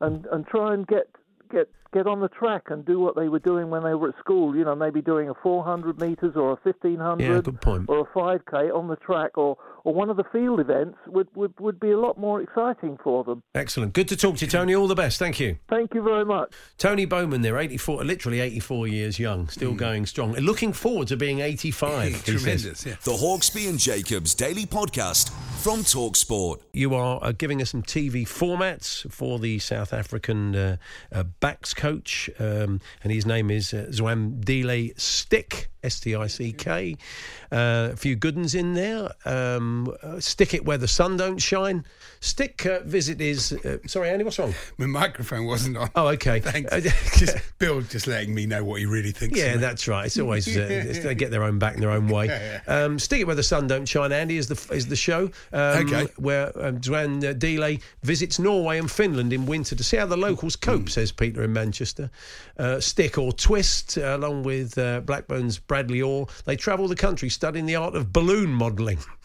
and, 0.00 0.26
and 0.32 0.46
try 0.46 0.72
and 0.72 0.86
get 0.86 1.08
get 1.50 1.68
get 1.92 2.06
on 2.06 2.20
the 2.20 2.28
track 2.28 2.64
and 2.68 2.84
do 2.84 2.98
what 2.98 3.16
they 3.16 3.28
were 3.28 3.38
doing 3.38 3.70
when 3.70 3.82
they 3.84 3.94
were 3.94 4.08
at 4.08 4.18
school. 4.18 4.56
You 4.56 4.64
know, 4.64 4.74
maybe 4.74 5.00
doing 5.02 5.28
a 5.28 5.34
400 5.42 6.00
meters 6.00 6.32
or 6.36 6.52
a 6.52 6.56
1500 6.62 7.22
Yeah, 7.24 7.40
good 7.40 7.60
point. 7.60 7.84
or 7.88 8.00
a 8.00 8.04
5k 8.18 8.74
on 8.74 8.88
the 8.88 8.96
track 8.96 9.36
or, 9.36 9.56
or 9.84 9.92
one 9.94 10.10
of 10.10 10.16
the 10.16 10.24
field 10.32 10.60
events 10.60 10.98
would, 11.06 11.28
would, 11.34 11.52
would 11.60 11.78
be 11.80 11.90
a 11.90 11.98
lot 11.98 12.18
more 12.18 12.40
exciting 12.40 12.98
for 13.02 13.24
them. 13.24 13.42
Excellent. 13.54 13.92
Good 13.92 14.08
to 14.08 14.16
talk 14.16 14.36
to 14.38 14.44
you, 14.44 14.50
Tony. 14.50 14.74
All 14.74 14.86
the 14.88 14.94
best. 14.94 15.18
Thank 15.18 15.38
you. 15.40 15.56
Thank 15.68 15.94
you 15.94 16.02
very 16.02 16.24
much. 16.24 16.52
Tony 16.78 17.04
Bowman 17.04 17.42
there, 17.42 17.58
84, 17.58 18.04
literally 18.04 18.40
84 18.40 18.86
years 18.88 19.18
young, 19.18 19.48
still 19.48 19.74
going 19.74 20.06
strong. 20.06 20.32
Looking 20.34 20.72
forward 20.72 21.08
to 21.08 21.16
being 21.16 21.40
85. 21.40 22.08
he. 22.14 22.32
Tremendous, 22.38 22.86
yeah. 22.86 22.94
The 23.04 23.12
Hawksbee 23.12 23.68
and 23.68 23.78
Jacobs 23.78 24.34
Daily 24.34 24.66
Podcast 24.66 25.30
from 25.62 25.80
Talksport. 25.80 26.60
You 26.72 26.94
are 26.94 27.18
uh, 27.22 27.32
giving 27.32 27.60
us 27.60 27.70
some 27.70 27.82
TV 27.82 28.26
formats 28.26 29.10
for 29.12 29.38
the 29.38 29.58
South 29.58 29.92
African 29.92 30.54
uh, 30.56 30.76
uh, 31.12 31.24
backs 31.40 31.74
coach, 31.86 32.30
um, 32.38 32.80
and 33.02 33.12
his 33.12 33.26
name 33.26 33.50
is 33.50 33.74
uh, 33.74 33.86
Zwandile 33.90 34.98
Stick, 35.00 35.68
S 35.82 35.98
T 36.00 36.14
I 36.14 36.28
C 36.28 36.52
K. 36.52 36.96
Uh, 37.50 37.90
a 37.92 37.96
few 37.96 38.14
good 38.16 38.36
ones 38.36 38.54
in 38.54 38.72
there. 38.74 39.10
Um, 39.26 39.92
uh, 40.02 40.20
stick 40.20 40.54
it 40.54 40.64
where 40.64 40.78
the 40.78 40.88
sun 40.88 41.16
don't 41.18 41.38
shine. 41.38 41.84
Stick 42.20 42.64
uh, 42.64 42.80
visit 42.84 43.20
is. 43.20 43.52
Uh, 43.52 43.78
sorry, 43.86 44.08
Andy, 44.10 44.24
what's 44.24 44.38
wrong? 44.38 44.54
My 44.78 44.86
microphone 44.86 45.44
wasn't 45.44 45.76
on. 45.76 45.90
Oh, 45.96 46.06
okay. 46.08 46.40
Thanks. 46.50 46.72
Uh, 46.72 46.80
just 47.18 47.36
Bill 47.58 47.80
just 47.82 48.06
letting 48.06 48.32
me 48.34 48.46
know 48.46 48.62
what 48.64 48.78
he 48.80 48.86
really 48.86 49.10
thinks. 49.10 49.38
Yeah, 49.38 49.56
that's 49.56 49.88
right. 49.88 50.06
It's 50.06 50.18
always 50.18 50.46
uh, 50.48 50.60
it's- 50.60 51.02
they 51.02 51.14
get 51.16 51.30
their 51.32 51.42
own 51.42 51.58
back 51.58 51.74
in 51.74 51.80
their 51.80 51.90
own 51.90 52.06
way. 52.08 52.60
Um, 52.68 52.98
Stick 52.98 53.20
it 53.20 53.26
where 53.26 53.34
the 53.36 53.42
sun 53.42 53.66
don't 53.66 53.86
shine. 53.86 54.12
Andy 54.12 54.36
is 54.36 54.46
the 54.46 54.74
is 54.74 54.86
the 54.86 54.96
show. 54.96 55.24
Um, 55.52 55.82
Okay. 55.82 56.06
Where 56.16 56.52
um, 56.64 56.76
uh, 56.76 57.32
Delay 57.32 57.80
visits 58.02 58.38
Norway 58.38 58.78
and 58.78 58.88
Finland 58.90 59.32
in 59.32 59.46
winter 59.46 59.74
to 59.74 59.82
see 59.82 59.96
how 59.96 60.06
the 60.06 60.16
locals 60.16 60.54
cope. 60.54 60.88
Says 60.88 61.10
Peter 61.10 61.42
in 61.42 61.52
Manchester. 61.52 61.71
Uh, 62.58 62.80
stick 62.80 63.18
or 63.18 63.32
twist, 63.32 63.98
uh, 63.98 64.16
along 64.16 64.42
with 64.42 64.76
uh, 64.78 65.00
Blackburn's 65.00 65.58
Bradley 65.58 66.02
Orr, 66.02 66.26
they 66.44 66.56
travel 66.56 66.88
the 66.88 66.96
country 66.96 67.28
studying 67.28 67.66
the 67.66 67.76
art 67.76 67.94
of 67.94 68.12
balloon 68.12 68.50
modelling. 68.50 68.98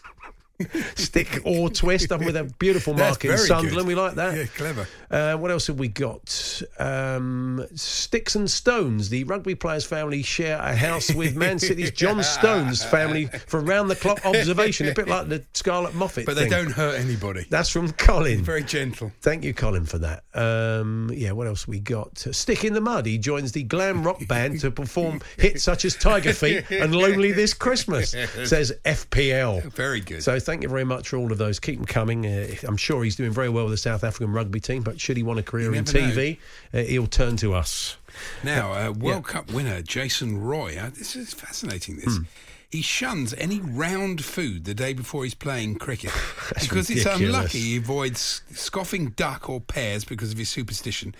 Stick 0.96 1.40
or 1.44 1.70
twist, 1.70 2.08
done 2.08 2.24
with 2.24 2.36
a 2.36 2.44
beautiful 2.58 2.94
mark 2.94 3.24
in 3.24 3.36
Sunderland. 3.38 3.76
good. 3.76 3.86
We 3.86 3.94
like 3.94 4.14
that. 4.14 4.36
Yeah, 4.36 4.44
clever. 4.46 4.88
Uh, 5.10 5.36
what 5.36 5.50
else 5.50 5.68
have 5.68 5.78
we 5.78 5.88
got? 5.88 6.62
Um, 6.78 7.64
Sticks 7.74 8.34
and 8.34 8.50
Stones. 8.50 9.08
The 9.08 9.24
rugby 9.24 9.54
players' 9.54 9.84
family 9.84 10.22
share 10.22 10.58
a 10.58 10.74
house 10.74 11.14
with 11.14 11.36
Man 11.36 11.58
City's 11.58 11.92
John 11.92 12.22
Stones 12.22 12.84
family 12.84 13.26
for 13.26 13.60
round 13.60 13.88
the 13.90 13.96
clock 13.96 14.24
observation. 14.26 14.88
A 14.88 14.94
bit 14.94 15.08
like 15.08 15.28
the 15.28 15.44
Scarlett 15.54 15.94
Moffatt. 15.94 16.26
But 16.26 16.34
they 16.34 16.42
thing. 16.42 16.50
don't 16.50 16.72
hurt 16.72 16.98
anybody. 16.98 17.46
That's 17.48 17.68
from 17.68 17.92
Colin. 17.92 18.42
Very 18.42 18.64
gentle. 18.64 19.12
Thank 19.20 19.44
you, 19.44 19.54
Colin, 19.54 19.86
for 19.86 19.98
that. 19.98 20.24
Um, 20.34 21.10
yeah, 21.14 21.32
what 21.32 21.46
else 21.46 21.68
we 21.68 21.78
got? 21.78 22.18
Stick 22.18 22.64
in 22.64 22.72
the 22.72 22.80
Mud. 22.80 23.06
He 23.06 23.18
joins 23.18 23.52
the 23.52 23.62
glam 23.62 24.02
rock 24.02 24.26
band 24.26 24.60
to 24.60 24.70
perform 24.70 25.20
hits 25.36 25.62
such 25.62 25.84
as 25.84 25.94
Tiger 25.94 26.32
Feet 26.32 26.68
and 26.70 26.94
Lonely 26.94 27.30
This 27.32 27.54
Christmas, 27.54 28.10
says 28.10 28.72
FPL. 28.84 29.72
Very 29.72 30.00
good. 30.00 30.22
So 30.22 30.38
thank 30.48 30.62
you 30.62 30.68
very 30.70 30.84
much 30.84 31.10
for 31.10 31.18
all 31.18 31.30
of 31.30 31.36
those. 31.36 31.60
Keep 31.60 31.76
them 31.76 31.84
coming. 31.84 32.24
Uh, 32.24 32.48
I'm 32.66 32.78
sure 32.78 33.04
he's 33.04 33.16
doing 33.16 33.32
very 33.32 33.50
well 33.50 33.64
with 33.64 33.74
the 33.74 33.76
South 33.76 34.02
African 34.02 34.32
rugby 34.32 34.60
team, 34.60 34.82
but 34.82 34.98
should 34.98 35.18
he 35.18 35.22
want 35.22 35.38
a 35.38 35.42
career 35.42 35.74
in 35.74 35.84
TV, 35.84 36.38
uh, 36.72 36.78
he'll 36.78 37.06
turn 37.06 37.36
to 37.36 37.52
us. 37.52 37.98
Now, 38.42 38.72
uh, 38.72 38.92
World 38.92 39.26
Cup 39.26 39.52
winner 39.52 39.82
Jason 39.82 40.40
Roy. 40.40 40.78
Uh, 40.80 40.88
this 40.88 41.14
is 41.16 41.34
fascinating. 41.34 41.96
This. 41.96 42.16
Hmm. 42.16 42.22
He 42.70 42.80
shuns 42.80 43.34
any 43.34 43.60
round 43.60 44.24
food 44.24 44.64
the 44.64 44.74
day 44.74 44.94
before 44.94 45.24
he's 45.24 45.34
playing 45.34 45.76
cricket 45.76 46.12
because 46.60 46.88
it's 46.88 47.04
unlucky. 47.04 47.58
He 47.58 47.76
avoids 47.76 48.40
scoffing 48.50 49.10
duck 49.10 49.50
or 49.50 49.60
pears 49.60 50.04
because 50.04 50.32
of 50.32 50.38
his 50.38 50.48
superstition. 50.48 51.14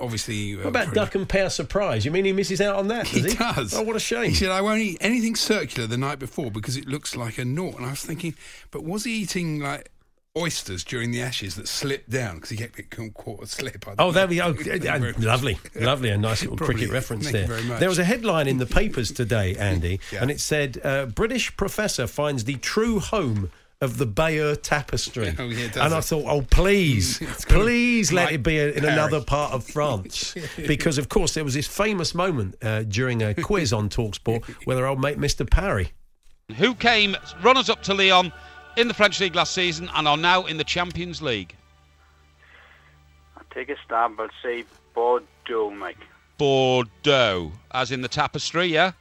Obviously, 0.00 0.54
uh, 0.54 0.58
What 0.58 0.66
about 0.66 0.94
duck 0.94 1.14
and 1.14 1.28
pear 1.28 1.50
surprise? 1.50 2.04
You 2.04 2.10
mean 2.10 2.24
he 2.24 2.32
misses 2.32 2.60
out 2.60 2.76
on 2.76 2.88
that? 2.88 3.06
He 3.06 3.22
Does 3.22 3.32
he, 3.32 3.38
does. 3.38 3.74
Oh, 3.74 3.82
what 3.82 3.96
a 3.96 4.00
shame. 4.00 4.30
He 4.30 4.34
said, 4.34 4.50
"I 4.50 4.60
won't 4.60 4.80
eat 4.80 4.98
anything 5.00 5.36
circular 5.36 5.86
the 5.86 5.98
night 5.98 6.18
before 6.18 6.50
because 6.50 6.76
it 6.76 6.86
looks 6.86 7.14
like 7.16 7.38
a 7.38 7.44
naught." 7.44 7.76
And 7.76 7.86
I 7.86 7.90
was 7.90 8.02
thinking, 8.04 8.34
but 8.70 8.82
was 8.84 9.04
he 9.04 9.12
eating 9.12 9.60
like 9.60 9.90
oysters 10.38 10.84
during 10.84 11.10
the 11.10 11.20
Ashes 11.20 11.56
that 11.56 11.66
slipped 11.66 12.08
down 12.08 12.36
because 12.36 12.50
he 12.50 12.56
kept 12.56 12.78
it 12.78 12.88
caught 13.14 13.42
a 13.42 13.46
slip? 13.46 13.84
Oh, 13.98 14.12
there 14.12 14.26
we 14.28 14.36
go. 14.36 14.52
Thank 14.54 14.66
you 14.66 14.78
very 14.78 15.00
much. 15.12 15.18
lovely, 15.18 15.58
lovely, 15.74 16.08
a 16.10 16.16
nice 16.16 16.42
little 16.42 16.56
Probably. 16.56 16.76
cricket 16.76 16.92
reference 16.92 17.30
there. 17.32 17.42
you 17.42 17.46
very 17.48 17.62
much. 17.64 17.80
There 17.80 17.88
was 17.88 17.98
a 17.98 18.04
headline 18.04 18.46
in 18.46 18.58
the 18.58 18.66
papers 18.66 19.10
today, 19.10 19.56
Andy, 19.56 19.98
Yeah. 20.12 20.22
and 20.22 20.30
it 20.30 20.40
said 20.40 20.80
uh, 20.84 21.06
British 21.06 21.56
professor 21.56 22.06
finds 22.06 22.44
the 22.44 22.54
true 22.56 23.00
home 23.00 23.50
of 23.80 23.96
the 23.96 24.06
Bayeux 24.06 24.56
tapestry. 24.56 25.34
Oh, 25.38 25.44
yeah, 25.48 25.66
it 25.66 25.76
and 25.76 25.94
I 25.94 25.98
it? 25.98 26.04
thought, 26.04 26.24
oh, 26.26 26.42
please, 26.42 27.18
please 27.48 28.12
let 28.12 28.26
like 28.26 28.34
it 28.34 28.42
be 28.42 28.58
in 28.58 28.74
Paris. 28.74 28.84
another 28.92 29.22
part 29.22 29.52
of 29.52 29.64
France. 29.64 30.34
because, 30.66 30.98
of 30.98 31.08
course, 31.08 31.34
there 31.34 31.44
was 31.44 31.54
this 31.54 31.66
famous 31.66 32.14
moment 32.14 32.56
uh, 32.62 32.82
during 32.82 33.22
a 33.22 33.34
quiz 33.34 33.72
on 33.72 33.88
Talksport 33.88 34.44
where 34.66 34.76
their 34.76 34.86
old 34.86 35.00
mate 35.00 35.18
Mr. 35.18 35.48
Parry 35.48 35.92
who 36.56 36.74
came 36.74 37.16
runners 37.42 37.70
up 37.70 37.82
to 37.84 37.94
Lyon 37.94 38.32
in 38.76 38.88
the 38.88 38.94
French 38.94 39.20
League 39.20 39.34
last 39.34 39.52
season 39.54 39.88
and 39.94 40.08
are 40.08 40.16
now 40.16 40.46
in 40.46 40.56
the 40.56 40.64
Champions 40.64 41.22
League. 41.22 41.54
I'll 43.36 43.44
take 43.54 43.68
a 43.68 43.76
stab. 43.84 44.18
I'll 44.18 44.28
say 44.42 44.64
Bordeaux, 44.94 45.70
Mike. 45.70 45.98
Bordeaux, 46.38 47.52
as 47.70 47.92
in 47.92 48.02
the 48.02 48.08
tapestry, 48.08 48.66
yeah? 48.66 48.92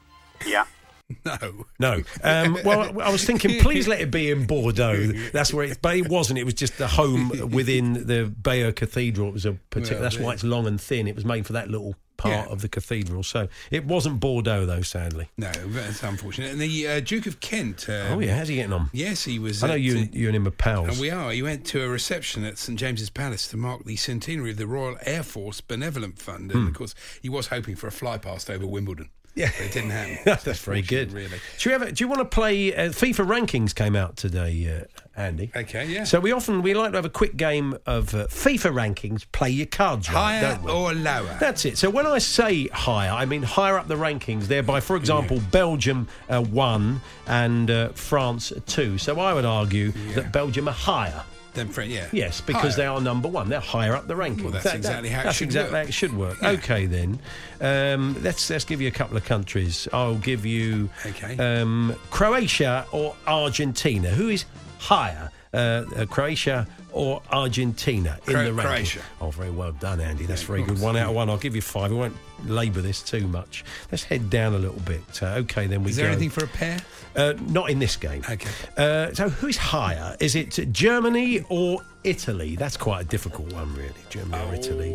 Yeah. 0.46 0.66
No. 1.26 1.66
No. 1.80 2.04
Um, 2.24 2.58
well, 2.64 3.02
I 3.02 3.12
was 3.12 3.26
thinking, 3.26 3.60
please 3.62 3.88
let 3.88 4.00
it 4.00 4.12
be 4.12 4.30
in 4.32 4.46
Bordeaux. 4.46 5.08
That's 5.34 5.54
where 5.54 5.66
it, 5.66 5.80
but 5.82 5.96
it 5.98 6.08
wasn't. 6.08 6.40
It 6.40 6.44
was 6.44 6.54
just 6.54 6.78
the 6.78 6.88
home 6.88 7.30
within 7.52 8.06
the 8.06 8.26
Bayeux 8.26 8.72
Cathedral. 8.74 9.30
It 9.30 9.34
was 9.34 9.46
a 9.46 9.54
particular. 9.72 10.02
Well, 10.02 10.04
that's 10.10 10.20
why 10.20 10.34
it's 10.34 10.44
long 10.44 10.68
and 10.68 10.80
thin. 10.80 11.08
It 11.08 11.16
was 11.16 11.26
made 11.26 11.46
for 11.48 11.54
that 11.54 11.70
little 11.70 11.96
part 12.18 12.34
Yeah. 12.48 12.52
of 12.52 12.62
the 12.62 12.68
cathedral. 12.70 13.24
So 13.24 13.48
it 13.72 13.86
wasn't 13.86 14.20
Bordeaux, 14.20 14.66
though. 14.66 14.82
Sadly. 14.82 15.30
No, 15.38 15.52
that's 15.52 16.04
unfortunate. 16.04 16.52
And 16.52 16.62
the 16.62 16.88
uh, 16.88 17.00
Duke 17.00 17.26
of 17.26 17.40
Kent. 17.40 17.88
Uh, 17.90 18.10
oh 18.10 18.20
yeah, 18.20 18.38
how's 18.38 18.48
he 18.50 18.56
getting 18.56 18.74
on? 18.74 18.90
Yes, 18.94 19.24
he 19.24 19.40
was. 19.40 19.64
I 19.64 19.68
know 19.70 19.74
you, 19.76 19.96
uh, 19.96 20.02
and, 20.02 20.16
you 20.16 20.28
and 20.28 20.36
him 20.36 20.48
are 20.48 20.52
pals. 20.52 20.90
And 20.90 21.00
we 21.00 21.10
are. 21.10 21.32
He 21.32 21.42
went 21.42 21.66
to 21.68 21.84
a 21.84 21.88
reception 21.90 22.44
at 22.46 22.58
St 22.58 22.78
James's 22.78 23.10
Palace 23.10 23.48
to 23.50 23.58
mark 23.58 23.84
the 23.86 23.96
centenary 23.96 24.52
of 24.52 24.58
the 24.58 24.68
Royal 24.68 24.98
Air 25.06 25.24
Force 25.24 25.60
Benevolent 25.62 26.20
Fund. 26.20 26.52
And 26.52 26.62
Hmm. 26.62 26.68
of 26.68 26.74
course, 26.76 26.94
he 27.22 27.30
was 27.30 27.48
hoping 27.48 27.76
for 27.76 27.88
a 27.88 27.92
fly 27.92 28.18
past 28.18 28.50
over 28.50 28.68
Wimbledon. 28.68 29.10
Yeah. 29.36 29.52
But 29.58 29.66
it 29.68 29.72
didn't 29.72 29.92
happen. 29.92 30.18
That's 30.26 30.60
very 30.60 30.82
good. 30.82 31.12
Really. 31.14 31.40
Do 31.60 31.70
you 31.70 31.76
ever? 31.76 31.92
Do 31.92 32.04
you 32.04 32.08
want 32.08 32.20
to 32.20 32.26
play? 32.26 32.76
Uh, 32.76 32.90
FIFA 32.90 33.26
rankings 33.28 33.74
came 33.74 33.96
out 33.96 34.18
today, 34.18 34.86
uh, 35.16 35.20
Andy. 35.20 35.52
Okay, 35.56 35.88
yeah. 35.88 36.04
So 36.04 36.20
we 36.20 36.32
often 36.32 36.62
we 36.62 36.74
like 36.74 36.92
to 36.92 36.98
have 36.98 37.06
a 37.06 37.10
quick 37.10 37.38
game 37.38 37.78
of 37.86 38.14
uh, 38.14 38.28
FIFA 38.28 38.96
rankings. 38.96 39.26
Play 39.32 39.52
your 39.52 39.68
cards 39.68 40.10
right, 40.10 40.40
Higher 40.40 40.56
don't 40.56 40.64
we? 40.64 40.72
or 40.72 40.94
lower? 40.94 41.38
That's 41.40 41.66
it. 41.66 41.78
So 41.78 41.90
when 41.90 42.06
I 42.06 42.18
say 42.18 42.68
higher, 42.68 43.12
I 43.12 43.26
mean 43.26 43.44
higher 43.44 43.78
up 43.78 43.88
the 43.88 43.96
rankings. 43.96 44.48
Thereby, 44.48 44.80
for 44.80 44.96
example, 44.96 45.42
Belgium 45.52 46.08
uh, 46.30 46.42
one 46.42 47.02
and 47.28 47.70
uh, 47.70 47.90
France 47.90 48.52
two. 48.66 48.98
So 48.98 49.20
I 49.20 49.34
would 49.34 49.46
argue 49.46 49.92
that 50.16 50.32
Belgium 50.34 50.68
are 50.68 50.74
higher. 50.74 51.24
Then, 51.60 51.68
friend, 51.70 51.92
yeah. 51.92 52.08
Yes, 52.14 52.40
because 52.42 52.76
they 52.78 52.86
are 52.86 53.02
number 53.02 53.28
one. 53.28 53.50
They're 53.50 53.60
higher 53.60 53.96
up 53.96 54.08
the 54.08 54.16
ranking. 54.16 54.46
Well, 54.46 54.54
that's 54.54 54.74
exactly 54.74 55.10
how 55.10 55.22
it 55.22 55.24
that's 55.26 55.38
should 55.38 55.46
exactly 55.48 55.74
work. 55.74 55.84
how 55.84 55.90
it 55.90 55.94
should 55.94 56.14
work. 56.18 56.38
Yeah. 56.42 56.50
Okay, 56.52 56.86
then. 56.86 57.20
Um, 57.62 58.16
let's 58.24 58.50
let's 58.50 58.64
give 58.64 58.80
you 58.82 58.88
a 58.88 58.92
couple 58.92 59.18
of 59.18 59.26
countries. 59.26 59.88
I'll 59.92 60.16
give 60.16 60.46
you 60.46 60.90
Okay. 61.06 61.38
um, 61.38 61.94
Croatia 62.12 62.86
or 62.94 63.16
Argentina. 63.28 64.10
Who 64.10 64.30
is 64.30 64.46
higher, 64.78 65.30
uh, 65.54 65.58
uh, 65.58 66.06
Croatia 66.06 66.66
or 66.92 67.22
Argentina 67.32 68.18
in 68.28 68.34
Cro- 68.34 68.44
the 68.46 68.54
ranking? 68.54 68.66
Croatia. 68.72 69.02
Oh, 69.22 69.32
very 69.32 69.50
well 69.52 69.72
done, 69.72 70.00
Andy. 70.02 70.26
That's 70.26 70.42
Yeah, 70.42 70.48
very 70.48 70.64
good. 70.64 70.80
One 70.82 70.96
out 70.98 71.10
of 71.10 71.16
one. 71.16 71.30
I'll 71.30 71.38
give 71.38 71.56
you 71.56 71.62
five. 71.62 71.92
We 71.92 71.98
won't 71.98 72.16
labour 72.46 72.82
this 72.82 73.02
too 73.02 73.28
much. 73.28 73.64
Let's 73.92 74.04
head 74.04 74.30
down 74.30 74.54
a 74.54 74.58
little 74.60 74.80
bit. 74.82 75.02
Uh, 75.22 75.36
okay, 75.44 75.68
then 75.68 75.84
we 75.84 75.92
Is 75.92 75.98
there 75.98 76.06
go. 76.08 76.12
anything 76.12 76.30
for 76.30 76.44
a 76.44 76.48
pair? 76.48 76.80
Uh, 77.16 77.34
not 77.48 77.70
in 77.70 77.80
this 77.80 77.96
game. 77.96 78.24
Okay. 78.30 78.50
Uh, 78.78 79.14
so 79.14 79.30
who's 79.30 79.58
higher? 79.58 80.16
Is 80.20 80.36
it 80.36 80.72
Germany 80.72 81.44
or 81.50 81.82
Italy? 82.04 82.56
That's 82.56 82.78
quite 82.78 83.02
a 83.02 83.06
difficult 83.06 83.52
one, 83.54 83.74
really. 83.76 83.92
Germany 84.10 84.44
or 84.50 84.56
Italy? 84.56 84.94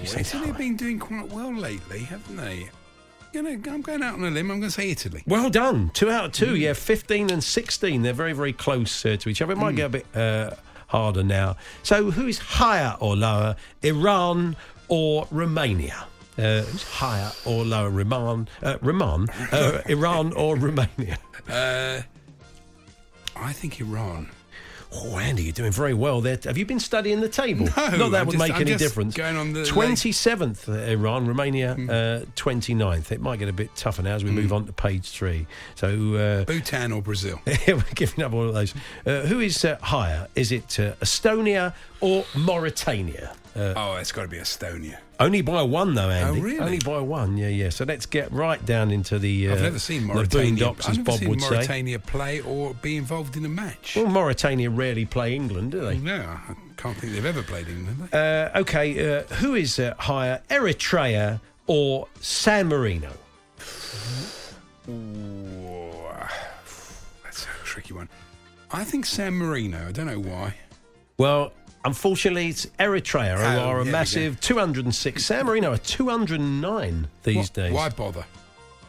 Oh, 0.00 0.04
say 0.04 0.20
Italy 0.20 0.46
have 0.48 0.58
been 0.58 0.76
doing 0.76 0.98
quite 0.98 1.28
well 1.30 1.52
lately, 1.54 2.00
haven't 2.00 2.36
they? 2.36 2.68
You 3.32 3.42
know, 3.42 3.50
I'm 3.50 3.82
going 3.82 4.02
out 4.02 4.14
on 4.14 4.24
a 4.24 4.30
limb. 4.30 4.50
I'm 4.50 4.60
going 4.60 4.70
to 4.70 4.70
say 4.70 4.90
Italy. 4.90 5.22
Well 5.26 5.50
done. 5.50 5.90
Two 5.92 6.08
out 6.10 6.24
of 6.26 6.32
two. 6.32 6.54
Mm. 6.54 6.58
Yeah, 6.60 6.72
15 6.72 7.28
and 7.30 7.44
16. 7.44 8.00
They're 8.02 8.12
very, 8.14 8.32
very 8.32 8.54
close 8.54 9.04
uh, 9.04 9.16
to 9.20 9.28
each 9.28 9.42
other. 9.42 9.52
It 9.52 9.58
might 9.58 9.74
Mm. 9.74 9.76
get 9.76 9.86
a 9.86 9.88
bit 9.90 10.06
uh, 10.16 10.50
harder 10.86 11.22
now. 11.22 11.56
So 11.82 12.10
who's 12.10 12.38
higher 12.38 12.96
or 13.00 13.16
lower? 13.16 13.56
Iran 13.82 14.56
or 14.88 15.26
Romania? 15.30 16.06
Uh, 16.38 16.62
higher 16.90 17.30
or 17.44 17.64
lower? 17.64 17.90
Raman, 17.90 18.48
uh, 18.62 18.76
Raman, 18.82 19.28
uh, 19.52 19.82
Iran 19.86 20.32
or 20.34 20.56
Romania? 20.56 21.18
Uh, 21.48 22.02
I 23.36 23.52
think 23.52 23.80
Iran. 23.80 24.28
Oh, 24.98 25.18
Andy, 25.18 25.42
you're 25.44 25.52
doing 25.52 25.72
very 25.72 25.92
well 25.94 26.20
there. 26.20 26.38
Have 26.44 26.56
you 26.56 26.64
been 26.64 26.80
studying 26.80 27.20
the 27.20 27.28
table? 27.28 27.66
No, 27.76 27.88
Not 27.96 28.10
that 28.12 28.20
I'm 28.20 28.26
would 28.26 28.32
just- 28.32 28.38
make 28.38 28.52
I'm 28.54 28.62
any 28.62 28.76
difference. 28.76 29.14
going 29.14 29.36
on 29.36 29.52
the- 29.52 29.64
27th, 29.64 30.68
uh, 30.68 30.72
Iran, 30.72 31.26
Romania, 31.26 31.74
Hmm. 31.74 31.90
uh, 31.90 32.20
29th. 32.34 33.12
It 33.12 33.20
might 33.20 33.38
get 33.38 33.48
a 33.48 33.52
bit 33.52 33.74
tougher 33.76 34.02
now 34.02 34.14
as 34.14 34.24
we 34.24 34.30
move 34.30 34.52
on 34.52 34.66
to 34.66 34.72
page 34.72 35.10
three. 35.10 35.46
So, 35.74 35.88
uh, 36.14 36.44
Bhutan 36.44 36.92
or 36.92 37.02
Brazil? 37.02 37.40
we're 37.66 37.82
giving 37.94 38.24
up 38.24 38.32
all 38.32 38.48
of 38.48 38.54
those. 38.54 38.74
Uh, 39.06 39.20
who 39.26 39.40
is 39.40 39.64
uh, 39.64 39.76
higher? 39.82 40.28
Is 40.34 40.50
it 40.52 40.78
uh, 40.80 40.92
Estonia 41.02 41.74
or 42.00 42.24
Mauritania? 42.34 43.34
Uh, 43.56 43.72
oh, 43.74 43.96
it's 43.96 44.12
got 44.12 44.22
to 44.22 44.28
be 44.28 44.36
Estonia. 44.36 44.98
only 45.18 45.40
by 45.40 45.62
one, 45.62 45.94
though, 45.94 46.10
Andy. 46.10 46.40
Oh, 46.40 46.42
really? 46.42 46.58
Only 46.58 46.78
by 46.78 46.98
one, 46.98 47.38
yeah, 47.38 47.48
yeah. 47.48 47.70
So 47.70 47.84
let's 47.84 48.04
get 48.04 48.30
right 48.30 48.64
down 48.66 48.90
into 48.90 49.18
the. 49.18 49.48
Uh, 49.48 49.54
I've 49.54 49.62
never 49.62 49.78
seen 49.78 50.04
Mauritania. 50.04 50.66
boondocks, 50.66 50.88
I've 50.88 50.96
never 50.98 51.02
Bob 51.04 51.18
seen 51.20 51.28
would 51.30 51.40
say. 51.40 51.50
Mauritania 51.50 51.98
play 51.98 52.40
or 52.40 52.74
be 52.74 52.98
involved 52.98 53.36
in 53.36 53.44
a 53.46 53.48
match. 53.48 53.96
Well, 53.96 54.06
Mauritania 54.06 54.68
rarely 54.68 55.06
play 55.06 55.34
England, 55.34 55.72
do 55.72 55.80
they? 55.80 55.96
No, 55.96 56.16
I 56.16 56.54
can't 56.76 56.96
think 56.98 57.14
they've 57.14 57.24
ever 57.24 57.42
played 57.42 57.68
England. 57.68 57.98
have 57.98 58.10
they? 58.10 58.52
Uh, 58.52 58.60
okay, 58.60 59.16
uh, 59.18 59.22
who 59.36 59.54
is 59.54 59.78
uh, 59.78 59.94
higher, 59.98 60.42
Eritrea 60.50 61.40
or 61.66 62.08
San 62.20 62.68
Marino? 62.68 63.10
Ooh, 64.88 65.90
that's 67.24 67.44
a 67.44 67.64
tricky 67.64 67.94
one. 67.94 68.08
I 68.70 68.84
think 68.84 69.06
San 69.06 69.32
Marino. 69.34 69.88
I 69.88 69.92
don't 69.92 70.06
know 70.06 70.20
why. 70.20 70.54
Well, 71.18 71.52
unfortunately, 71.86 72.48
it's 72.48 72.66
Eritrea 72.78 73.36
who 73.38 73.44
Oh, 73.44 73.68
are 73.68 73.80
a 73.80 73.84
we 73.84 73.90
massive 73.90 74.40
206. 74.40 75.24
San 75.24 75.46
Marino 75.46 75.72
are 75.72 75.78
209 75.78 77.08
these 77.22 77.50
days. 77.50 77.72
Why 77.72 77.88
bother? 77.88 78.24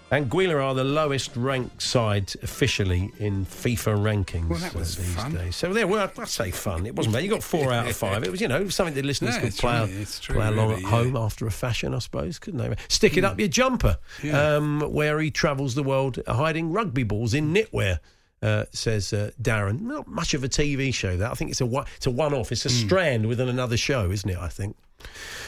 Anguilla 0.09 0.63
are 0.63 0.73
the 0.73 0.85
lowest 0.85 1.35
ranked 1.35 1.81
side 1.81 2.33
officially 2.41 3.11
in 3.19 3.45
FIFA 3.45 3.97
rankings 4.01 4.47
Well, 4.47 4.59
that 4.59 4.73
was 4.73 4.95
these 4.95 5.13
fun. 5.13 5.33
days. 5.35 5.53
So 5.57 5.73
there, 5.73 5.85
well, 5.85 6.09
I 6.17 6.23
say 6.23 6.49
fun. 6.51 6.85
It 6.85 6.95
wasn't 6.95 7.15
bad. 7.15 7.25
You 7.25 7.29
got 7.29 7.43
four 7.43 7.73
out 7.77 7.87
of 7.89 7.95
five. 7.97 8.23
It 8.23 8.31
was, 8.31 8.39
you 8.39 8.47
know, 8.47 8.69
something 8.69 8.95
the 8.95 9.01
listeners 9.01 9.35
No, 9.35 9.41
could 9.41 9.47
it's 9.49 9.59
play, 9.59 9.85
true, 9.85 9.97
it's 10.01 10.19
true, 10.21 10.35
play 10.35 10.47
along 10.47 10.69
really, 10.69 10.75
at 10.85 10.89
yeah. 10.89 10.89
home 10.97 11.17
after 11.17 11.45
a 11.45 11.51
fashion, 11.51 11.93
I 11.93 11.99
suppose, 11.99 12.39
couldn't 12.39 12.59
they? 12.61 12.73
Stick 12.87 13.17
it 13.17 13.25
up 13.25 13.37
your 13.37 13.49
jumper, 13.49 13.97
Yeah. 14.23 14.55
um, 14.55 14.79
where 14.79 15.19
he 15.19 15.29
travels 15.29 15.75
the 15.75 15.83
world 15.83 16.19
hiding 16.25 16.71
rugby 16.71 17.03
balls 17.03 17.33
in 17.33 17.53
knitwear. 17.53 17.99
Uh, 18.41 18.65
says 18.71 19.13
uh, 19.13 19.31
Darren. 19.41 19.81
Not 19.81 20.07
much 20.07 20.35
of 20.35 20.43
a 20.43 20.47
TV 20.47 20.93
show. 20.93 21.17
That 21.17 21.31
I 21.31 21.33
think 21.33 21.49
it's 21.49 21.59
a 21.61 21.65
one, 21.65 21.85
it's 21.95 22.05
a 22.05 22.11
one-off. 22.11 22.51
It's 22.51 22.65
a 22.67 22.69
Hmm. 22.69 22.75
strand 22.87 23.25
within 23.27 23.49
another 23.49 23.77
show, 23.77 24.11
isn't 24.11 24.29
it? 24.29 24.37
I 24.37 24.47
think. 24.47 24.75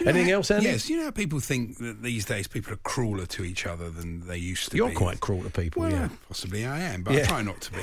Anything 0.06 0.32
else, 0.32 0.50
Andy? 0.50 0.68
Yes, 0.68 0.90
you 0.90 0.98
know 0.98 1.06
how 1.06 1.12
people 1.12 1.40
think 1.40 1.78
that 1.80 2.02
these 2.02 2.26
days 2.26 2.48
people 2.48 2.74
are 2.74 2.78
crueler 2.78 3.26
to 3.28 3.44
each 3.44 3.66
other 3.68 3.90
than 3.92 4.26
they 4.28 4.38
used 4.38 4.72
to 4.72 4.78
You're 4.78 4.90
be. 4.90 4.96
quite 4.96 5.20
cruel 5.20 5.44
to 5.44 5.50
people. 5.50 5.84
Well, 5.84 5.92
yeah. 5.92 6.10
possibly 6.28 6.66
I 6.66 6.80
am, 6.82 7.04
but 7.04 7.14
Yeah. 7.14 7.22
I 7.22 7.26
try 7.26 7.42
not 7.44 7.62
to 7.62 7.72
be. 7.74 7.80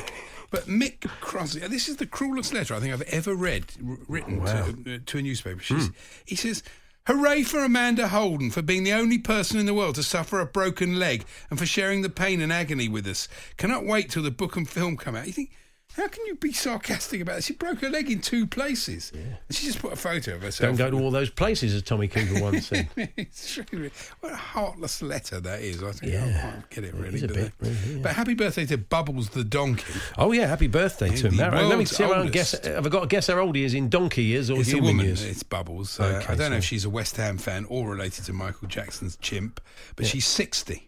But 0.50 0.66
Mick 0.66 1.00
Crossley, 1.20 1.60
this 1.68 1.88
is 1.88 1.96
the 1.96 2.06
cruelest 2.06 2.52
letter 2.54 2.74
I 2.74 2.80
think 2.80 2.92
I've 2.92 3.02
ever 3.02 3.34
read, 3.34 3.64
r- 3.88 3.98
written 4.08 4.40
Wow. 4.42 4.64
to, 4.66 4.94
uh, 4.94 4.98
to 5.06 5.18
a 5.18 5.22
newspaper. 5.22 5.60
She's, 5.60 5.90
He 6.24 6.34
says, 6.36 6.62
Hooray 7.06 7.44
for 7.44 7.60
Amanda 7.60 8.08
Holden 8.08 8.50
for 8.50 8.62
being 8.62 8.82
the 8.82 8.92
only 8.92 9.18
person 9.18 9.60
in 9.60 9.66
the 9.66 9.74
world 9.74 9.94
to 9.94 10.02
suffer 10.02 10.40
a 10.40 10.46
broken 10.46 10.98
leg 10.98 11.24
and 11.50 11.58
for 11.58 11.64
sharing 11.64 12.02
the 12.02 12.08
pain 12.08 12.40
and 12.40 12.52
agony 12.52 12.88
with 12.88 13.06
us. 13.06 13.28
Cannot 13.56 13.86
wait 13.86 14.10
till 14.10 14.24
the 14.24 14.32
book 14.32 14.56
and 14.56 14.68
film 14.68 14.96
come 14.96 15.14
out. 15.14 15.28
You 15.28 15.32
think, 15.32 15.52
how 15.96 16.08
can 16.08 16.26
you 16.26 16.34
be 16.36 16.52
sarcastic 16.52 17.20
about 17.22 17.36
this? 17.36 17.46
She 17.46 17.54
broke 17.54 17.80
her 17.80 17.88
leg 17.88 18.10
in 18.10 18.20
two 18.20 18.46
places. 18.46 19.12
And 19.14 19.56
she 19.56 19.66
just 19.66 19.78
put 19.78 19.92
a 19.92 19.96
photo 19.96 20.34
of 20.34 20.42
herself. 20.42 20.68
Don't 20.68 20.76
go 20.76 20.90
to 20.96 21.02
all 21.02 21.10
those 21.10 21.30
places, 21.30 21.72
as 21.74 21.82
Tommy 21.82 22.06
Cooper 22.08 22.40
once 22.42 22.66
said. 22.66 22.88
it's 23.16 23.54
true. 23.54 23.90
What 24.20 24.32
a 24.32 24.36
heartless 24.36 25.00
letter 25.00 25.40
that 25.40 25.62
is. 25.62 25.82
I 25.82 25.92
think 25.92 26.14
I 26.14 26.32
can't 26.40 26.70
get 26.70 26.84
it 26.84 26.94
really. 26.94 27.22
a 27.22 27.26
but, 27.26 27.34
bit, 27.34 27.52
really, 27.60 27.76
yeah. 27.94 28.02
but 28.02 28.12
happy 28.12 28.34
birthday 28.34 28.66
to 28.66 28.78
Bubbles 28.78 29.30
the 29.30 29.42
donkey. 29.44 29.94
Oh 30.18 30.32
yeah, 30.32 30.46
happy 30.46 30.66
birthday 30.66 31.08
to 31.16 31.28
him. 31.28 31.36
Let 31.36 31.78
me 31.78 31.84
see. 31.86 32.04
Around 32.04 32.32
guess. 32.32 32.54
oldest. 32.54 32.74
Have 32.74 32.86
I 32.86 32.88
got 32.90 33.00
to 33.00 33.06
guess 33.06 33.26
how 33.28 33.38
old 33.38 33.56
he 33.56 33.64
is 33.64 33.74
in 33.74 33.88
donkey 33.88 34.24
years 34.24 34.50
or 34.50 34.60
It's 34.60 34.68
a 34.68 34.72
human 34.72 34.88
woman. 34.98 35.06
years? 35.06 35.24
It's 35.24 35.42
Bubbles. 35.42 35.98
Uh, 35.98 36.20
Okay, 36.22 36.32
I 36.32 36.36
don't 36.36 36.50
know 36.50 36.58
if 36.58 36.64
she's 36.64 36.84
a 36.84 36.90
West 36.90 37.16
Ham 37.16 37.36
fan 37.38 37.64
or 37.68 37.88
related 37.90 38.24
to 38.26 38.32
Michael 38.32 38.68
Jackson's 38.68 39.16
chimp, 39.16 39.60
but 39.96 40.04
Yeah. 40.06 40.12
she's 40.12 40.26
60. 40.26 40.85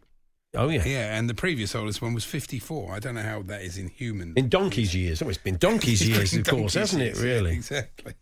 Oh 0.55 0.69
yeah. 0.69 0.83
Yeah, 0.85 1.17
and 1.19 1.29
the 1.29 1.35
previous 1.35 1.75
oldest 1.75 2.01
one 2.01 2.15
was 2.15 2.25
54. 2.25 2.93
I 2.95 2.99
don't 2.99 3.15
know 3.15 3.23
how 3.23 3.43
that 3.43 3.63
is 3.63 3.77
in 3.77 3.89
human. 3.89 4.33
In 4.37 4.49
donkey's 4.49 4.95
years. 4.95 5.21
Oh, 5.23 5.29
it's 5.29 5.39
been 5.39 5.57
donkey's 5.59 6.07
years, 6.09 6.35
of 6.35 6.47
course, 6.47 6.75
hasn't 6.75 7.03
it? 7.03 7.19
Really. 7.19 7.53
exactly. 7.53 8.15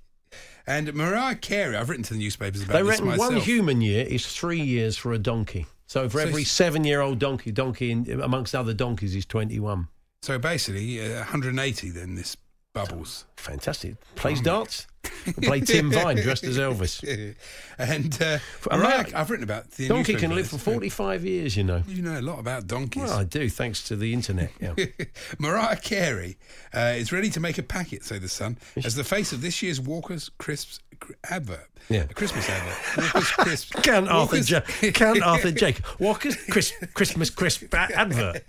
And 0.67 0.93
Mariah 0.95 1.37
Carey, 1.37 1.77
I've 1.77 1.89
written 1.89 2.03
to 2.05 2.15
the 2.15 2.19
newspapers 2.19 2.63
about 2.63 2.73
They 2.73 2.83
this 2.83 2.89
reckon 2.91 3.07
myself. 3.07 3.33
one 3.35 3.41
human 3.41 3.81
year 3.81 4.05
is 4.05 4.27
three 4.27 4.61
years 4.61 4.97
for 4.97 5.13
a 5.13 5.19
donkey. 5.19 5.67
So 5.87 6.09
for 6.09 6.21
So 6.21 6.27
every 6.27 6.43
seven-year-old 6.43 7.21
donkey, 7.21 7.53
donkey 7.53 7.93
in, 7.93 8.21
amongst 8.21 8.55
other 8.57 8.75
donkeys 8.75 9.15
is 9.15 9.25
twenty-one. 9.25 9.87
So 10.23 10.39
basically, 10.41 11.01
uh, 11.01 11.19
180 11.19 11.91
then, 11.91 12.17
this 12.17 12.37
Bubbles. 12.73 13.25
Fantastic. 13.37 13.95
Plays 14.17 14.41
darts. 14.41 14.87
Play 15.43 15.61
Tim 15.61 15.91
Vine 15.91 16.17
dressed 16.17 16.45
as 16.45 16.59
Elvis. 16.59 17.03
and 17.79 18.23
uh, 18.23 18.39
Mariah, 18.71 19.07
I've 19.15 19.31
written 19.31 19.45
about 19.45 19.71
the 19.73 19.89
Donkey 19.89 20.15
can 20.15 20.35
live 20.35 20.49
for 20.49 20.59
forty-five 20.59 21.25
years. 21.25 21.57
You 21.57 21.65
know. 21.65 21.83
You 21.87 22.03
know 22.03 22.19
a 22.19 22.23
lot 22.23 22.39
about 22.39 22.67
donkeys. 22.67 23.05
Well, 23.05 23.19
I 23.19 23.25
do, 23.25 23.49
thanks 23.49 23.83
to 23.85 23.97
the 23.97 24.13
internet. 24.13 24.51
Yeah. 24.61 24.75
Mariah 25.39 25.77
Carey 25.77 26.39
uh, 26.75 26.95
is 26.97 27.13
ready 27.13 27.31
to 27.31 27.41
make 27.41 27.59
a 27.59 27.63
packet, 27.63 28.05
say 28.05 28.19
the 28.19 28.29
Sun, 28.29 28.59
as 28.77 28.95
the 28.95 29.05
face 29.05 29.33
of 29.33 29.41
this 29.43 29.63
year's 29.63 29.81
Walker's 29.81 30.31
Crisps 30.39 30.81
advert. 31.29 31.69
Yeah. 31.89 32.07
A 32.11 32.15
Christmas 32.15 32.49
advert. 32.49 32.97
Walker's 32.97 33.31
Crisps. 33.31 33.71
Count 33.83 34.09
Arthur, 34.09 34.39
ja- 34.39 34.61
Count 34.93 35.23
Arthur 35.23 35.53
Jake. 35.53 35.81
Walker's 35.99 36.37
Chris, 36.51 36.73
Christmas 36.95 37.31
crisp 37.31 37.73
advert. 37.75 38.43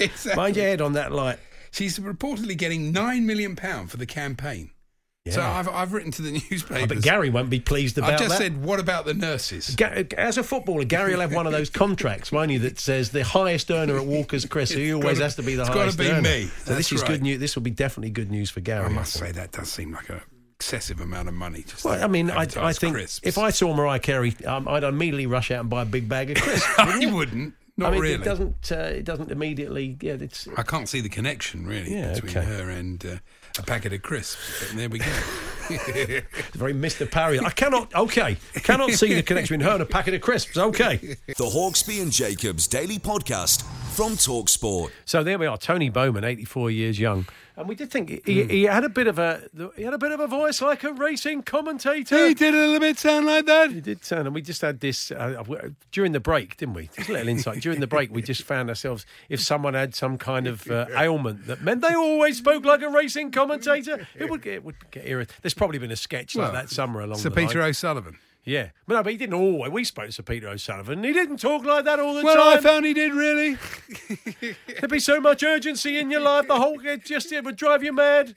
Exactly. 0.00 0.34
Mind 0.34 0.56
your 0.56 0.66
head 0.66 0.80
on 0.80 0.94
that 0.94 1.12
light. 1.12 1.38
She's 1.70 1.98
reportedly 1.98 2.56
getting 2.56 2.92
nine 2.92 3.26
million 3.26 3.54
pound 3.56 3.90
for 3.90 3.98
the 3.98 4.06
campaign. 4.06 4.70
So 5.32 5.42
I've, 5.42 5.68
I've 5.68 5.92
written 5.92 6.10
to 6.12 6.22
the 6.22 6.30
newspapers. 6.50 6.82
I 6.82 6.86
bet 6.86 7.02
Gary 7.02 7.30
won't 7.30 7.50
be 7.50 7.60
pleased 7.60 7.98
about 7.98 8.06
that. 8.08 8.12
I've 8.14 8.18
just 8.20 8.38
that. 8.38 8.44
said, 8.44 8.62
what 8.62 8.78
about 8.80 9.06
the 9.06 9.14
nurses? 9.14 9.74
Ga- 9.74 10.06
As 10.16 10.38
a 10.38 10.42
footballer, 10.42 10.84
Gary 10.84 11.12
will 11.14 11.20
have 11.20 11.34
one 11.34 11.46
of 11.46 11.52
those 11.52 11.70
contracts, 11.82 12.30
won't 12.30 12.50
he, 12.50 12.58
that 12.58 12.78
says 12.78 13.10
the 13.10 13.24
highest 13.24 13.70
earner 13.70 13.96
at 13.96 14.06
Walker's 14.06 14.44
Chris, 14.44 14.70
he 14.70 14.92
always 14.92 15.18
gotta- 15.18 15.24
has 15.24 15.36
to 15.36 15.42
be 15.42 15.54
the 15.54 15.62
it's 15.62 15.68
gotta 15.68 15.80
highest 15.80 15.98
be 15.98 16.08
earner. 16.08 16.22
me. 16.22 16.50
So 16.64 16.74
this 16.74 16.92
is 16.92 17.02
right. 17.02 17.10
good 17.10 17.22
news. 17.22 17.40
This 17.40 17.54
will 17.56 17.62
be 17.62 17.70
definitely 17.70 18.10
good 18.10 18.30
news 18.30 18.50
for 18.50 18.60
Gary. 18.60 18.84
I 18.86 18.88
must 18.88 19.12
say 19.14 19.32
that 19.32 19.52
does 19.52 19.70
seem 19.72 19.92
like 19.92 20.08
a 20.10 20.22
excessive 20.58 21.00
amount 21.00 21.28
of 21.28 21.34
money. 21.34 21.62
Just 21.66 21.84
Well, 21.84 22.02
I 22.02 22.06
mean, 22.06 22.30
I, 22.30 22.46
I 22.56 22.72
think 22.72 22.94
crisps. 22.94 23.20
if 23.26 23.36
I 23.36 23.50
saw 23.50 23.74
Mariah 23.74 23.98
Carey, 23.98 24.34
um, 24.46 24.66
I'd 24.68 24.84
immediately 24.84 25.26
rush 25.26 25.50
out 25.50 25.60
and 25.60 25.68
buy 25.68 25.82
a 25.82 25.84
big 25.84 26.08
bag 26.08 26.30
of 26.30 26.38
crisps. 26.40 26.66
I 26.78 27.04
wouldn't, 27.12 27.52
not 27.76 27.88
I 27.88 27.90
mean, 27.92 28.00
really. 28.02 28.14
it 28.14 28.24
doesn't. 28.24 28.72
Uh, 28.72 28.76
it 28.76 29.04
doesn't 29.04 29.30
immediately. 29.30 29.96
Yeah, 30.00 30.14
it's 30.14 30.48
I 30.56 30.62
can't 30.62 30.88
see 30.88 31.00
the 31.00 31.08
connection 31.08 31.66
really 31.66 31.94
Yeah, 31.94 32.14
between 32.14 32.36
okay. 32.36 32.46
her 32.46 32.70
and 32.70 33.04
uh, 33.04 33.16
a 33.58 33.62
packet 33.62 33.92
of 33.92 34.02
crisps. 34.02 34.64
But 34.68 34.76
there 34.76 34.88
we 34.88 34.98
go. 34.98 35.04
very 36.54 36.72
Mr. 36.72 37.10
Parry. 37.10 37.38
I 37.40 37.50
cannot. 37.50 37.94
Okay, 37.94 38.36
cannot 38.62 38.90
see 38.92 39.14
the 39.14 39.22
connection 39.22 39.58
between 39.58 39.68
her 39.68 39.74
and 39.74 39.82
a 39.82 39.86
packet 39.86 40.14
of 40.14 40.20
crisps. 40.20 40.56
Okay. 40.56 40.96
The 41.26 41.34
Hawksbee 41.44 42.00
and 42.00 42.12
Jacobs 42.12 42.66
Daily 42.66 42.98
Podcast 42.98 43.64
from 43.96 44.12
Talksport. 44.12 44.90
So 45.04 45.24
there 45.24 45.38
we 45.38 45.46
are. 45.46 45.56
Tony 45.58 45.88
Bowman, 45.88 46.22
eighty-four 46.24 46.70
years 46.70 47.00
young, 47.00 47.26
and 47.56 47.66
we 47.68 47.74
did 47.74 47.90
think 47.90 48.10
he, 48.26 48.42
Hmm. 48.42 48.48
he 48.50 48.62
had 48.64 48.84
a 48.84 48.88
bit 48.88 49.06
of 49.06 49.18
a 49.18 49.40
he 49.76 49.82
had 49.82 49.94
a 49.94 49.98
bit 49.98 50.12
of 50.12 50.20
a 50.20 50.26
voice 50.26 50.60
like 50.60 50.84
a 50.84 50.92
racing 50.92 51.42
commentator. 51.42 52.28
he 52.28 52.34
did 52.34 52.54
a 52.54 52.58
little 52.58 52.80
bit 52.80 52.98
sound 52.98 53.26
like 53.26 53.46
that. 53.46 53.72
He 53.72 53.80
did 53.80 54.04
sound, 54.04 54.26
and 54.26 54.34
we 54.34 54.42
just 54.42 54.60
had 54.60 54.80
this 54.80 55.10
uh, 55.10 55.42
during 55.92 56.12
the 56.12 56.20
break, 56.20 56.56
didn't 56.58 56.74
we? 56.74 56.88
Just 56.94 57.08
a 57.08 57.12
little 57.12 57.28
insight. 57.28 57.60
During 57.62 57.80
the 57.80 57.86
break, 57.86 58.12
we 58.12 58.20
just 58.22 58.42
found 58.42 58.68
ourselves 58.68 59.06
if 59.28 59.40
someone 59.40 59.74
had 59.74 59.94
some 59.94 60.18
kind 60.18 60.46
of 60.46 60.70
uh, 60.70 60.86
ailment 60.96 61.46
that 61.46 61.62
meant 61.62 61.80
they 61.80 61.94
always 61.94 62.36
spoke 62.38 62.64
like 62.64 62.82
a 62.82 62.88
racing 62.90 63.30
commentator, 63.30 64.06
it 64.14 64.28
would 64.30 64.42
get 64.42 64.54
it 64.54 64.64
would 64.64 64.76
get 64.90 65.06
irritating. 65.06 65.38
There's 65.42 65.54
probably 65.54 65.78
been 65.78 65.90
a 65.90 65.96
sketch 65.96 66.36
like 66.36 66.52
that 66.52 66.68
somewhere 66.70 67.04
along 67.04 67.18
Sir 67.18 67.30
the 67.30 67.34
Peter 67.36 67.60
line. 67.60 67.70
O'Sullevan. 67.70 68.18
Yeah, 68.46 68.70
but 68.86 68.94
no, 68.94 69.02
but 69.02 69.10
he 69.12 69.18
didn't 69.18 69.34
always. 69.34 69.72
We 69.72 69.82
spoke 69.84 70.06
to 70.06 70.12
Sir 70.12 70.22
Peter 70.22 70.48
O'Sullevan. 70.48 71.02
He 71.02 71.12
didn't 71.12 71.38
talk 71.38 71.64
like 71.64 71.84
that 71.84 71.98
all 72.00 72.14
the 72.14 72.22
time. 72.22 72.26
Well, 72.26 72.48
I 72.56 72.60
found 72.60 72.86
he 72.86 72.94
did 72.94 73.12
really. 73.12 73.58
There'd 74.68 74.88
be 74.90 75.00
so 75.00 75.20
much 75.20 75.42
urgency 75.42 75.98
in 75.98 76.10
your 76.12 76.20
life. 76.20 76.46
The 76.46 76.54
whole 76.56 76.78
it 76.86 77.04
just 77.04 77.32
it 77.32 77.44
would 77.44 77.56
drive 77.56 77.82
you 77.82 77.92
mad. 77.92 78.36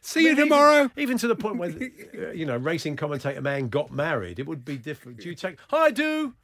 See 0.00 0.20
you 0.20 0.28
I 0.28 0.30
mean, 0.30 0.38
even- 0.38 0.44
tomorrow. 0.48 0.90
Even, 0.96 1.18
to 1.18 1.26
the 1.26 1.34
point 1.34 1.56
where, 1.56 1.70
uh, 2.28 2.30
you 2.30 2.46
know, 2.46 2.56
racing 2.56 2.94
commentator 2.94 3.40
man 3.40 3.68
got 3.68 3.90
married, 3.90 4.38
it 4.38 4.46
would 4.46 4.64
be 4.64 4.78
different. 4.78 5.18
Do 5.18 5.28
you 5.28 5.34
take, 5.34 5.56
I 5.72 5.90
do. 5.90 6.34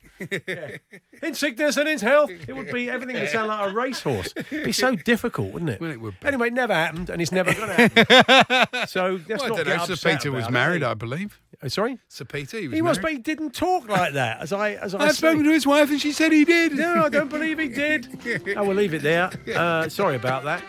Yeah. 0.49 0.79
In 1.23 1.35
sickness 1.35 1.77
and 1.77 1.89
in 1.89 2.01
health, 2.01 2.31
it 2.49 2.55
would 2.57 2.73
be 2.73 2.91
everything 2.91 3.15
would 3.21 3.29
sound 3.29 3.47
like 3.49 3.71
a 3.71 3.73
racehorse. 3.73 4.33
It'd 4.37 4.65
be 4.65 4.73
so 4.73 4.97
difficult, 4.97 5.53
wouldn't 5.53 5.71
it? 5.71 5.81
Well, 5.81 5.91
it 5.93 6.01
would 6.01 6.19
be. 6.19 6.27
Anyway, 6.27 6.49
it 6.49 6.55
never 6.55 6.75
happened, 6.75 7.11
and 7.11 7.23
it's 7.23 7.31
never 7.33 7.55
going 7.55 7.69
to 7.91 8.05
happen. 8.29 8.89
so 8.89 9.21
let's 9.29 9.43
Well, 9.45 9.55
I 9.55 9.57
don't 9.63 9.67
get 9.67 9.89
know. 9.89 9.95
Sir 9.95 10.11
Peter 10.11 10.33
was 10.33 10.41
about 10.47 10.51
it, 10.51 10.53
married, 10.53 10.83
eh? 10.83 10.91
I 10.91 10.95
believe. 10.95 11.41
Uh, 11.63 11.69
Sorry, 11.69 11.99
Sir 12.09 12.25
Peter, 12.25 12.59
he 12.59 12.67
was. 12.69 12.75
he 12.75 12.83
was, 12.83 12.99
but 12.99 13.13
he 13.13 13.19
didn't 13.19 13.53
talk 13.55 13.89
like 13.89 14.15
that. 14.15 14.41
As 14.41 14.53
I, 14.53 14.73
as 14.73 14.95
I 14.97 15.05
I've 15.05 15.17
spoken 15.17 15.45
to 15.45 15.51
his 15.53 15.67
wife, 15.67 15.91
and 15.91 16.01
she 16.01 16.11
said 16.13 16.33
he 16.33 16.45
did. 16.45 16.73
No, 16.73 17.05
I 17.05 17.09
don't 17.09 17.31
believe 17.31 17.59
he 17.61 17.69
did. 17.69 18.09
I 18.57 18.63
will 18.63 18.75
leave 18.75 18.95
it 18.95 19.03
there. 19.03 19.31
Uh, 19.55 19.89
sorry 19.89 20.17
about 20.17 20.43
that. 20.45 20.61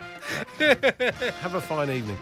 Have 1.42 1.56
a 1.56 1.62
fine 1.62 1.90
evening. 1.90 2.18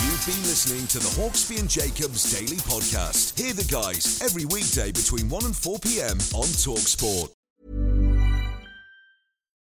You've 0.00 0.26
been 0.26 0.42
listening 0.48 0.86
to 0.88 0.98
the 0.98 1.10
Hawksbee 1.20 1.60
and 1.60 1.68
Jacobs 1.68 2.32
Daily 2.38 2.56
Podcast. 2.58 3.38
Hear 3.38 3.52
the 3.52 3.64
guys 3.70 4.22
every 4.22 4.44
weekday 4.46 4.92
between 4.92 5.28
1 5.28 5.44
and 5.44 5.54
4 5.56 5.78
p.m. 5.80 6.12
on 6.34 6.46
Talksport. 6.46 7.28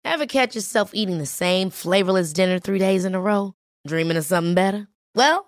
Ever 0.04 0.26
catch 0.26 0.54
yourself 0.54 0.90
eating 0.94 1.18
the 1.18 1.26
same 1.26 1.70
flavorless 1.70 2.32
dinner 2.32 2.58
three 2.58 2.78
days 2.78 3.04
in 3.04 3.14
a 3.14 3.20
row? 3.20 3.54
Dreaming 3.86 4.16
of 4.16 4.24
something 4.24 4.54
better? 4.54 4.88
Well, 5.14 5.47